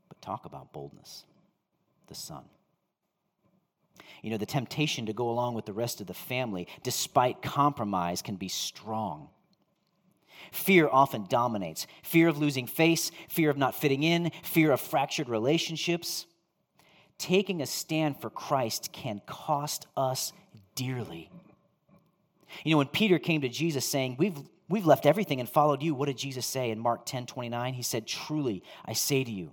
But 0.08 0.22
talk 0.22 0.44
about 0.44 0.72
boldness, 0.72 1.24
the 2.06 2.14
son. 2.14 2.44
You 4.22 4.30
know, 4.30 4.36
the 4.36 4.46
temptation 4.46 5.06
to 5.06 5.12
go 5.12 5.30
along 5.30 5.54
with 5.54 5.66
the 5.66 5.72
rest 5.72 6.00
of 6.00 6.06
the 6.06 6.14
family, 6.14 6.66
despite 6.82 7.42
compromise, 7.42 8.22
can 8.22 8.36
be 8.36 8.48
strong. 8.48 9.28
Fear 10.52 10.88
often 10.90 11.26
dominates 11.28 11.86
fear 12.02 12.28
of 12.28 12.38
losing 12.38 12.66
face, 12.66 13.10
fear 13.28 13.50
of 13.50 13.58
not 13.58 13.74
fitting 13.74 14.02
in, 14.02 14.30
fear 14.42 14.72
of 14.72 14.80
fractured 14.80 15.28
relationships. 15.28 16.26
taking 17.18 17.60
a 17.60 17.66
stand 17.66 18.20
for 18.20 18.30
Christ 18.30 18.92
can 18.92 19.20
cost 19.26 19.88
us 19.96 20.32
dearly. 20.76 21.30
You 22.64 22.70
know, 22.70 22.78
when 22.78 22.86
Peter 22.86 23.18
came 23.18 23.40
to 23.40 23.48
Jesus 23.48 23.84
saying, 23.84 24.16
We've, 24.18 24.38
we've 24.68 24.86
left 24.86 25.04
everything 25.04 25.40
and 25.40 25.48
followed 25.48 25.82
you, 25.82 25.94
what 25.94 26.06
did 26.06 26.16
Jesus 26.16 26.46
say 26.46 26.70
in 26.70 26.78
Mark 26.78 27.04
10 27.06 27.26
29? 27.26 27.74
He 27.74 27.82
said, 27.82 28.06
Truly, 28.06 28.62
I 28.84 28.92
say 28.92 29.24
to 29.24 29.30
you, 29.30 29.52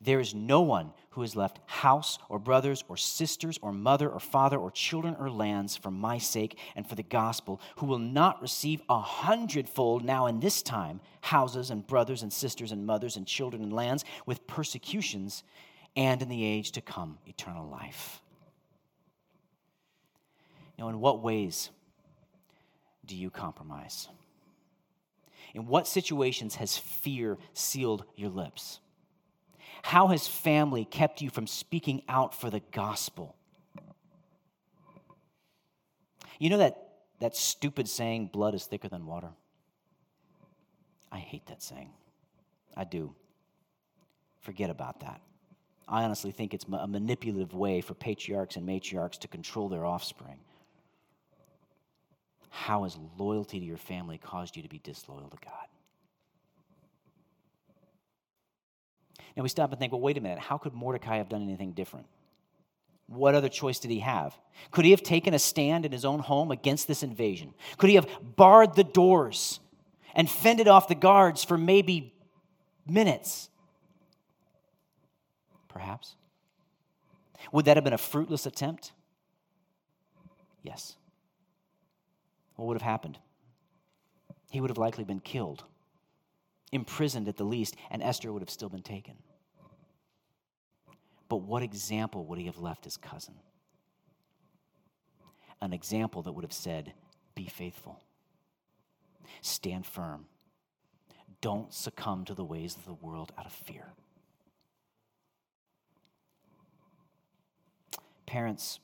there 0.00 0.20
is 0.20 0.34
no 0.34 0.60
one 0.60 0.92
who 1.10 1.22
has 1.22 1.34
left 1.34 1.58
house 1.66 2.18
or 2.28 2.38
brothers 2.38 2.84
or 2.88 2.96
sisters 2.96 3.58
or 3.62 3.72
mother 3.72 4.08
or 4.08 4.20
father 4.20 4.56
or 4.56 4.70
children 4.70 5.16
or 5.18 5.28
lands 5.30 5.76
for 5.76 5.90
my 5.90 6.18
sake 6.18 6.58
and 6.76 6.88
for 6.88 6.94
the 6.94 7.02
gospel 7.02 7.60
who 7.76 7.86
will 7.86 7.98
not 7.98 8.40
receive 8.40 8.80
a 8.88 9.00
hundredfold 9.00 10.04
now 10.04 10.26
in 10.26 10.40
this 10.40 10.62
time 10.62 11.00
houses 11.20 11.70
and 11.70 11.86
brothers 11.86 12.22
and 12.22 12.32
sisters 12.32 12.70
and 12.72 12.86
mothers 12.86 13.16
and 13.16 13.26
children 13.26 13.62
and 13.62 13.72
lands 13.72 14.04
with 14.24 14.46
persecutions 14.46 15.42
and 15.96 16.22
in 16.22 16.28
the 16.28 16.44
age 16.44 16.70
to 16.72 16.80
come 16.80 17.18
eternal 17.26 17.68
life. 17.68 18.20
Now, 20.78 20.88
in 20.88 21.00
what 21.00 21.22
ways 21.22 21.70
do 23.04 23.16
you 23.16 23.30
compromise? 23.30 24.08
In 25.54 25.66
what 25.66 25.88
situations 25.88 26.54
has 26.54 26.76
fear 26.76 27.36
sealed 27.52 28.04
your 28.14 28.30
lips? 28.30 28.78
How 29.82 30.08
has 30.08 30.28
family 30.28 30.84
kept 30.84 31.20
you 31.20 31.30
from 31.30 31.46
speaking 31.46 32.02
out 32.08 32.34
for 32.34 32.50
the 32.50 32.60
gospel? 32.72 33.36
You 36.38 36.50
know 36.50 36.58
that, 36.58 36.76
that 37.20 37.36
stupid 37.36 37.88
saying, 37.88 38.30
blood 38.32 38.54
is 38.54 38.64
thicker 38.64 38.88
than 38.88 39.06
water? 39.06 39.30
I 41.12 41.18
hate 41.18 41.46
that 41.46 41.62
saying. 41.62 41.90
I 42.76 42.84
do. 42.84 43.14
Forget 44.40 44.70
about 44.70 45.00
that. 45.00 45.20
I 45.88 46.04
honestly 46.04 46.30
think 46.30 46.54
it's 46.54 46.64
a 46.72 46.86
manipulative 46.86 47.52
way 47.52 47.80
for 47.80 47.94
patriarchs 47.94 48.56
and 48.56 48.66
matriarchs 48.66 49.18
to 49.18 49.28
control 49.28 49.68
their 49.68 49.84
offspring. 49.84 50.38
How 52.48 52.84
has 52.84 52.96
loyalty 53.18 53.58
to 53.58 53.66
your 53.66 53.76
family 53.76 54.16
caused 54.16 54.56
you 54.56 54.62
to 54.62 54.68
be 54.68 54.78
disloyal 54.78 55.28
to 55.28 55.36
God? 55.44 55.69
Now 59.36 59.42
we 59.42 59.48
stop 59.48 59.70
and 59.70 59.78
think, 59.78 59.92
well, 59.92 60.00
wait 60.00 60.18
a 60.18 60.20
minute, 60.20 60.38
how 60.38 60.58
could 60.58 60.74
Mordecai 60.74 61.16
have 61.18 61.28
done 61.28 61.42
anything 61.42 61.72
different? 61.72 62.06
What 63.06 63.34
other 63.34 63.48
choice 63.48 63.78
did 63.78 63.90
he 63.90 64.00
have? 64.00 64.36
Could 64.70 64.84
he 64.84 64.92
have 64.92 65.02
taken 65.02 65.34
a 65.34 65.38
stand 65.38 65.84
in 65.84 65.92
his 65.92 66.04
own 66.04 66.20
home 66.20 66.50
against 66.50 66.86
this 66.86 67.02
invasion? 67.02 67.54
Could 67.76 67.90
he 67.90 67.96
have 67.96 68.08
barred 68.36 68.76
the 68.76 68.84
doors 68.84 69.58
and 70.14 70.30
fended 70.30 70.68
off 70.68 70.88
the 70.88 70.94
guards 70.94 71.42
for 71.42 71.58
maybe 71.58 72.14
minutes? 72.86 73.48
Perhaps. 75.68 76.14
Would 77.52 77.64
that 77.64 77.76
have 77.76 77.84
been 77.84 77.92
a 77.92 77.98
fruitless 77.98 78.46
attempt? 78.46 78.92
Yes. 80.62 80.96
What 82.56 82.66
would 82.66 82.76
have 82.76 82.82
happened? 82.82 83.18
He 84.50 84.60
would 84.60 84.70
have 84.70 84.78
likely 84.78 85.04
been 85.04 85.20
killed 85.20 85.64
imprisoned 86.72 87.28
at 87.28 87.36
the 87.36 87.44
least, 87.44 87.76
and 87.90 88.02
Esther 88.02 88.32
would 88.32 88.42
have 88.42 88.50
still 88.50 88.68
been 88.68 88.82
taken. 88.82 89.14
But 91.28 91.38
what 91.38 91.62
example 91.62 92.24
would 92.26 92.38
he 92.38 92.46
have 92.46 92.58
left 92.58 92.84
his 92.84 92.96
cousin? 92.96 93.34
An 95.60 95.72
example 95.72 96.22
that 96.22 96.32
would 96.32 96.44
have 96.44 96.52
said, 96.52 96.92
Be 97.34 97.46
faithful, 97.46 98.02
stand 99.42 99.86
firm, 99.86 100.26
don't 101.40 101.72
succumb 101.72 102.24
to 102.26 102.34
the 102.34 102.44
ways 102.44 102.76
of 102.76 102.84
the 102.84 102.94
world 102.94 103.32
out 103.38 103.46
of 103.46 103.52
fear. 103.52 103.86
Parents, 108.26 108.78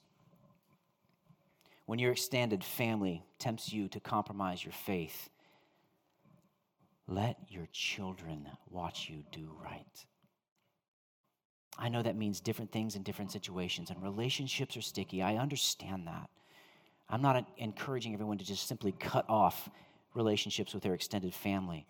when 1.85 1.99
your 1.99 2.12
extended 2.12 2.64
family 2.64 3.22
tempts 3.38 3.72
you 3.72 3.88
to 3.88 4.01
compromise 4.01 4.64
your 4.64 4.72
faith, 4.72 5.29
let 7.09 7.37
your 7.49 7.69
children 7.73 8.49
watch 8.71 9.09
you 9.09 9.23
do 9.33 9.51
right. 9.62 10.05
I 11.79 11.88
know 11.88 12.03
that 12.03 12.16
means 12.16 12.40
different 12.40 12.73
things 12.73 12.97
in 12.97 13.03
different 13.03 13.31
situations, 13.31 13.90
and 13.90 14.03
relationships 14.03 14.77
are 14.77 14.83
sticky. 14.83 15.23
I 15.23 15.37
understand 15.37 16.07
that. 16.07 16.31
I'm 17.09 17.23
not 17.23 17.47
encouraging 17.59 18.14
everyone 18.14 18.38
to 18.38 18.45
just 18.45 18.66
simply 18.66 18.92
cut 18.92 19.29
off 19.29 19.69
relationships 20.14 20.75
with 20.75 20.83
their 20.83 20.95
extended 20.95 21.35
family. 21.35 21.87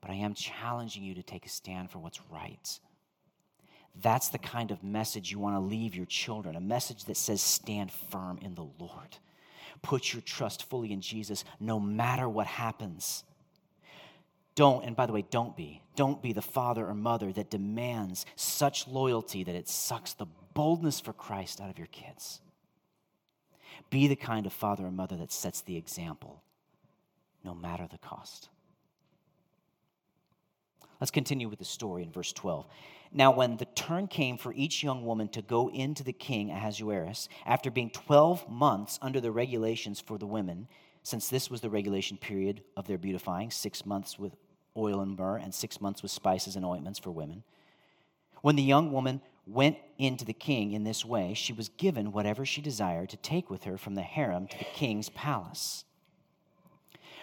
But 0.00 0.10
I 0.10 0.14
am 0.14 0.34
challenging 0.34 1.04
you 1.04 1.14
to 1.14 1.22
take 1.22 1.46
a 1.46 1.48
stand 1.48 1.90
for 1.90 1.98
what's 1.98 2.20
right. 2.30 2.80
That's 4.02 4.28
the 4.28 4.38
kind 4.38 4.70
of 4.70 4.82
message 4.82 5.30
you 5.30 5.38
want 5.38 5.56
to 5.56 5.60
leave 5.60 5.94
your 5.94 6.06
children 6.06 6.56
a 6.56 6.60
message 6.60 7.04
that 7.04 7.16
says, 7.16 7.40
stand 7.40 7.92
firm 7.92 8.38
in 8.42 8.54
the 8.54 8.66
Lord. 8.78 9.16
Put 9.82 10.12
your 10.12 10.22
trust 10.22 10.68
fully 10.68 10.92
in 10.92 11.00
Jesus 11.00 11.44
no 11.60 11.78
matter 11.78 12.28
what 12.28 12.46
happens. 12.46 13.24
Don't, 14.56 14.86
and 14.86 14.96
by 14.96 15.04
the 15.06 15.12
way, 15.12 15.24
don't 15.30 15.54
be, 15.54 15.82
don't 15.94 16.22
be 16.22 16.32
the 16.32 16.42
father 16.42 16.86
or 16.86 16.94
mother 16.94 17.30
that 17.32 17.50
demands 17.50 18.24
such 18.34 18.88
loyalty 18.88 19.44
that 19.44 19.54
it 19.54 19.68
sucks 19.68 20.14
the 20.14 20.26
boldness 20.54 20.98
for 20.98 21.12
Christ 21.12 21.60
out 21.60 21.70
of 21.70 21.78
your 21.78 21.88
kids. 21.88 22.40
Be 23.90 24.08
the 24.08 24.16
kind 24.16 24.46
of 24.46 24.54
father 24.54 24.86
or 24.86 24.90
mother 24.90 25.16
that 25.16 25.30
sets 25.30 25.60
the 25.60 25.76
example, 25.76 26.42
no 27.44 27.54
matter 27.54 27.86
the 27.88 27.98
cost. 27.98 28.48
Let's 31.00 31.10
continue 31.10 31.50
with 31.50 31.58
the 31.58 31.66
story 31.66 32.02
in 32.02 32.10
verse 32.10 32.32
12. 32.32 32.66
Now, 33.12 33.30
when 33.30 33.58
the 33.58 33.66
turn 33.66 34.08
came 34.08 34.38
for 34.38 34.54
each 34.54 34.82
young 34.82 35.04
woman 35.04 35.28
to 35.28 35.42
go 35.42 35.68
into 35.68 36.02
the 36.02 36.14
king 36.14 36.50
Ahasuerus, 36.50 37.28
after 37.44 37.70
being 37.70 37.90
12 37.90 38.48
months 38.48 38.98
under 39.02 39.20
the 39.20 39.30
regulations 39.30 40.00
for 40.00 40.16
the 40.16 40.26
women, 40.26 40.66
since 41.02 41.28
this 41.28 41.50
was 41.50 41.60
the 41.60 41.70
regulation 41.70 42.16
period 42.16 42.62
of 42.76 42.86
their 42.86 42.98
beautifying, 42.98 43.50
six 43.50 43.84
months 43.84 44.18
with 44.18 44.32
oil 44.76 45.00
and 45.00 45.16
myrrh, 45.16 45.36
and 45.36 45.54
six 45.54 45.80
months 45.80 46.02
with 46.02 46.10
spices 46.10 46.56
and 46.56 46.64
ointments 46.64 46.98
for 46.98 47.10
women. 47.10 47.42
When 48.42 48.56
the 48.56 48.62
young 48.62 48.92
woman 48.92 49.20
went 49.46 49.78
into 49.98 50.24
the 50.24 50.32
king 50.32 50.72
in 50.72 50.84
this 50.84 51.04
way, 51.04 51.34
she 51.34 51.52
was 51.52 51.68
given 51.70 52.12
whatever 52.12 52.44
she 52.44 52.60
desired 52.60 53.08
to 53.10 53.16
take 53.16 53.48
with 53.48 53.64
her 53.64 53.78
from 53.78 53.94
the 53.94 54.02
harem 54.02 54.46
to 54.48 54.58
the 54.58 54.64
king's 54.64 55.08
palace. 55.10 55.84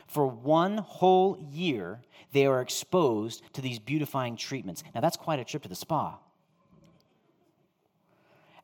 For 0.08 0.26
one 0.26 0.78
whole 0.78 1.38
year, 1.52 2.02
they 2.32 2.46
are 2.46 2.62
exposed 2.62 3.44
to 3.54 3.62
these 3.62 3.80
beautifying 3.80 4.38
treatments. 4.38 4.84
Now, 4.94 5.02
that's 5.02 5.18
quite 5.18 5.40
a 5.40 5.44
trip 5.44 5.64
to 5.64 5.70
the 5.70 5.76
spa. 5.76 6.20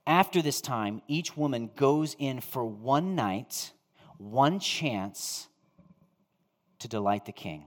After 0.05 0.41
this 0.41 0.59
time, 0.59 1.01
each 1.07 1.37
woman 1.37 1.69
goes 1.75 2.15
in 2.17 2.41
for 2.41 2.65
one 2.65 3.15
night, 3.15 3.71
one 4.17 4.59
chance 4.59 5.47
to 6.79 6.87
delight 6.87 7.25
the 7.25 7.31
king. 7.31 7.65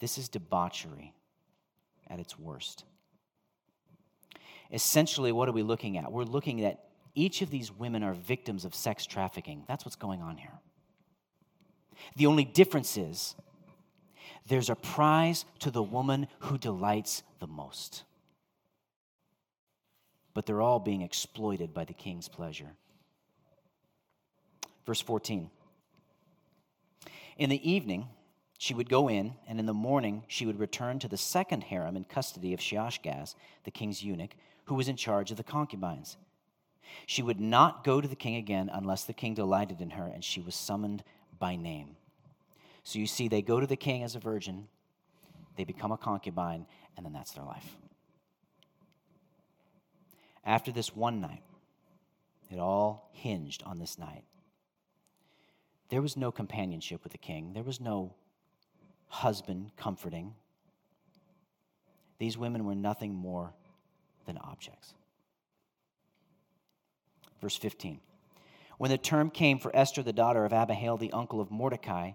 This 0.00 0.18
is 0.18 0.28
debauchery 0.28 1.14
at 2.08 2.18
its 2.18 2.38
worst. 2.38 2.84
Essentially, 4.72 5.30
what 5.30 5.48
are 5.48 5.52
we 5.52 5.62
looking 5.62 5.98
at? 5.98 6.10
We're 6.10 6.24
looking 6.24 6.64
at 6.64 6.84
each 7.14 7.42
of 7.42 7.50
these 7.50 7.70
women 7.70 8.02
are 8.02 8.14
victims 8.14 8.64
of 8.64 8.74
sex 8.74 9.04
trafficking. 9.04 9.64
That's 9.68 9.84
what's 9.84 9.96
going 9.96 10.22
on 10.22 10.36
here. 10.36 10.58
The 12.16 12.26
only 12.26 12.44
difference 12.44 12.96
is 12.96 13.34
there's 14.46 14.70
a 14.70 14.74
prize 14.74 15.44
to 15.60 15.70
the 15.70 15.82
woman 15.82 16.28
who 16.40 16.56
delights 16.56 17.22
the 17.40 17.46
most. 17.46 18.04
But 20.32 20.46
they're 20.46 20.62
all 20.62 20.78
being 20.78 21.02
exploited 21.02 21.74
by 21.74 21.84
the 21.84 21.92
king's 21.92 22.28
pleasure. 22.28 22.70
Verse 24.86 25.00
14. 25.00 25.50
In 27.36 27.50
the 27.50 27.70
evening, 27.70 28.08
she 28.60 28.74
would 28.74 28.90
go 28.90 29.08
in, 29.08 29.32
and 29.48 29.58
in 29.58 29.64
the 29.64 29.72
morning 29.72 30.22
she 30.28 30.44
would 30.44 30.60
return 30.60 30.98
to 30.98 31.08
the 31.08 31.16
second 31.16 31.64
harem 31.64 31.96
in 31.96 32.04
custody 32.04 32.52
of 32.52 32.60
Shaashgaz, 32.60 33.34
the 33.64 33.70
king's 33.70 34.04
eunuch, 34.04 34.36
who 34.66 34.74
was 34.74 34.86
in 34.86 34.96
charge 34.96 35.30
of 35.30 35.38
the 35.38 35.42
concubines. 35.42 36.18
She 37.06 37.22
would 37.22 37.40
not 37.40 37.84
go 37.84 38.02
to 38.02 38.06
the 38.06 38.14
king 38.14 38.36
again 38.36 38.70
unless 38.70 39.04
the 39.04 39.14
king 39.14 39.32
delighted 39.32 39.80
in 39.80 39.88
her 39.88 40.04
and 40.04 40.22
she 40.22 40.42
was 40.42 40.54
summoned 40.54 41.02
by 41.38 41.56
name. 41.56 41.96
So 42.84 42.98
you 42.98 43.06
see, 43.06 43.28
they 43.28 43.40
go 43.40 43.60
to 43.60 43.66
the 43.66 43.76
king 43.76 44.02
as 44.02 44.14
a 44.14 44.18
virgin, 44.18 44.68
they 45.56 45.64
become 45.64 45.90
a 45.90 45.96
concubine, 45.96 46.66
and 46.98 47.06
then 47.06 47.14
that's 47.14 47.32
their 47.32 47.44
life. 47.44 47.78
After 50.44 50.70
this 50.70 50.94
one 50.94 51.22
night, 51.22 51.42
it 52.50 52.58
all 52.58 53.08
hinged 53.14 53.62
on 53.62 53.78
this 53.78 53.96
night. 53.98 54.24
There 55.88 56.02
was 56.02 56.14
no 56.14 56.30
companionship 56.30 57.02
with 57.02 57.12
the 57.12 57.18
king, 57.18 57.54
there 57.54 57.62
was 57.62 57.80
no 57.80 58.16
husband 59.10 59.72
comforting. 59.76 60.34
These 62.18 62.38
women 62.38 62.64
were 62.64 62.74
nothing 62.74 63.14
more 63.14 63.52
than 64.24 64.38
objects. 64.38 64.94
Verse 67.40 67.56
15. 67.56 68.00
When 68.78 68.90
the 68.90 68.98
term 68.98 69.30
came 69.30 69.58
for 69.58 69.74
Esther, 69.76 70.02
the 70.02 70.12
daughter 70.12 70.44
of 70.44 70.52
Abihail, 70.52 70.96
the 70.96 71.12
uncle 71.12 71.40
of 71.40 71.50
Mordecai, 71.50 72.12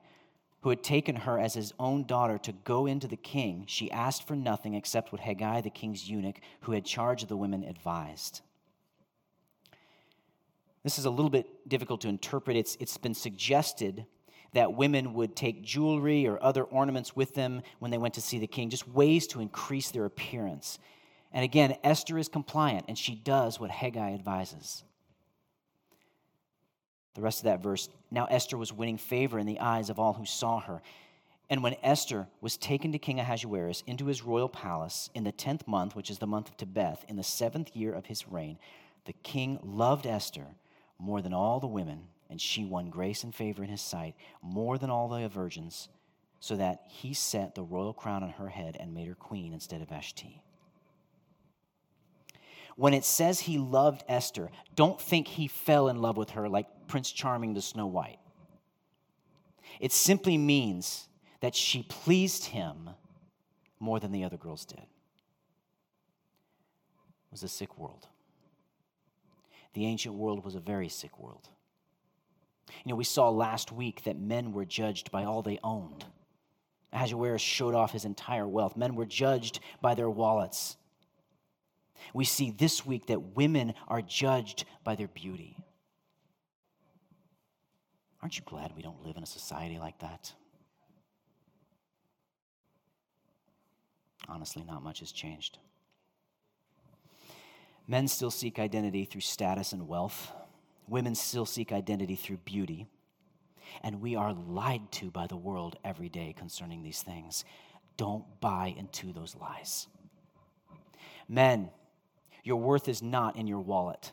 who 0.61 0.69
had 0.69 0.81
taken 0.81 1.15
her 1.15 1.37
as 1.37 1.53
his 1.53 1.73
own 1.79 2.05
daughter 2.05 2.39
to 2.39 2.51
go 2.51 2.87
into 2.87 3.07
the 3.07 3.17
king, 3.17 3.65
she 3.67 3.91
asked 3.91 4.27
for 4.27 4.35
nothing 4.35 4.73
except 4.73 5.11
what 5.11 5.21
Hegai, 5.21 5.61
the 5.61 5.69
king's 5.69 6.09
eunuch, 6.09 6.39
who 6.61 6.71
had 6.71 6.85
charge 6.85 7.21
of 7.21 7.29
the 7.29 7.37
women, 7.37 7.63
advised. 7.63 8.41
This 10.83 10.97
is 10.97 11.05
a 11.05 11.09
little 11.09 11.29
bit 11.29 11.67
difficult 11.67 12.01
to 12.01 12.07
interpret. 12.07 12.57
It's, 12.57 12.77
it's 12.79 12.97
been 12.97 13.13
suggested 13.13 14.05
that 14.55 14.73
women 14.73 15.13
would 15.13 15.35
take 15.35 15.61
jewelry 15.61 16.25
or 16.25 16.41
other 16.41 16.63
ornaments 16.63 17.13
with 17.13 17.33
them 17.35 17.61
when 17.79 17.91
they 17.91 17.97
went 17.97 18.13
to 18.13 18.21
see 18.21 18.39
the 18.39 18.47
king, 18.47 18.69
just 18.69 18.87
ways 18.87 19.27
to 19.27 19.41
increase 19.41 19.91
their 19.91 20.05
appearance. 20.05 20.79
And 21.33 21.43
again, 21.43 21.75
Esther 21.83 22.17
is 22.17 22.29
compliant 22.29 22.85
and 22.87 22.97
she 22.97 23.15
does 23.15 23.59
what 23.59 23.69
Hegai 23.69 24.13
advises. 24.13 24.85
The 27.15 27.21
rest 27.21 27.39
of 27.39 27.45
that 27.45 27.61
verse 27.61 27.89
now 28.09 28.25
Esther 28.25 28.57
was 28.57 28.71
winning 28.71 28.97
favor 28.97 29.37
in 29.37 29.45
the 29.45 29.59
eyes 29.59 29.89
of 29.89 29.99
all 29.99 30.13
who 30.13 30.25
saw 30.25 30.61
her. 30.61 30.81
And 31.49 31.61
when 31.61 31.75
Esther 31.83 32.27
was 32.39 32.55
taken 32.55 32.93
to 32.93 32.97
King 32.97 33.19
Ahasuerus 33.19 33.83
into 33.85 34.05
his 34.05 34.23
royal 34.23 34.49
palace 34.49 35.09
in 35.13 35.25
the 35.25 35.33
tenth 35.33 35.67
month, 35.67 35.97
which 35.97 36.09
is 36.09 36.19
the 36.19 36.27
month 36.27 36.47
of 36.47 36.55
Tebeth, 36.55 37.03
in 37.09 37.17
the 37.17 37.23
seventh 37.23 37.75
year 37.75 37.91
of 37.91 38.05
his 38.05 38.25
reign, 38.25 38.57
the 39.03 39.13
king 39.13 39.59
loved 39.61 40.07
Esther 40.07 40.47
more 40.97 41.21
than 41.21 41.33
all 41.33 41.59
the 41.59 41.67
women, 41.67 42.03
and 42.29 42.41
she 42.41 42.65
won 42.65 42.89
grace 42.89 43.23
and 43.23 43.33
favor 43.33 43.63
in 43.63 43.69
his 43.69 43.81
sight 43.81 44.15
more 44.41 44.77
than 44.77 44.89
all 44.89 45.07
the 45.07 45.27
virgins, 45.27 45.89
so 46.39 46.55
that 46.55 46.81
he 46.87 47.13
set 47.13 47.55
the 47.55 47.63
royal 47.63 47.93
crown 47.93 48.23
on 48.23 48.29
her 48.31 48.49
head 48.49 48.77
and 48.79 48.93
made 48.93 49.07
her 49.07 49.15
queen 49.15 49.53
instead 49.53 49.81
of 49.81 49.89
Vashti. 49.89 50.41
When 52.75 52.93
it 52.93 53.05
says 53.05 53.39
he 53.39 53.57
loved 53.57 54.03
Esther, 54.07 54.51
don't 54.75 54.99
think 54.99 55.27
he 55.27 55.47
fell 55.47 55.87
in 55.87 56.01
love 56.01 56.17
with 56.17 56.31
her 56.31 56.49
like 56.49 56.87
Prince 56.87 57.11
Charming 57.11 57.55
to 57.55 57.61
Snow 57.61 57.87
White. 57.87 58.19
It 59.79 59.91
simply 59.91 60.37
means 60.37 61.07
that 61.39 61.55
she 61.55 61.83
pleased 61.83 62.45
him 62.45 62.89
more 63.79 63.99
than 63.99 64.11
the 64.11 64.23
other 64.23 64.37
girls 64.37 64.65
did. 64.65 64.79
It 64.79 64.87
was 67.31 67.43
a 67.43 67.47
sick 67.47 67.77
world. 67.77 68.07
The 69.73 69.85
ancient 69.85 70.15
world 70.15 70.43
was 70.43 70.55
a 70.55 70.59
very 70.59 70.89
sick 70.89 71.19
world. 71.19 71.49
You 72.83 72.91
know, 72.91 72.95
we 72.95 73.03
saw 73.03 73.29
last 73.29 73.71
week 73.71 74.03
that 74.03 74.17
men 74.17 74.51
were 74.51 74.65
judged 74.65 75.11
by 75.11 75.23
all 75.23 75.41
they 75.41 75.59
owned. 75.63 76.05
Ahasuerus 76.91 77.41
showed 77.41 77.75
off 77.75 77.91
his 77.91 78.05
entire 78.05 78.47
wealth. 78.47 78.77
Men 78.77 78.95
were 78.95 79.05
judged 79.05 79.59
by 79.81 79.95
their 79.95 80.09
wallets. 80.09 80.77
We 82.13 82.25
see 82.25 82.51
this 82.51 82.85
week 82.85 83.07
that 83.07 83.35
women 83.35 83.73
are 83.87 84.01
judged 84.01 84.65
by 84.83 84.95
their 84.95 85.07
beauty. 85.07 85.57
Aren't 88.21 88.37
you 88.37 88.43
glad 88.45 88.75
we 88.75 88.81
don't 88.81 89.05
live 89.05 89.17
in 89.17 89.23
a 89.23 89.27
society 89.27 89.77
like 89.77 89.99
that? 89.99 90.33
Honestly, 94.27 94.63
not 94.63 94.81
much 94.81 94.99
has 94.99 95.11
changed. 95.11 95.59
Men 97.87 98.07
still 98.07 98.31
seek 98.31 98.57
identity 98.57 99.05
through 99.05 99.21
status 99.21 99.73
and 99.73 99.87
wealth. 99.87 100.31
Women 100.87 101.15
still 101.15 101.45
seek 101.45 101.71
identity 101.71 102.15
through 102.15 102.37
beauty. 102.37 102.87
And 103.81 104.01
we 104.01 104.15
are 104.15 104.33
lied 104.33 104.91
to 104.93 105.09
by 105.09 105.27
the 105.27 105.35
world 105.35 105.77
every 105.83 106.09
day 106.09 106.33
concerning 106.37 106.83
these 106.83 107.01
things. 107.01 107.43
Don't 107.97 108.23
buy 108.39 108.73
into 108.77 109.11
those 109.11 109.35
lies. 109.35 109.87
Men, 111.27 111.69
your 112.43 112.57
worth 112.57 112.87
is 112.87 113.01
not 113.01 113.35
in 113.35 113.47
your 113.47 113.59
wallet. 113.59 114.11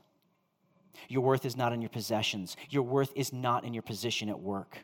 Your 1.09 1.23
worth 1.23 1.45
is 1.45 1.57
not 1.57 1.73
in 1.73 1.83
your 1.83 1.91
possessions. 1.91 2.57
Your 2.71 2.83
worth 2.83 3.13
is 3.15 3.33
not 3.33 3.65
in 3.65 3.75
your 3.75 3.83
position 3.83 4.29
at 4.29 4.41
work. 4.41 4.79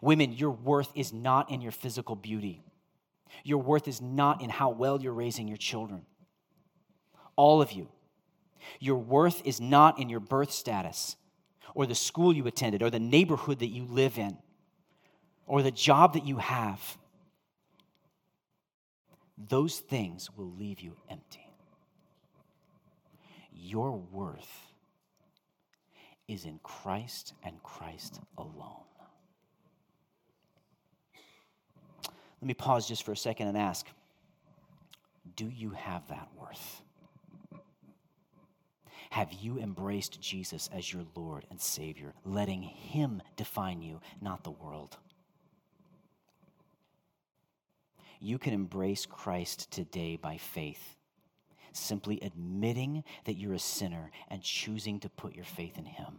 Women, 0.00 0.32
your 0.32 0.50
worth 0.50 0.90
is 0.94 1.12
not 1.12 1.50
in 1.50 1.60
your 1.60 1.72
physical 1.72 2.16
beauty. 2.16 2.62
Your 3.44 3.58
worth 3.58 3.86
is 3.88 4.00
not 4.00 4.42
in 4.42 4.50
how 4.50 4.70
well 4.70 5.00
you're 5.00 5.12
raising 5.12 5.48
your 5.48 5.56
children. 5.56 6.02
All 7.36 7.60
of 7.60 7.72
you, 7.72 7.88
your 8.80 8.96
worth 8.96 9.42
is 9.46 9.60
not 9.60 9.98
in 9.98 10.08
your 10.08 10.20
birth 10.20 10.50
status 10.50 11.16
or 11.74 11.86
the 11.86 11.94
school 11.94 12.34
you 12.34 12.46
attended 12.46 12.82
or 12.82 12.90
the 12.90 12.98
neighborhood 12.98 13.58
that 13.58 13.68
you 13.68 13.84
live 13.84 14.18
in 14.18 14.36
or 15.46 15.62
the 15.62 15.70
job 15.70 16.14
that 16.14 16.26
you 16.26 16.38
have. 16.38 16.98
Those 19.36 19.78
things 19.78 20.30
will 20.36 20.50
leave 20.50 20.80
you 20.80 20.96
empty 21.10 21.46
your 23.66 23.96
worth 24.12 24.72
is 26.28 26.44
in 26.44 26.58
Christ 26.62 27.34
and 27.42 27.62
Christ 27.62 28.20
alone. 28.38 28.84
Let 32.40 32.48
me 32.48 32.54
pause 32.54 32.86
just 32.86 33.02
for 33.02 33.12
a 33.12 33.16
second 33.16 33.48
and 33.48 33.58
ask 33.58 33.86
Do 35.36 35.48
you 35.48 35.70
have 35.70 36.06
that 36.08 36.28
worth? 36.38 36.82
Have 39.16 39.32
you 39.32 39.58
embraced 39.58 40.20
Jesus 40.20 40.68
as 40.74 40.92
your 40.92 41.06
Lord 41.14 41.46
and 41.48 41.58
Savior, 41.58 42.12
letting 42.26 42.60
Him 42.60 43.22
define 43.34 43.80
you, 43.80 44.02
not 44.20 44.44
the 44.44 44.50
world? 44.50 44.98
You 48.20 48.38
can 48.38 48.52
embrace 48.52 49.06
Christ 49.06 49.70
today 49.70 50.16
by 50.16 50.36
faith 50.36 50.96
simply 51.72 52.20
admitting 52.20 53.04
that 53.24 53.38
you're 53.38 53.54
a 53.54 53.58
sinner 53.58 54.10
and 54.28 54.42
choosing 54.42 55.00
to 55.00 55.08
put 55.08 55.34
your 55.34 55.46
faith 55.46 55.78
in 55.78 55.86
Him. 55.86 56.18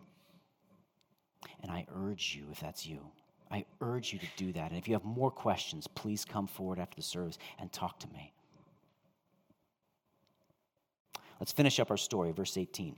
And 1.61 1.71
I 1.71 1.85
urge 1.95 2.35
you, 2.35 2.47
if 2.51 2.61
that's 2.61 2.87
you, 2.87 3.11
I 3.51 3.65
urge 3.79 4.11
you 4.11 4.17
to 4.17 4.27
do 4.37 4.53
that. 4.53 4.71
And 4.71 4.79
if 4.79 4.87
you 4.87 4.95
have 4.95 5.05
more 5.05 5.29
questions, 5.29 5.85
please 5.85 6.25
come 6.25 6.47
forward 6.47 6.79
after 6.79 6.95
the 6.95 7.03
service 7.03 7.37
and 7.59 7.71
talk 7.71 7.99
to 7.99 8.07
me. 8.07 8.33
Let's 11.39 11.51
finish 11.51 11.79
up 11.79 11.91
our 11.91 11.97
story, 11.97 12.31
verse 12.31 12.57
18. 12.57 12.95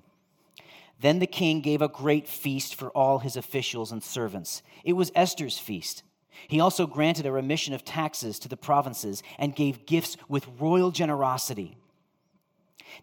Then 1.01 1.19
the 1.19 1.27
king 1.27 1.61
gave 1.61 1.81
a 1.81 1.87
great 1.87 2.27
feast 2.27 2.75
for 2.75 2.89
all 2.89 3.19
his 3.19 3.37
officials 3.37 3.91
and 3.91 4.03
servants. 4.03 4.61
It 4.83 4.93
was 4.93 5.11
Esther's 5.15 5.57
feast. 5.57 6.03
He 6.47 6.59
also 6.59 6.87
granted 6.87 7.25
a 7.25 7.31
remission 7.31 7.73
of 7.73 7.85
taxes 7.85 8.39
to 8.39 8.49
the 8.49 8.57
provinces 8.57 9.23
and 9.37 9.55
gave 9.55 9.85
gifts 9.85 10.17
with 10.27 10.47
royal 10.59 10.91
generosity. 10.91 11.77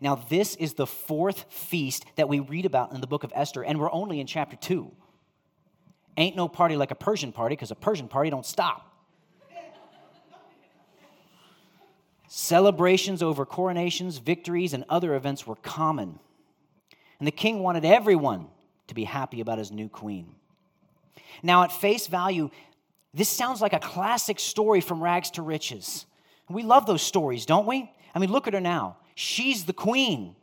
Now, 0.00 0.16
this 0.16 0.56
is 0.56 0.74
the 0.74 0.86
fourth 0.86 1.46
feast 1.48 2.04
that 2.16 2.28
we 2.28 2.40
read 2.40 2.66
about 2.66 2.92
in 2.92 3.00
the 3.00 3.06
book 3.06 3.24
of 3.24 3.32
Esther, 3.34 3.62
and 3.62 3.78
we're 3.78 3.92
only 3.92 4.20
in 4.20 4.26
chapter 4.26 4.56
2. 4.56 4.90
Ain't 6.16 6.36
no 6.36 6.48
party 6.48 6.76
like 6.76 6.90
a 6.90 6.96
Persian 6.96 7.32
party, 7.32 7.54
because 7.54 7.70
a 7.70 7.76
Persian 7.76 8.08
party 8.08 8.30
don't 8.30 8.46
stop. 8.46 8.95
Celebrations 12.28 13.22
over 13.22 13.46
coronations, 13.46 14.18
victories, 14.18 14.72
and 14.72 14.84
other 14.88 15.14
events 15.14 15.46
were 15.46 15.56
common. 15.56 16.18
And 17.18 17.26
the 17.26 17.32
king 17.32 17.60
wanted 17.60 17.84
everyone 17.84 18.48
to 18.88 18.94
be 18.94 19.04
happy 19.04 19.40
about 19.40 19.58
his 19.58 19.70
new 19.70 19.88
queen. 19.88 20.34
Now, 21.42 21.62
at 21.62 21.72
face 21.72 22.06
value, 22.06 22.50
this 23.14 23.28
sounds 23.28 23.60
like 23.60 23.72
a 23.72 23.78
classic 23.78 24.38
story 24.38 24.80
from 24.80 25.02
rags 25.02 25.30
to 25.32 25.42
riches. 25.42 26.06
We 26.48 26.62
love 26.62 26.86
those 26.86 27.02
stories, 27.02 27.46
don't 27.46 27.66
we? 27.66 27.90
I 28.14 28.18
mean, 28.18 28.30
look 28.30 28.46
at 28.46 28.54
her 28.54 28.60
now. 28.60 28.98
She's 29.14 29.64
the 29.64 29.72
queen. 29.72 30.36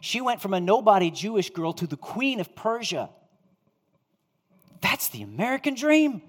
She 0.00 0.20
went 0.20 0.40
from 0.40 0.54
a 0.54 0.60
nobody 0.60 1.10
Jewish 1.10 1.50
girl 1.50 1.72
to 1.74 1.86
the 1.86 1.96
queen 1.96 2.40
of 2.40 2.54
Persia. 2.54 3.10
That's 4.80 5.08
the 5.08 5.22
American 5.22 5.74
dream. 5.74 6.22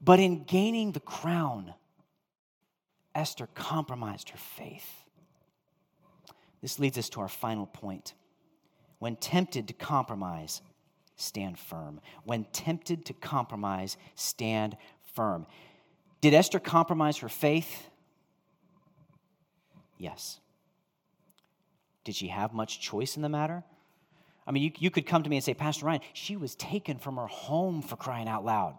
But 0.00 0.20
in 0.20 0.44
gaining 0.44 0.92
the 0.92 1.00
crown, 1.00 1.74
Esther 3.18 3.48
compromised 3.54 4.30
her 4.30 4.38
faith. 4.38 5.04
This 6.62 6.78
leads 6.78 6.96
us 6.96 7.08
to 7.10 7.20
our 7.20 7.28
final 7.28 7.66
point. 7.66 8.14
When 9.00 9.16
tempted 9.16 9.66
to 9.68 9.74
compromise, 9.74 10.62
stand 11.16 11.58
firm. 11.58 12.00
When 12.24 12.44
tempted 12.52 13.04
to 13.06 13.12
compromise, 13.14 13.96
stand 14.14 14.76
firm. 15.14 15.46
Did 16.20 16.32
Esther 16.32 16.60
compromise 16.60 17.18
her 17.18 17.28
faith? 17.28 17.90
Yes. 19.98 20.38
Did 22.04 22.14
she 22.14 22.28
have 22.28 22.54
much 22.54 22.80
choice 22.80 23.16
in 23.16 23.22
the 23.22 23.28
matter? 23.28 23.64
I 24.46 24.52
mean, 24.52 24.62
you, 24.62 24.70
you 24.78 24.90
could 24.90 25.06
come 25.06 25.24
to 25.24 25.30
me 25.30 25.36
and 25.36 25.44
say, 25.44 25.54
Pastor 25.54 25.86
Ryan, 25.86 26.00
she 26.12 26.36
was 26.36 26.54
taken 26.54 26.98
from 26.98 27.16
her 27.16 27.26
home 27.26 27.82
for 27.82 27.96
crying 27.96 28.28
out 28.28 28.44
loud. 28.44 28.78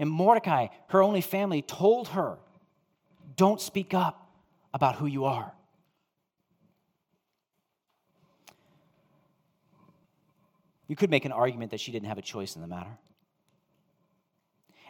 And 0.00 0.10
Mordecai, 0.10 0.66
her 0.88 1.02
only 1.02 1.20
family, 1.20 1.62
told 1.62 2.08
her, 2.08 2.38
don't 3.36 3.60
speak 3.60 3.94
up 3.94 4.30
about 4.72 4.96
who 4.96 5.06
you 5.06 5.24
are. 5.24 5.52
You 10.86 10.96
could 10.96 11.10
make 11.10 11.24
an 11.24 11.32
argument 11.32 11.70
that 11.70 11.80
she 11.80 11.92
didn't 11.92 12.08
have 12.08 12.18
a 12.18 12.22
choice 12.22 12.56
in 12.56 12.62
the 12.62 12.68
matter. 12.68 12.98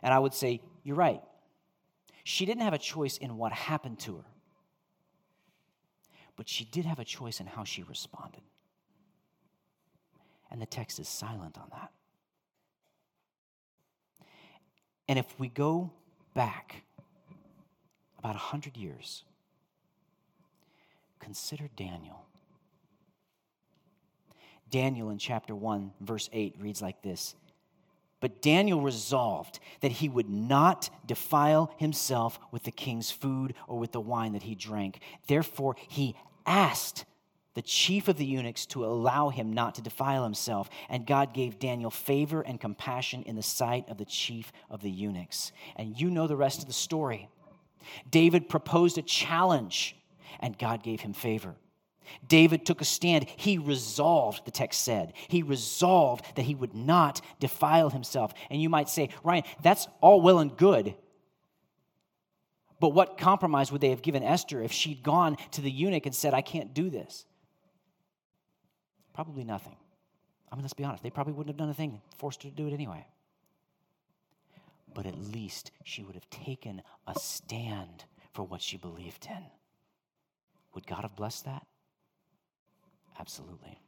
And 0.03 0.13
I 0.13 0.19
would 0.19 0.35
say, 0.35 0.61
you're 0.83 0.97
right. 0.97 1.23
She 2.25 2.47
didn't 2.47 2.63
have 2.63 2.75
a 2.75 2.79
choice 2.79 3.17
in 3.17 3.37
what 3.37 3.53
happened 3.53 3.99
to 4.01 4.17
her 4.17 4.25
but 6.37 6.49
she 6.49 6.65
did 6.65 6.85
have 6.85 6.99
a 6.99 7.05
choice 7.05 7.41
in 7.41 7.47
how 7.47 7.65
she 7.65 7.83
responded. 7.83 8.43
And 10.51 10.61
the 10.61 10.67
text 10.67 10.99
is 10.99 11.09
silent 11.09 11.59
on 11.59 11.69
that. 11.71 11.91
And 15.09 15.19
if 15.19 15.39
we 15.39 15.49
go 15.49 15.93
back 16.35 16.85
about 18.25 18.37
100 18.37 18.79
years, 18.79 19.23
consider 21.21 21.69
Daniel. 21.77 22.25
Daniel 24.71 25.11
in 25.11 25.19
chapter 25.19 25.55
1, 25.55 25.93
verse 26.01 26.31
8 26.33 26.55
reads 26.59 26.81
like 26.81 27.03
this 27.03 27.35
But 28.21 28.41
Daniel 28.41 28.81
resolved 28.81 29.61
that 29.83 29.93
he 29.93 30.09
would 30.09 30.31
not 30.31 30.89
defile 31.05 31.71
himself 31.77 32.39
with 32.51 32.63
the 32.63 32.71
king's 32.71 33.11
food 33.11 33.53
or 33.69 33.79
with 33.79 33.93
the 33.93 34.01
wine 34.01 34.33
that 34.33 34.43
he 34.45 34.55
drank. 34.55 35.01
Therefore, 35.27 35.77
he 35.89 36.17
asked 36.47 37.05
the 37.53 37.61
chief 37.61 38.09
of 38.09 38.17
the 38.17 38.25
eunuchs 38.25 38.65
to 38.67 38.87
allow 38.87 39.29
him 39.29 39.53
not 39.53 39.75
to 39.75 39.83
defile 39.83 40.25
himself. 40.25 40.71
And 40.89 41.07
God 41.07 41.35
gave 41.35 41.59
Daniel 41.59 41.91
favor 41.91 42.41
and 42.41 42.59
compassion 42.59 43.23
in 43.25 43.37
the 43.37 43.43
sight 43.43 43.87
of 43.91 43.99
the 43.99 44.07
chief 44.07 44.51
of 44.71 44.81
the 44.81 44.91
eunuchs. 44.91 45.53
And 45.77 46.01
you 46.01 46.09
know 46.09 46.27
the 46.27 46.37
rest 46.37 46.61
of 46.61 46.67
the 46.67 46.73
story. 46.73 47.29
David 48.09 48.49
proposed 48.49 48.99
a 48.99 49.03
challenge, 49.03 49.97
and 50.41 50.59
God 50.59 50.83
gave 50.83 51.01
him 51.01 51.13
favor. 51.13 51.55
David 52.29 52.67
took 52.67 52.81
a 52.81 52.85
stand. 52.85 53.27
He 53.37 53.59
resolved, 53.59 54.45
the 54.45 54.51
text 54.51 54.83
said, 54.83 55.15
he 55.29 55.43
resolved 55.43 56.25
that 56.37 56.43
he 56.43 56.55
would 56.55 56.75
not 56.75 57.21
defile 57.41 57.91
himself. 57.91 58.35
And 58.51 58.61
you 58.61 58.69
might 58.69 58.89
say, 58.89 59.09
Ryan, 59.23 59.45
that's 59.63 59.89
all 60.01 60.21
well 60.21 60.39
and 60.39 60.57
good. 60.57 60.95
But 62.81 62.91
what 62.91 63.17
compromise 63.17 63.73
would 63.73 63.81
they 63.81 63.91
have 63.91 64.03
given 64.03 64.23
Esther 64.23 64.63
if 64.63 64.73
she'd 64.73 65.03
gone 65.03 65.39
to 65.53 65.61
the 65.61 65.71
eunuch 65.71 66.07
and 66.07 66.15
said, 66.15 66.35
I 66.35 66.43
can't 66.43 66.75
do 66.75 66.91
this? 66.91 67.25
Probably 69.15 69.45
nothing. 69.45 69.77
I 70.53 70.57
mean, 70.57 70.63
let's 70.63 70.75
be 70.75 70.85
honest, 70.85 71.03
they 71.03 71.11
probably 71.11 71.33
wouldn't 71.33 71.55
have 71.55 71.57
done 71.57 71.71
a 71.71 71.75
thing, 71.75 72.01
forced 72.19 72.43
her 72.43 72.51
to 72.51 72.55
do 72.55 72.67
it 72.67 72.73
anyway. 72.73 73.07
But 74.95 75.07
at 75.07 75.19
least 75.19 75.73
she 75.83 76.03
would 76.03 76.15
have 76.15 76.31
taken 76.31 76.83
a 77.07 77.19
stand 77.19 78.05
for 78.33 78.45
what 78.45 78.63
she 78.63 78.77
believed 78.77 79.27
in. 79.29 79.45
Would 80.75 80.87
God 80.87 81.03
have 81.03 81.17
blessed 81.17 81.45
that? 81.45 81.67
Absolutely. 83.19 83.79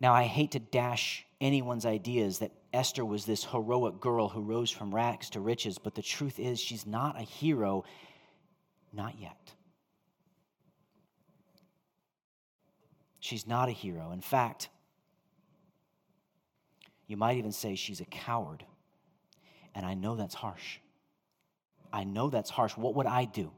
Now, 0.00 0.12
I 0.12 0.24
hate 0.24 0.52
to 0.52 0.58
dash 0.58 1.24
anyone's 1.40 1.86
ideas 1.86 2.40
that 2.40 2.52
Esther 2.72 3.04
was 3.04 3.24
this 3.24 3.44
heroic 3.44 4.00
girl 4.00 4.28
who 4.28 4.40
rose 4.40 4.70
from 4.70 4.94
rags 4.94 5.30
to 5.30 5.40
riches, 5.40 5.78
but 5.78 5.94
the 5.94 6.02
truth 6.02 6.38
is, 6.38 6.60
she's 6.60 6.86
not 6.86 7.18
a 7.18 7.22
hero, 7.22 7.84
not 8.92 9.18
yet. 9.18 9.52
She's 13.20 13.46
not 13.46 13.68
a 13.68 13.72
hero. 13.72 14.10
In 14.12 14.20
fact, 14.20 14.68
you 17.06 17.16
might 17.16 17.38
even 17.38 17.52
say 17.52 17.74
she's 17.74 18.00
a 18.00 18.06
coward. 18.06 18.64
And 19.74 19.84
I 19.84 19.94
know 19.94 20.16
that's 20.16 20.34
harsh. 20.34 20.78
I 21.92 22.04
know 22.04 22.30
that's 22.30 22.50
harsh. 22.50 22.76
What 22.76 22.94
would 22.96 23.06
I 23.06 23.24
do? 23.24 23.52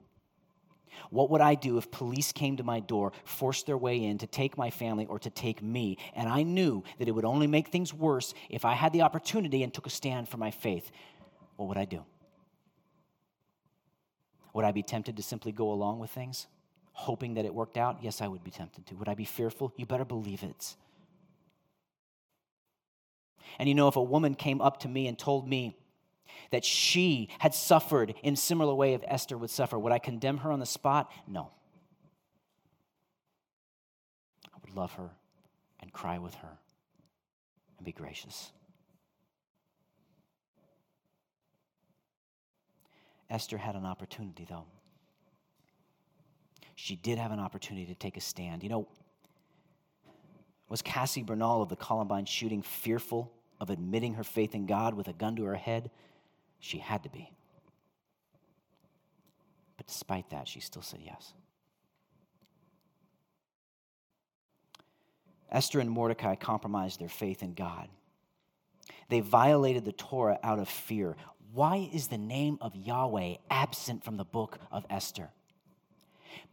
What 1.10 1.30
would 1.30 1.42
I 1.42 1.54
do 1.54 1.76
if 1.76 1.90
police 1.90 2.32
came 2.32 2.56
to 2.56 2.62
my 2.62 2.80
door, 2.80 3.12
forced 3.24 3.66
their 3.66 3.76
way 3.76 4.02
in 4.02 4.18
to 4.18 4.26
take 4.26 4.56
my 4.56 4.70
family 4.70 5.04
or 5.06 5.18
to 5.18 5.30
take 5.30 5.62
me, 5.62 5.98
and 6.14 6.26
I 6.26 6.42
knew 6.42 6.84
that 6.98 7.06
it 7.06 7.10
would 7.10 7.26
only 7.26 7.46
make 7.46 7.68
things 7.68 7.92
worse 7.92 8.32
if 8.48 8.64
I 8.64 8.72
had 8.72 8.94
the 8.94 9.02
opportunity 9.02 9.62
and 9.62 9.74
took 9.74 9.86
a 9.86 9.90
stand 9.90 10.26
for 10.28 10.38
my 10.38 10.50
faith? 10.50 10.90
What 11.56 11.68
would 11.68 11.76
I 11.76 11.84
do? 11.84 12.02
Would 14.54 14.64
I 14.64 14.72
be 14.72 14.82
tempted 14.82 15.18
to 15.18 15.22
simply 15.22 15.52
go 15.52 15.70
along 15.70 15.98
with 15.98 16.10
things? 16.10 16.46
hoping 16.96 17.34
that 17.34 17.44
it 17.44 17.54
worked 17.54 17.76
out? 17.76 17.98
Yes, 18.00 18.22
I 18.22 18.26
would 18.26 18.42
be 18.42 18.50
tempted 18.50 18.86
to. 18.86 18.94
Would 18.96 19.08
I 19.08 19.14
be 19.14 19.26
fearful? 19.26 19.70
You 19.76 19.84
better 19.84 20.06
believe 20.06 20.42
it. 20.42 20.76
And 23.58 23.68
you 23.68 23.74
know, 23.74 23.86
if 23.86 23.96
a 23.96 24.02
woman 24.02 24.34
came 24.34 24.62
up 24.62 24.80
to 24.80 24.88
me 24.88 25.06
and 25.06 25.18
told 25.18 25.46
me 25.46 25.76
that 26.50 26.64
she 26.64 27.28
had 27.38 27.54
suffered 27.54 28.14
in 28.22 28.36
similar 28.36 28.74
way 28.74 28.94
of 28.94 29.04
Esther 29.06 29.36
would 29.36 29.50
suffer, 29.50 29.78
would 29.78 29.92
I 29.92 29.98
condemn 29.98 30.38
her 30.38 30.52
on 30.52 30.60
the 30.60 30.66
spot? 30.66 31.10
No. 31.26 31.50
I 34.46 34.58
would 34.62 34.74
love 34.74 34.92
her 34.94 35.10
and 35.80 35.92
cry 35.92 36.18
with 36.18 36.34
her 36.36 36.58
and 37.78 37.84
be 37.84 37.92
gracious. 37.92 38.52
Esther 43.28 43.58
had 43.58 43.74
an 43.74 43.84
opportunity, 43.84 44.46
though 44.48 44.66
she 46.76 46.94
did 46.94 47.18
have 47.18 47.32
an 47.32 47.40
opportunity 47.40 47.86
to 47.86 47.94
take 47.94 48.16
a 48.16 48.20
stand. 48.20 48.62
You 48.62 48.68
know, 48.68 48.88
was 50.68 50.82
Cassie 50.82 51.24
Bernall 51.24 51.62
of 51.62 51.68
the 51.68 51.76
Columbine 51.76 52.26
shooting 52.26 52.62
fearful 52.62 53.32
of 53.58 53.70
admitting 53.70 54.14
her 54.14 54.24
faith 54.24 54.54
in 54.54 54.66
God 54.66 54.94
with 54.94 55.08
a 55.08 55.12
gun 55.12 55.34
to 55.36 55.44
her 55.44 55.56
head? 55.56 55.90
She 56.60 56.78
had 56.78 57.02
to 57.04 57.08
be. 57.08 57.32
But 59.76 59.86
despite 59.86 60.30
that, 60.30 60.48
she 60.48 60.60
still 60.60 60.82
said 60.82 61.00
yes. 61.04 61.32
Esther 65.50 65.80
and 65.80 65.90
Mordecai 65.90 66.34
compromised 66.34 67.00
their 67.00 67.08
faith 67.08 67.42
in 67.42 67.54
God. 67.54 67.88
They 69.08 69.20
violated 69.20 69.84
the 69.84 69.92
Torah 69.92 70.38
out 70.42 70.58
of 70.58 70.68
fear. 70.68 71.16
Why 71.52 71.88
is 71.92 72.08
the 72.08 72.18
name 72.18 72.58
of 72.60 72.74
Yahweh 72.74 73.36
absent 73.50 74.04
from 74.04 74.16
the 74.16 74.24
book 74.24 74.58
of 74.72 74.84
Esther? 74.90 75.30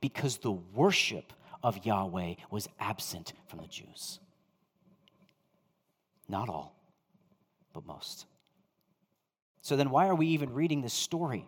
because 0.01 0.37
the 0.37 0.51
worship 0.51 1.33
of 1.61 1.85
Yahweh 1.85 2.35
was 2.49 2.67
absent 2.79 3.33
from 3.47 3.59
the 3.59 3.67
Jews. 3.67 4.19
Not 6.27 6.49
all, 6.49 6.75
but 7.73 7.85
most. 7.85 8.25
So 9.63 9.77
then, 9.77 9.89
why 9.89 10.07
are 10.07 10.15
we 10.15 10.27
even 10.27 10.53
reading 10.53 10.81
this 10.81 10.93
story? 10.93 11.47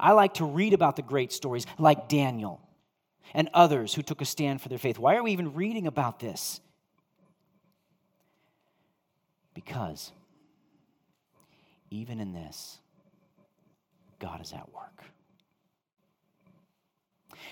I 0.00 0.12
like 0.12 0.34
to 0.34 0.44
read 0.44 0.74
about 0.74 0.96
the 0.96 1.02
great 1.02 1.32
stories 1.32 1.64
like 1.78 2.08
Daniel 2.08 2.60
and 3.32 3.48
others 3.54 3.94
who 3.94 4.02
took 4.02 4.20
a 4.20 4.24
stand 4.24 4.60
for 4.60 4.68
their 4.68 4.78
faith. 4.78 4.98
Why 4.98 5.14
are 5.14 5.22
we 5.22 5.30
even 5.30 5.54
reading 5.54 5.86
about 5.86 6.18
this? 6.18 6.60
Because 9.54 10.10
even 11.88 12.18
in 12.18 12.32
this, 12.32 12.80
God 14.18 14.42
is 14.42 14.52
at 14.52 14.72
work. 14.74 15.04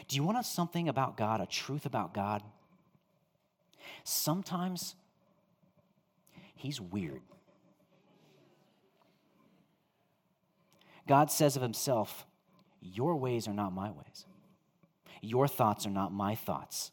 Do 0.09 0.17
you 0.17 0.25
want 0.25 0.39
to 0.39 0.45
something 0.45 0.89
about 0.89 1.17
God, 1.17 1.41
a 1.41 1.47
truth 1.47 1.87
about 1.87 2.13
God? 2.13 2.43
Sometimes 4.03 4.97
He's 6.57 6.81
weird. 6.81 7.23
God 11.07 11.31
says 11.31 11.57
of 11.57 11.63
Himself, 11.63 12.27
Your 12.81 13.17
ways 13.17 13.49
are 13.49 13.55
not 13.55 13.73
my 13.73 13.91
ways, 13.91 14.27
your 15.23 15.49
thoughts 15.49 15.87
are 15.87 15.91
not 15.91 16.13
my 16.13 16.35
thoughts. 16.35 16.91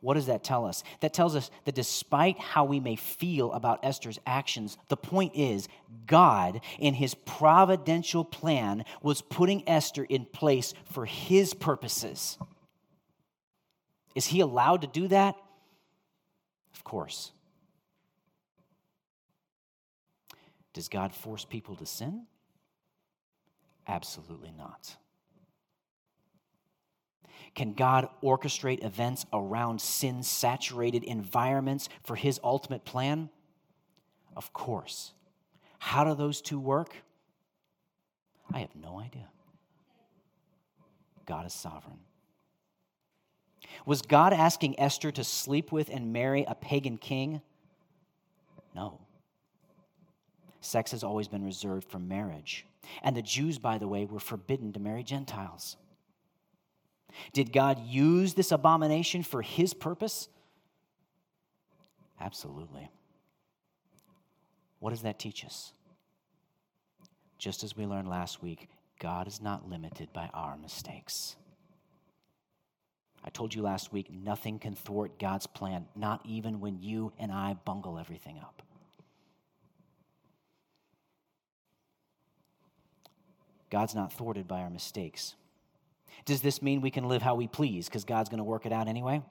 What 0.00 0.14
does 0.14 0.26
that 0.26 0.42
tell 0.42 0.64
us? 0.64 0.82
That 1.00 1.12
tells 1.12 1.36
us 1.36 1.50
that 1.66 1.74
despite 1.74 2.38
how 2.38 2.64
we 2.64 2.80
may 2.80 2.96
feel 2.96 3.52
about 3.52 3.84
Esther's 3.84 4.18
actions, 4.26 4.78
the 4.88 4.96
point 4.96 5.36
is 5.36 5.68
God, 6.06 6.62
in 6.78 6.94
his 6.94 7.14
providential 7.14 8.24
plan, 8.24 8.84
was 9.02 9.20
putting 9.20 9.68
Esther 9.68 10.04
in 10.04 10.24
place 10.24 10.72
for 10.90 11.04
his 11.04 11.52
purposes. 11.52 12.38
Is 14.14 14.26
he 14.26 14.40
allowed 14.40 14.80
to 14.82 14.86
do 14.86 15.08
that? 15.08 15.36
Of 16.74 16.82
course. 16.82 17.32
Does 20.80 20.88
God 20.88 21.12
force 21.12 21.44
people 21.44 21.76
to 21.76 21.84
sin? 21.84 22.22
Absolutely 23.86 24.50
not. 24.56 24.96
Can 27.54 27.74
God 27.74 28.08
orchestrate 28.22 28.82
events 28.82 29.26
around 29.30 29.82
sin 29.82 30.22
saturated 30.22 31.04
environments 31.04 31.90
for 32.02 32.16
his 32.16 32.40
ultimate 32.42 32.86
plan? 32.86 33.28
Of 34.34 34.54
course. 34.54 35.12
How 35.80 36.02
do 36.04 36.14
those 36.14 36.40
two 36.40 36.58
work? 36.58 36.96
I 38.50 38.60
have 38.60 38.74
no 38.74 39.00
idea. 39.00 39.28
God 41.26 41.44
is 41.44 41.52
sovereign. 41.52 41.98
Was 43.84 44.00
God 44.00 44.32
asking 44.32 44.80
Esther 44.80 45.12
to 45.12 45.24
sleep 45.24 45.72
with 45.72 45.90
and 45.90 46.14
marry 46.14 46.46
a 46.48 46.54
pagan 46.54 46.96
king? 46.96 47.42
No. 48.74 48.98
Sex 50.60 50.90
has 50.90 51.02
always 51.02 51.28
been 51.28 51.44
reserved 51.44 51.90
for 51.90 51.98
marriage. 51.98 52.66
And 53.02 53.16
the 53.16 53.22
Jews, 53.22 53.58
by 53.58 53.78
the 53.78 53.88
way, 53.88 54.04
were 54.04 54.20
forbidden 54.20 54.72
to 54.72 54.80
marry 54.80 55.02
Gentiles. 55.02 55.76
Did 57.32 57.52
God 57.52 57.80
use 57.86 58.34
this 58.34 58.52
abomination 58.52 59.22
for 59.22 59.42
his 59.42 59.74
purpose? 59.74 60.28
Absolutely. 62.20 62.90
What 64.78 64.90
does 64.90 65.02
that 65.02 65.18
teach 65.18 65.44
us? 65.44 65.72
Just 67.38 67.64
as 67.64 67.76
we 67.76 67.86
learned 67.86 68.08
last 68.08 68.42
week, 68.42 68.68
God 68.98 69.26
is 69.26 69.40
not 69.40 69.68
limited 69.68 70.12
by 70.12 70.28
our 70.34 70.56
mistakes. 70.56 71.36
I 73.24 73.30
told 73.30 73.54
you 73.54 73.62
last 73.62 73.92
week, 73.92 74.10
nothing 74.10 74.58
can 74.58 74.74
thwart 74.74 75.18
God's 75.18 75.46
plan, 75.46 75.86
not 75.94 76.20
even 76.24 76.60
when 76.60 76.78
you 76.80 77.12
and 77.18 77.32
I 77.32 77.56
bungle 77.64 77.98
everything 77.98 78.38
up. 78.38 78.62
God's 83.70 83.94
not 83.94 84.12
thwarted 84.12 84.46
by 84.48 84.60
our 84.60 84.70
mistakes. 84.70 85.34
Does 86.24 86.42
this 86.42 86.60
mean 86.60 86.80
we 86.80 86.90
can 86.90 87.08
live 87.08 87.22
how 87.22 87.34
we 87.34 87.46
please 87.46 87.86
because 87.86 88.04
God's 88.04 88.28
going 88.28 88.38
to 88.38 88.44
work 88.44 88.66
it 88.66 88.72
out 88.72 88.88
anyway? 88.88 89.22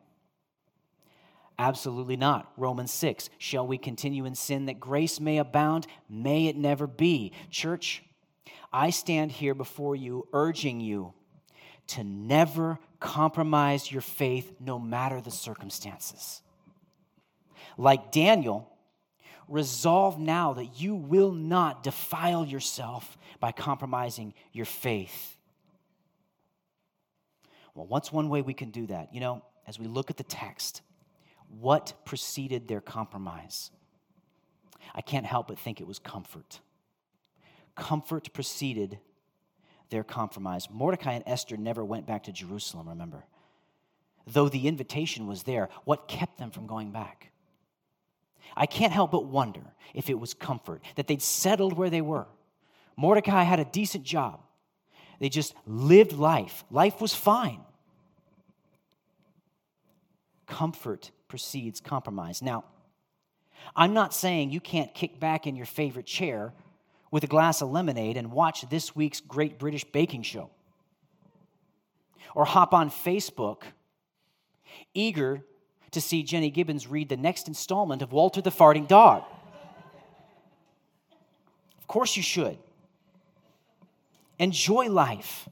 Absolutely 1.57 2.15
not. 2.15 2.51
Romans 2.55 2.91
6. 2.91 3.29
Shall 3.37 3.67
we 3.67 3.77
continue 3.77 4.25
in 4.25 4.33
sin 4.33 4.67
that 4.67 4.79
grace 4.79 5.19
may 5.19 5.37
abound? 5.39 5.87
May 6.09 6.47
it 6.47 6.55
never 6.55 6.87
be. 6.87 7.33
Church, 7.51 8.01
I 8.71 8.91
stand 8.91 9.31
here 9.31 9.53
before 9.53 9.95
you 9.95 10.27
urging 10.31 10.79
you 10.79 11.13
to 11.87 12.03
never 12.03 12.79
compromise 12.99 13.91
your 13.91 14.01
faith 14.01 14.53
no 14.59 14.79
matter 14.79 15.19
the 15.19 15.31
circumstances. 15.31 16.41
Like 17.77 18.11
Daniel, 18.11 18.71
resolve 19.49 20.19
now 20.19 20.53
that 20.53 20.79
you 20.79 20.95
will 20.95 21.31
not 21.31 21.83
defile 21.83 22.45
yourself 22.45 23.17
by 23.39 23.51
compromising 23.51 24.33
your 24.53 24.65
faith. 24.65 25.37
Well, 27.73 27.87
what's 27.87 28.11
one 28.11 28.29
way 28.29 28.41
we 28.41 28.53
can 28.53 28.71
do 28.71 28.87
that? 28.87 29.13
You 29.13 29.19
know, 29.19 29.43
as 29.67 29.79
we 29.79 29.87
look 29.87 30.09
at 30.09 30.17
the 30.17 30.23
text, 30.23 30.81
what 31.59 31.93
preceded 32.05 32.67
their 32.67 32.81
compromise? 32.81 33.71
I 34.93 35.01
can't 35.01 35.25
help 35.25 35.47
but 35.47 35.59
think 35.59 35.81
it 35.81 35.87
was 35.87 35.99
comfort. 35.99 36.59
Comfort 37.75 38.33
preceded 38.33 38.99
their 39.89 40.03
compromise. 40.03 40.69
Mordecai 40.69 41.13
and 41.13 41.23
Esther 41.25 41.57
never 41.57 41.83
went 41.83 42.05
back 42.05 42.23
to 42.23 42.31
Jerusalem, 42.31 42.89
remember? 42.89 43.25
Though 44.27 44.49
the 44.49 44.67
invitation 44.67 45.25
was 45.25 45.43
there, 45.43 45.69
what 45.85 46.07
kept 46.07 46.37
them 46.37 46.51
from 46.51 46.67
going 46.67 46.91
back? 46.91 47.28
I 48.55 48.65
can't 48.65 48.93
help 48.93 49.11
but 49.11 49.25
wonder 49.25 49.61
if 49.93 50.09
it 50.09 50.19
was 50.19 50.33
comfort, 50.33 50.81
that 50.95 51.07
they'd 51.07 51.21
settled 51.21 51.73
where 51.73 51.89
they 51.89 52.01
were. 52.01 52.27
Mordecai 52.95 53.43
had 53.43 53.59
a 53.59 53.65
decent 53.65 54.03
job, 54.03 54.41
they 55.19 55.29
just 55.29 55.53
lived 55.65 56.13
life. 56.13 56.63
Life 56.71 57.01
was 57.01 57.13
fine. 57.13 57.59
Comfort 60.47 61.11
precedes 61.27 61.79
compromise. 61.79 62.41
Now, 62.41 62.63
I'm 63.75 63.93
not 63.93 64.13
saying 64.13 64.51
you 64.51 64.61
can't 64.61 64.93
kick 64.93 65.19
back 65.19 65.45
in 65.45 65.55
your 65.55 65.65
favorite 65.65 66.05
chair 66.05 66.53
with 67.11 67.23
a 67.23 67.27
glass 67.27 67.61
of 67.61 67.69
lemonade 67.69 68.17
and 68.17 68.31
watch 68.31 68.67
this 68.69 68.95
week's 68.95 69.19
Great 69.19 69.59
British 69.59 69.83
Baking 69.83 70.23
Show. 70.23 70.49
Or 72.35 72.45
hop 72.45 72.73
on 72.73 72.89
Facebook, 72.89 73.63
eager 74.93 75.43
to 75.91 76.01
see 76.01 76.23
Jenny 76.23 76.49
Gibbons 76.49 76.87
read 76.87 77.09
the 77.09 77.17
next 77.17 77.47
installment 77.47 78.01
of 78.01 78.11
Walter 78.11 78.41
the 78.41 78.51
Farting 78.51 78.87
Dog. 78.87 79.23
Of 81.79 81.87
course, 81.87 82.15
you 82.15 82.23
should. 82.23 82.57
Enjoy 84.37 84.89
life. 84.89 85.49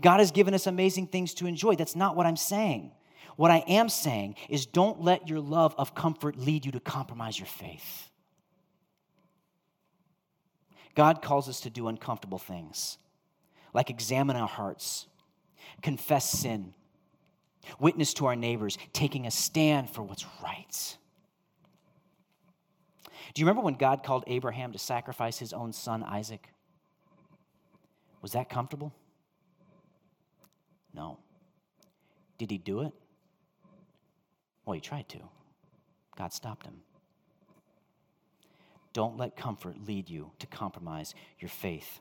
God 0.00 0.18
has 0.18 0.30
given 0.30 0.54
us 0.54 0.66
amazing 0.66 1.08
things 1.08 1.34
to 1.34 1.46
enjoy. 1.46 1.74
That's 1.74 1.96
not 1.96 2.16
what 2.16 2.26
I'm 2.26 2.36
saying. 2.36 2.92
What 3.36 3.50
I 3.50 3.58
am 3.68 3.88
saying 3.88 4.34
is 4.48 4.66
don't 4.66 5.00
let 5.00 5.28
your 5.28 5.40
love 5.40 5.74
of 5.78 5.94
comfort 5.94 6.36
lead 6.36 6.66
you 6.66 6.72
to 6.72 6.80
compromise 6.80 7.38
your 7.38 7.46
faith. 7.46 8.10
God 10.94 11.22
calls 11.22 11.48
us 11.48 11.60
to 11.60 11.70
do 11.70 11.86
uncomfortable 11.86 12.38
things, 12.38 12.98
like 13.72 13.90
examine 13.90 14.34
our 14.34 14.48
hearts, 14.48 15.06
confess 15.82 16.28
sin, 16.28 16.74
witness 17.78 18.14
to 18.14 18.26
our 18.26 18.36
neighbors, 18.36 18.78
taking 18.92 19.26
a 19.26 19.30
stand 19.30 19.90
for 19.90 20.02
what's 20.02 20.24
right. 20.42 20.96
Do 23.34 23.40
you 23.40 23.46
remember 23.46 23.62
when 23.62 23.74
God 23.74 24.02
called 24.02 24.24
Abraham 24.26 24.72
to 24.72 24.78
sacrifice 24.78 25.38
his 25.38 25.52
own 25.52 25.72
son, 25.72 26.02
Isaac? 26.02 26.48
Was 28.22 28.32
that 28.32 28.48
comfortable? 28.48 28.92
No. 30.94 31.18
Did 32.38 32.50
he 32.50 32.58
do 32.58 32.80
it? 32.80 32.92
Well, 34.64 34.74
he 34.74 34.80
tried 34.80 35.08
to. 35.10 35.18
God 36.16 36.32
stopped 36.32 36.66
him. 36.66 36.74
Don't 38.92 39.16
let 39.16 39.36
comfort 39.36 39.76
lead 39.86 40.10
you 40.10 40.32
to 40.40 40.46
compromise 40.46 41.14
your 41.38 41.48
faith. 41.48 42.00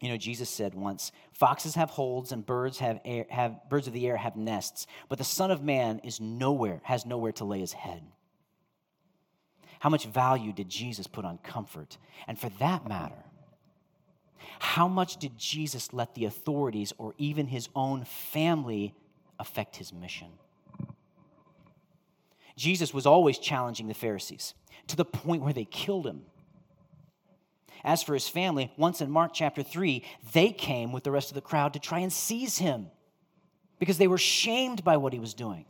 You 0.00 0.08
know, 0.08 0.16
Jesus 0.16 0.50
said 0.50 0.74
once, 0.74 1.12
"Foxes 1.32 1.76
have 1.76 1.90
holes 1.90 2.32
and 2.32 2.44
birds 2.44 2.78
have, 2.78 3.00
air, 3.04 3.26
have 3.30 3.68
birds 3.68 3.86
of 3.86 3.92
the 3.92 4.06
air 4.06 4.16
have 4.16 4.36
nests, 4.36 4.86
but 5.08 5.18
the 5.18 5.24
Son 5.24 5.50
of 5.50 5.62
Man 5.62 6.00
is 6.00 6.20
nowhere, 6.20 6.80
has 6.84 7.06
nowhere 7.06 7.32
to 7.32 7.44
lay 7.44 7.60
his 7.60 7.72
head." 7.72 8.02
How 9.80 9.88
much 9.90 10.06
value 10.06 10.52
did 10.52 10.68
Jesus 10.68 11.06
put 11.06 11.24
on 11.24 11.38
comfort? 11.38 11.98
And 12.26 12.38
for 12.38 12.48
that 12.58 12.88
matter, 12.88 13.24
how 14.58 14.88
much 14.88 15.18
did 15.18 15.38
Jesus 15.38 15.92
let 15.92 16.14
the 16.14 16.24
authorities 16.24 16.92
or 16.98 17.14
even 17.18 17.46
his 17.48 17.68
own 17.74 18.04
family 18.04 18.94
affect 19.38 19.76
his 19.76 19.92
mission? 19.92 20.38
Jesus 22.56 22.94
was 22.94 23.04
always 23.04 23.38
challenging 23.38 23.88
the 23.88 23.94
Pharisees 23.94 24.54
to 24.86 24.96
the 24.96 25.04
point 25.04 25.42
where 25.42 25.52
they 25.52 25.64
killed 25.64 26.06
him. 26.06 26.24
As 27.84 28.02
for 28.02 28.14
his 28.14 28.26
family, 28.26 28.72
once 28.78 29.02
in 29.02 29.10
Mark 29.10 29.32
chapter 29.34 29.62
3, 29.62 30.02
they 30.32 30.50
came 30.50 30.90
with 30.90 31.04
the 31.04 31.10
rest 31.10 31.30
of 31.30 31.34
the 31.34 31.42
crowd 31.42 31.74
to 31.74 31.78
try 31.78 31.98
and 31.98 32.12
seize 32.12 32.56
him 32.56 32.86
because 33.78 33.98
they 33.98 34.08
were 34.08 34.18
shamed 34.18 34.82
by 34.82 34.96
what 34.96 35.12
he 35.12 35.18
was 35.18 35.34
doing. 35.34 35.66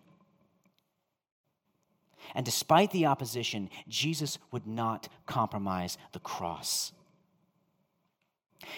And 2.37 2.45
despite 2.45 2.93
the 2.93 3.07
opposition, 3.07 3.69
Jesus 3.89 4.39
would 4.53 4.67
not 4.67 5.09
compromise 5.27 5.99
the 6.13 6.21
cross. 6.21 6.93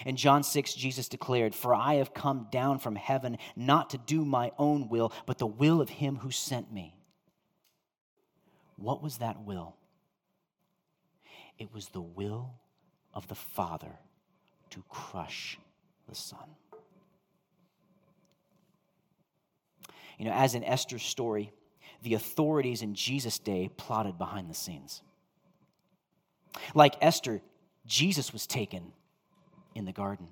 In 0.05 0.15
John 0.15 0.43
6, 0.43 0.73
Jesus 0.73 1.07
declared, 1.07 1.53
For 1.53 1.73
I 1.73 1.95
have 1.95 2.13
come 2.13 2.47
down 2.51 2.79
from 2.79 2.95
heaven 2.95 3.37
not 3.55 3.91
to 3.91 3.99
do 3.99 4.25
my 4.25 4.51
own 4.57 4.89
will, 4.89 5.13
but 5.27 5.37
the 5.37 5.47
will 5.47 5.79
of 5.79 5.89
him 5.89 6.17
who 6.17 6.31
sent 6.31 6.73
me. 6.73 6.95
What 8.75 9.01
was 9.01 9.19
that 9.19 9.43
will? 9.43 9.75
It 11.57 11.73
was 11.73 11.89
the 11.89 12.01
will 12.01 12.55
of 13.17 13.27
the 13.27 13.35
Father 13.35 13.97
to 14.69 14.83
crush 14.87 15.57
the 16.07 16.13
Son. 16.13 16.47
You 20.19 20.25
know, 20.25 20.31
as 20.31 20.53
in 20.53 20.63
Esther's 20.63 21.03
story, 21.03 21.51
the 22.03 22.13
authorities 22.13 22.83
in 22.83 22.93
Jesus' 22.93 23.39
day 23.39 23.71
plotted 23.75 24.19
behind 24.19 24.51
the 24.51 24.53
scenes. 24.53 25.01
Like 26.75 26.95
Esther, 27.01 27.41
Jesus 27.87 28.31
was 28.31 28.45
taken 28.45 28.93
in 29.73 29.85
the 29.85 29.91
garden, 29.91 30.27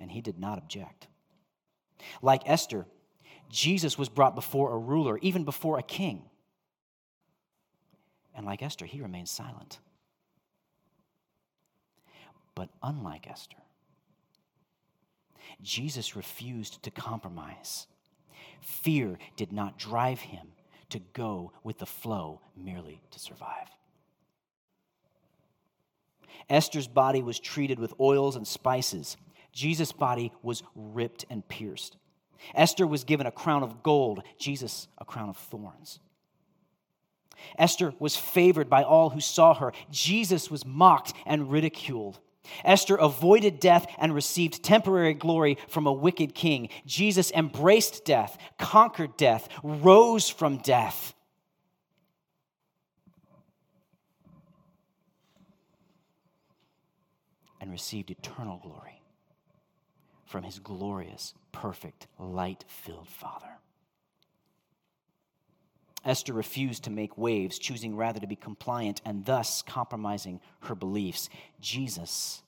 and 0.00 0.10
he 0.10 0.20
did 0.20 0.40
not 0.40 0.58
object. 0.58 1.06
Like 2.20 2.42
Esther, 2.46 2.84
Jesus 3.48 3.96
was 3.96 4.08
brought 4.08 4.34
before 4.34 4.72
a 4.72 4.78
ruler, 4.78 5.18
even 5.22 5.44
before 5.44 5.78
a 5.78 5.84
king. 5.84 6.24
And 8.34 8.44
like 8.44 8.60
Esther, 8.60 8.86
he 8.86 9.00
remained 9.00 9.28
silent. 9.28 9.78
But 12.56 12.70
unlike 12.82 13.28
Esther, 13.30 13.58
Jesus 15.62 16.16
refused 16.16 16.82
to 16.82 16.90
compromise. 16.90 17.86
Fear 18.60 19.18
did 19.36 19.52
not 19.52 19.78
drive 19.78 20.20
him 20.20 20.48
to 20.88 20.98
go 21.12 21.52
with 21.62 21.78
the 21.78 21.86
flow 21.86 22.40
merely 22.56 23.02
to 23.12 23.20
survive. 23.20 23.68
Esther's 26.48 26.88
body 26.88 27.22
was 27.22 27.38
treated 27.38 27.78
with 27.78 27.94
oils 28.00 28.36
and 28.36 28.46
spices. 28.46 29.16
Jesus' 29.52 29.92
body 29.92 30.32
was 30.42 30.62
ripped 30.74 31.24
and 31.28 31.46
pierced. 31.46 31.96
Esther 32.54 32.86
was 32.86 33.04
given 33.04 33.26
a 33.26 33.32
crown 33.32 33.62
of 33.62 33.82
gold, 33.82 34.22
Jesus, 34.38 34.88
a 34.98 35.04
crown 35.04 35.28
of 35.28 35.36
thorns. 35.36 35.98
Esther 37.58 37.92
was 37.98 38.16
favored 38.16 38.70
by 38.70 38.82
all 38.82 39.10
who 39.10 39.20
saw 39.20 39.54
her. 39.54 39.72
Jesus 39.90 40.50
was 40.50 40.64
mocked 40.64 41.12
and 41.26 41.50
ridiculed. 41.50 42.18
Esther 42.64 42.96
avoided 42.96 43.60
death 43.60 43.86
and 43.98 44.14
received 44.14 44.62
temporary 44.62 45.14
glory 45.14 45.58
from 45.68 45.86
a 45.86 45.92
wicked 45.92 46.34
king. 46.34 46.68
Jesus 46.86 47.30
embraced 47.32 48.04
death, 48.04 48.38
conquered 48.58 49.16
death, 49.16 49.48
rose 49.62 50.28
from 50.28 50.58
death. 50.58 51.14
And 57.60 57.70
received 57.70 58.10
eternal 58.10 58.58
glory 58.58 59.02
from 60.26 60.42
his 60.42 60.58
glorious, 60.58 61.34
perfect, 61.52 62.06
light 62.18 62.64
filled 62.68 63.08
Father. 63.08 63.58
Esther 66.06 66.32
refused 66.32 66.84
to 66.84 66.90
make 66.90 67.18
waves, 67.18 67.58
choosing 67.58 67.96
rather 67.96 68.20
to 68.20 68.26
be 68.28 68.36
compliant 68.36 69.02
and 69.04 69.26
thus 69.26 69.60
compromising 69.60 70.40
her 70.60 70.76
beliefs. 70.76 71.28
Jesus, 71.60 72.42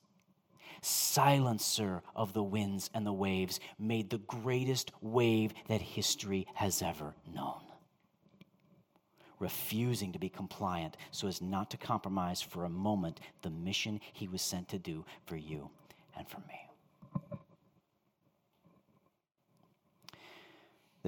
silencer 0.81 2.01
of 2.15 2.33
the 2.33 2.41
winds 2.41 2.89
and 2.93 3.05
the 3.05 3.13
waves, 3.13 3.59
made 3.77 4.09
the 4.09 4.19
greatest 4.19 4.91
wave 5.01 5.53
that 5.67 5.81
history 5.81 6.47
has 6.53 6.81
ever 6.81 7.13
known. 7.35 7.61
Refusing 9.39 10.13
to 10.13 10.19
be 10.19 10.29
compliant 10.29 10.95
so 11.11 11.27
as 11.27 11.41
not 11.41 11.69
to 11.71 11.77
compromise 11.77 12.41
for 12.41 12.63
a 12.63 12.69
moment 12.69 13.19
the 13.41 13.49
mission 13.49 13.99
he 14.13 14.27
was 14.27 14.41
sent 14.41 14.69
to 14.69 14.79
do 14.79 15.05
for 15.25 15.35
you 15.35 15.69
and 16.17 16.27
for 16.27 16.39
me. 16.47 16.68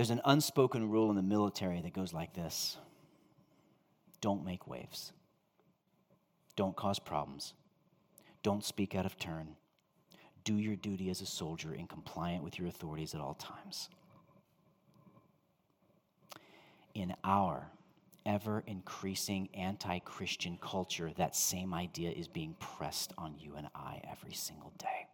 There's 0.01 0.09
an 0.09 0.21
unspoken 0.25 0.89
rule 0.89 1.11
in 1.11 1.15
the 1.15 1.21
military 1.21 1.79
that 1.79 1.93
goes 1.93 2.11
like 2.11 2.33
this 2.33 2.75
don't 4.19 4.43
make 4.43 4.65
waves, 4.67 5.13
don't 6.55 6.75
cause 6.75 6.97
problems, 6.97 7.53
don't 8.41 8.65
speak 8.65 8.95
out 8.95 9.05
of 9.05 9.19
turn. 9.19 9.49
Do 10.43 10.55
your 10.55 10.75
duty 10.75 11.11
as 11.11 11.21
a 11.21 11.27
soldier 11.27 11.73
and 11.73 11.87
compliant 11.87 12.43
with 12.43 12.57
your 12.57 12.67
authorities 12.67 13.13
at 13.13 13.21
all 13.21 13.35
times. 13.35 13.89
In 16.95 17.13
our 17.23 17.69
ever 18.25 18.63
increasing 18.65 19.49
anti 19.53 19.99
Christian 19.99 20.57
culture, 20.59 21.11
that 21.17 21.35
same 21.35 21.75
idea 21.75 22.09
is 22.09 22.27
being 22.27 22.55
pressed 22.59 23.13
on 23.19 23.35
you 23.37 23.53
and 23.55 23.67
I 23.75 24.01
every 24.09 24.33
single 24.33 24.73
day. 24.79 25.05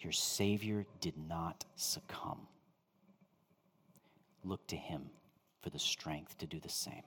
Your 0.00 0.12
Savior 0.12 0.86
did 1.00 1.14
not 1.28 1.64
succumb. 1.76 2.46
Look 4.44 4.66
to 4.68 4.76
Him 4.76 5.10
for 5.60 5.70
the 5.70 5.78
strength 5.78 6.38
to 6.38 6.46
do 6.46 6.60
the 6.60 6.68
same. 6.68 7.02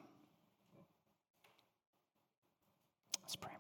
Let's 3.22 3.36
pray. 3.36 3.52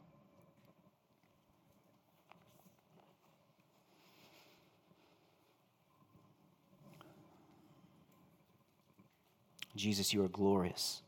Jesus, 9.75 10.13
you 10.13 10.23
are 10.23 10.27
glorious. 10.27 11.01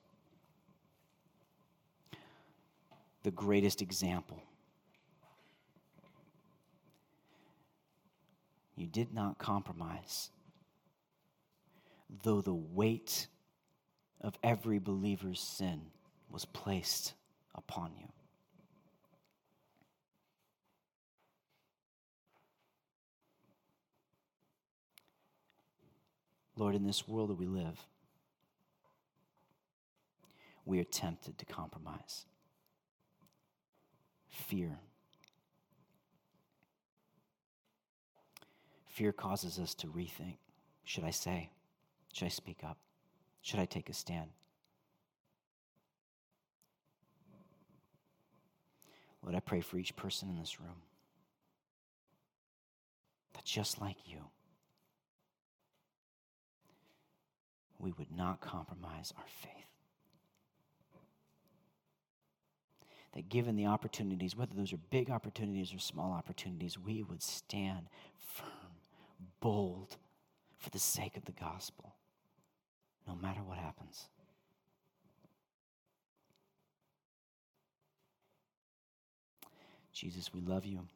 The 3.23 3.31
greatest 3.31 3.81
example. 3.81 4.41
You 8.83 8.89
did 8.89 9.13
not 9.13 9.37
compromise, 9.37 10.29
though 12.23 12.41
the 12.41 12.53
weight 12.53 13.27
of 14.19 14.37
every 14.43 14.77
believer's 14.77 15.39
sin 15.39 15.83
was 16.29 16.43
placed 16.43 17.13
upon 17.55 17.91
you. 17.97 18.09
Lord, 26.57 26.75
in 26.75 26.83
this 26.83 27.07
world 27.07 27.29
that 27.29 27.39
we 27.39 27.45
live, 27.45 27.79
we 30.65 30.81
are 30.81 30.83
tempted 30.83 31.37
to 31.37 31.45
compromise. 31.45 32.25
Fear. 34.27 34.77
Fear 38.93 39.13
causes 39.13 39.57
us 39.57 39.73
to 39.75 39.87
rethink 39.87 40.37
should 40.85 41.03
I 41.03 41.09
say? 41.11 41.49
Should 42.13 42.25
I 42.25 42.29
speak 42.29 42.57
up? 42.63 42.77
Should 43.41 43.59
I 43.59 43.65
take 43.65 43.89
a 43.89 43.93
stand? 43.93 44.29
Lord, 49.23 49.33
I 49.33 49.39
pray 49.39 49.61
for 49.61 49.77
each 49.77 49.95
person 49.95 50.29
in 50.29 50.37
this 50.37 50.59
room 50.59 50.81
that 53.33 53.45
just 53.45 53.79
like 53.79 53.95
you, 54.05 54.19
we 57.79 57.93
would 57.93 58.15
not 58.15 58.41
compromise 58.41 59.13
our 59.17 59.25
faith. 59.25 59.63
that 63.13 63.29
given 63.29 63.55
the 63.55 63.67
opportunities, 63.67 64.35
whether 64.35 64.53
those 64.55 64.73
are 64.73 64.79
big 64.89 65.09
opportunities 65.09 65.73
or 65.73 65.79
small 65.79 66.11
opportunities, 66.11 66.79
we 66.79 67.03
would 67.03 67.21
stand 67.21 67.87
firm, 68.17 68.62
bold 69.43 69.97
for 70.57 70.69
the 70.69 70.79
sake 70.79 71.17
of 71.17 71.25
the 71.25 71.33
gospel, 71.33 71.93
no 73.05 73.13
matter 73.13 73.41
what 73.41 73.57
happens. 73.57 74.07
Jesus, 79.91 80.33
we 80.33 80.39
love 80.39 80.65
you. 80.65 80.87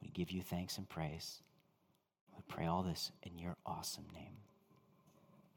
We 0.00 0.10
give 0.10 0.30
you 0.30 0.42
thanks 0.42 0.78
and 0.78 0.88
praise. 0.88 1.40
We 2.36 2.44
pray 2.46 2.66
all 2.66 2.84
this 2.84 3.10
in 3.24 3.36
your 3.36 3.56
awesome 3.66 4.06
name. 4.14 4.36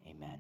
Amen. 0.08 0.40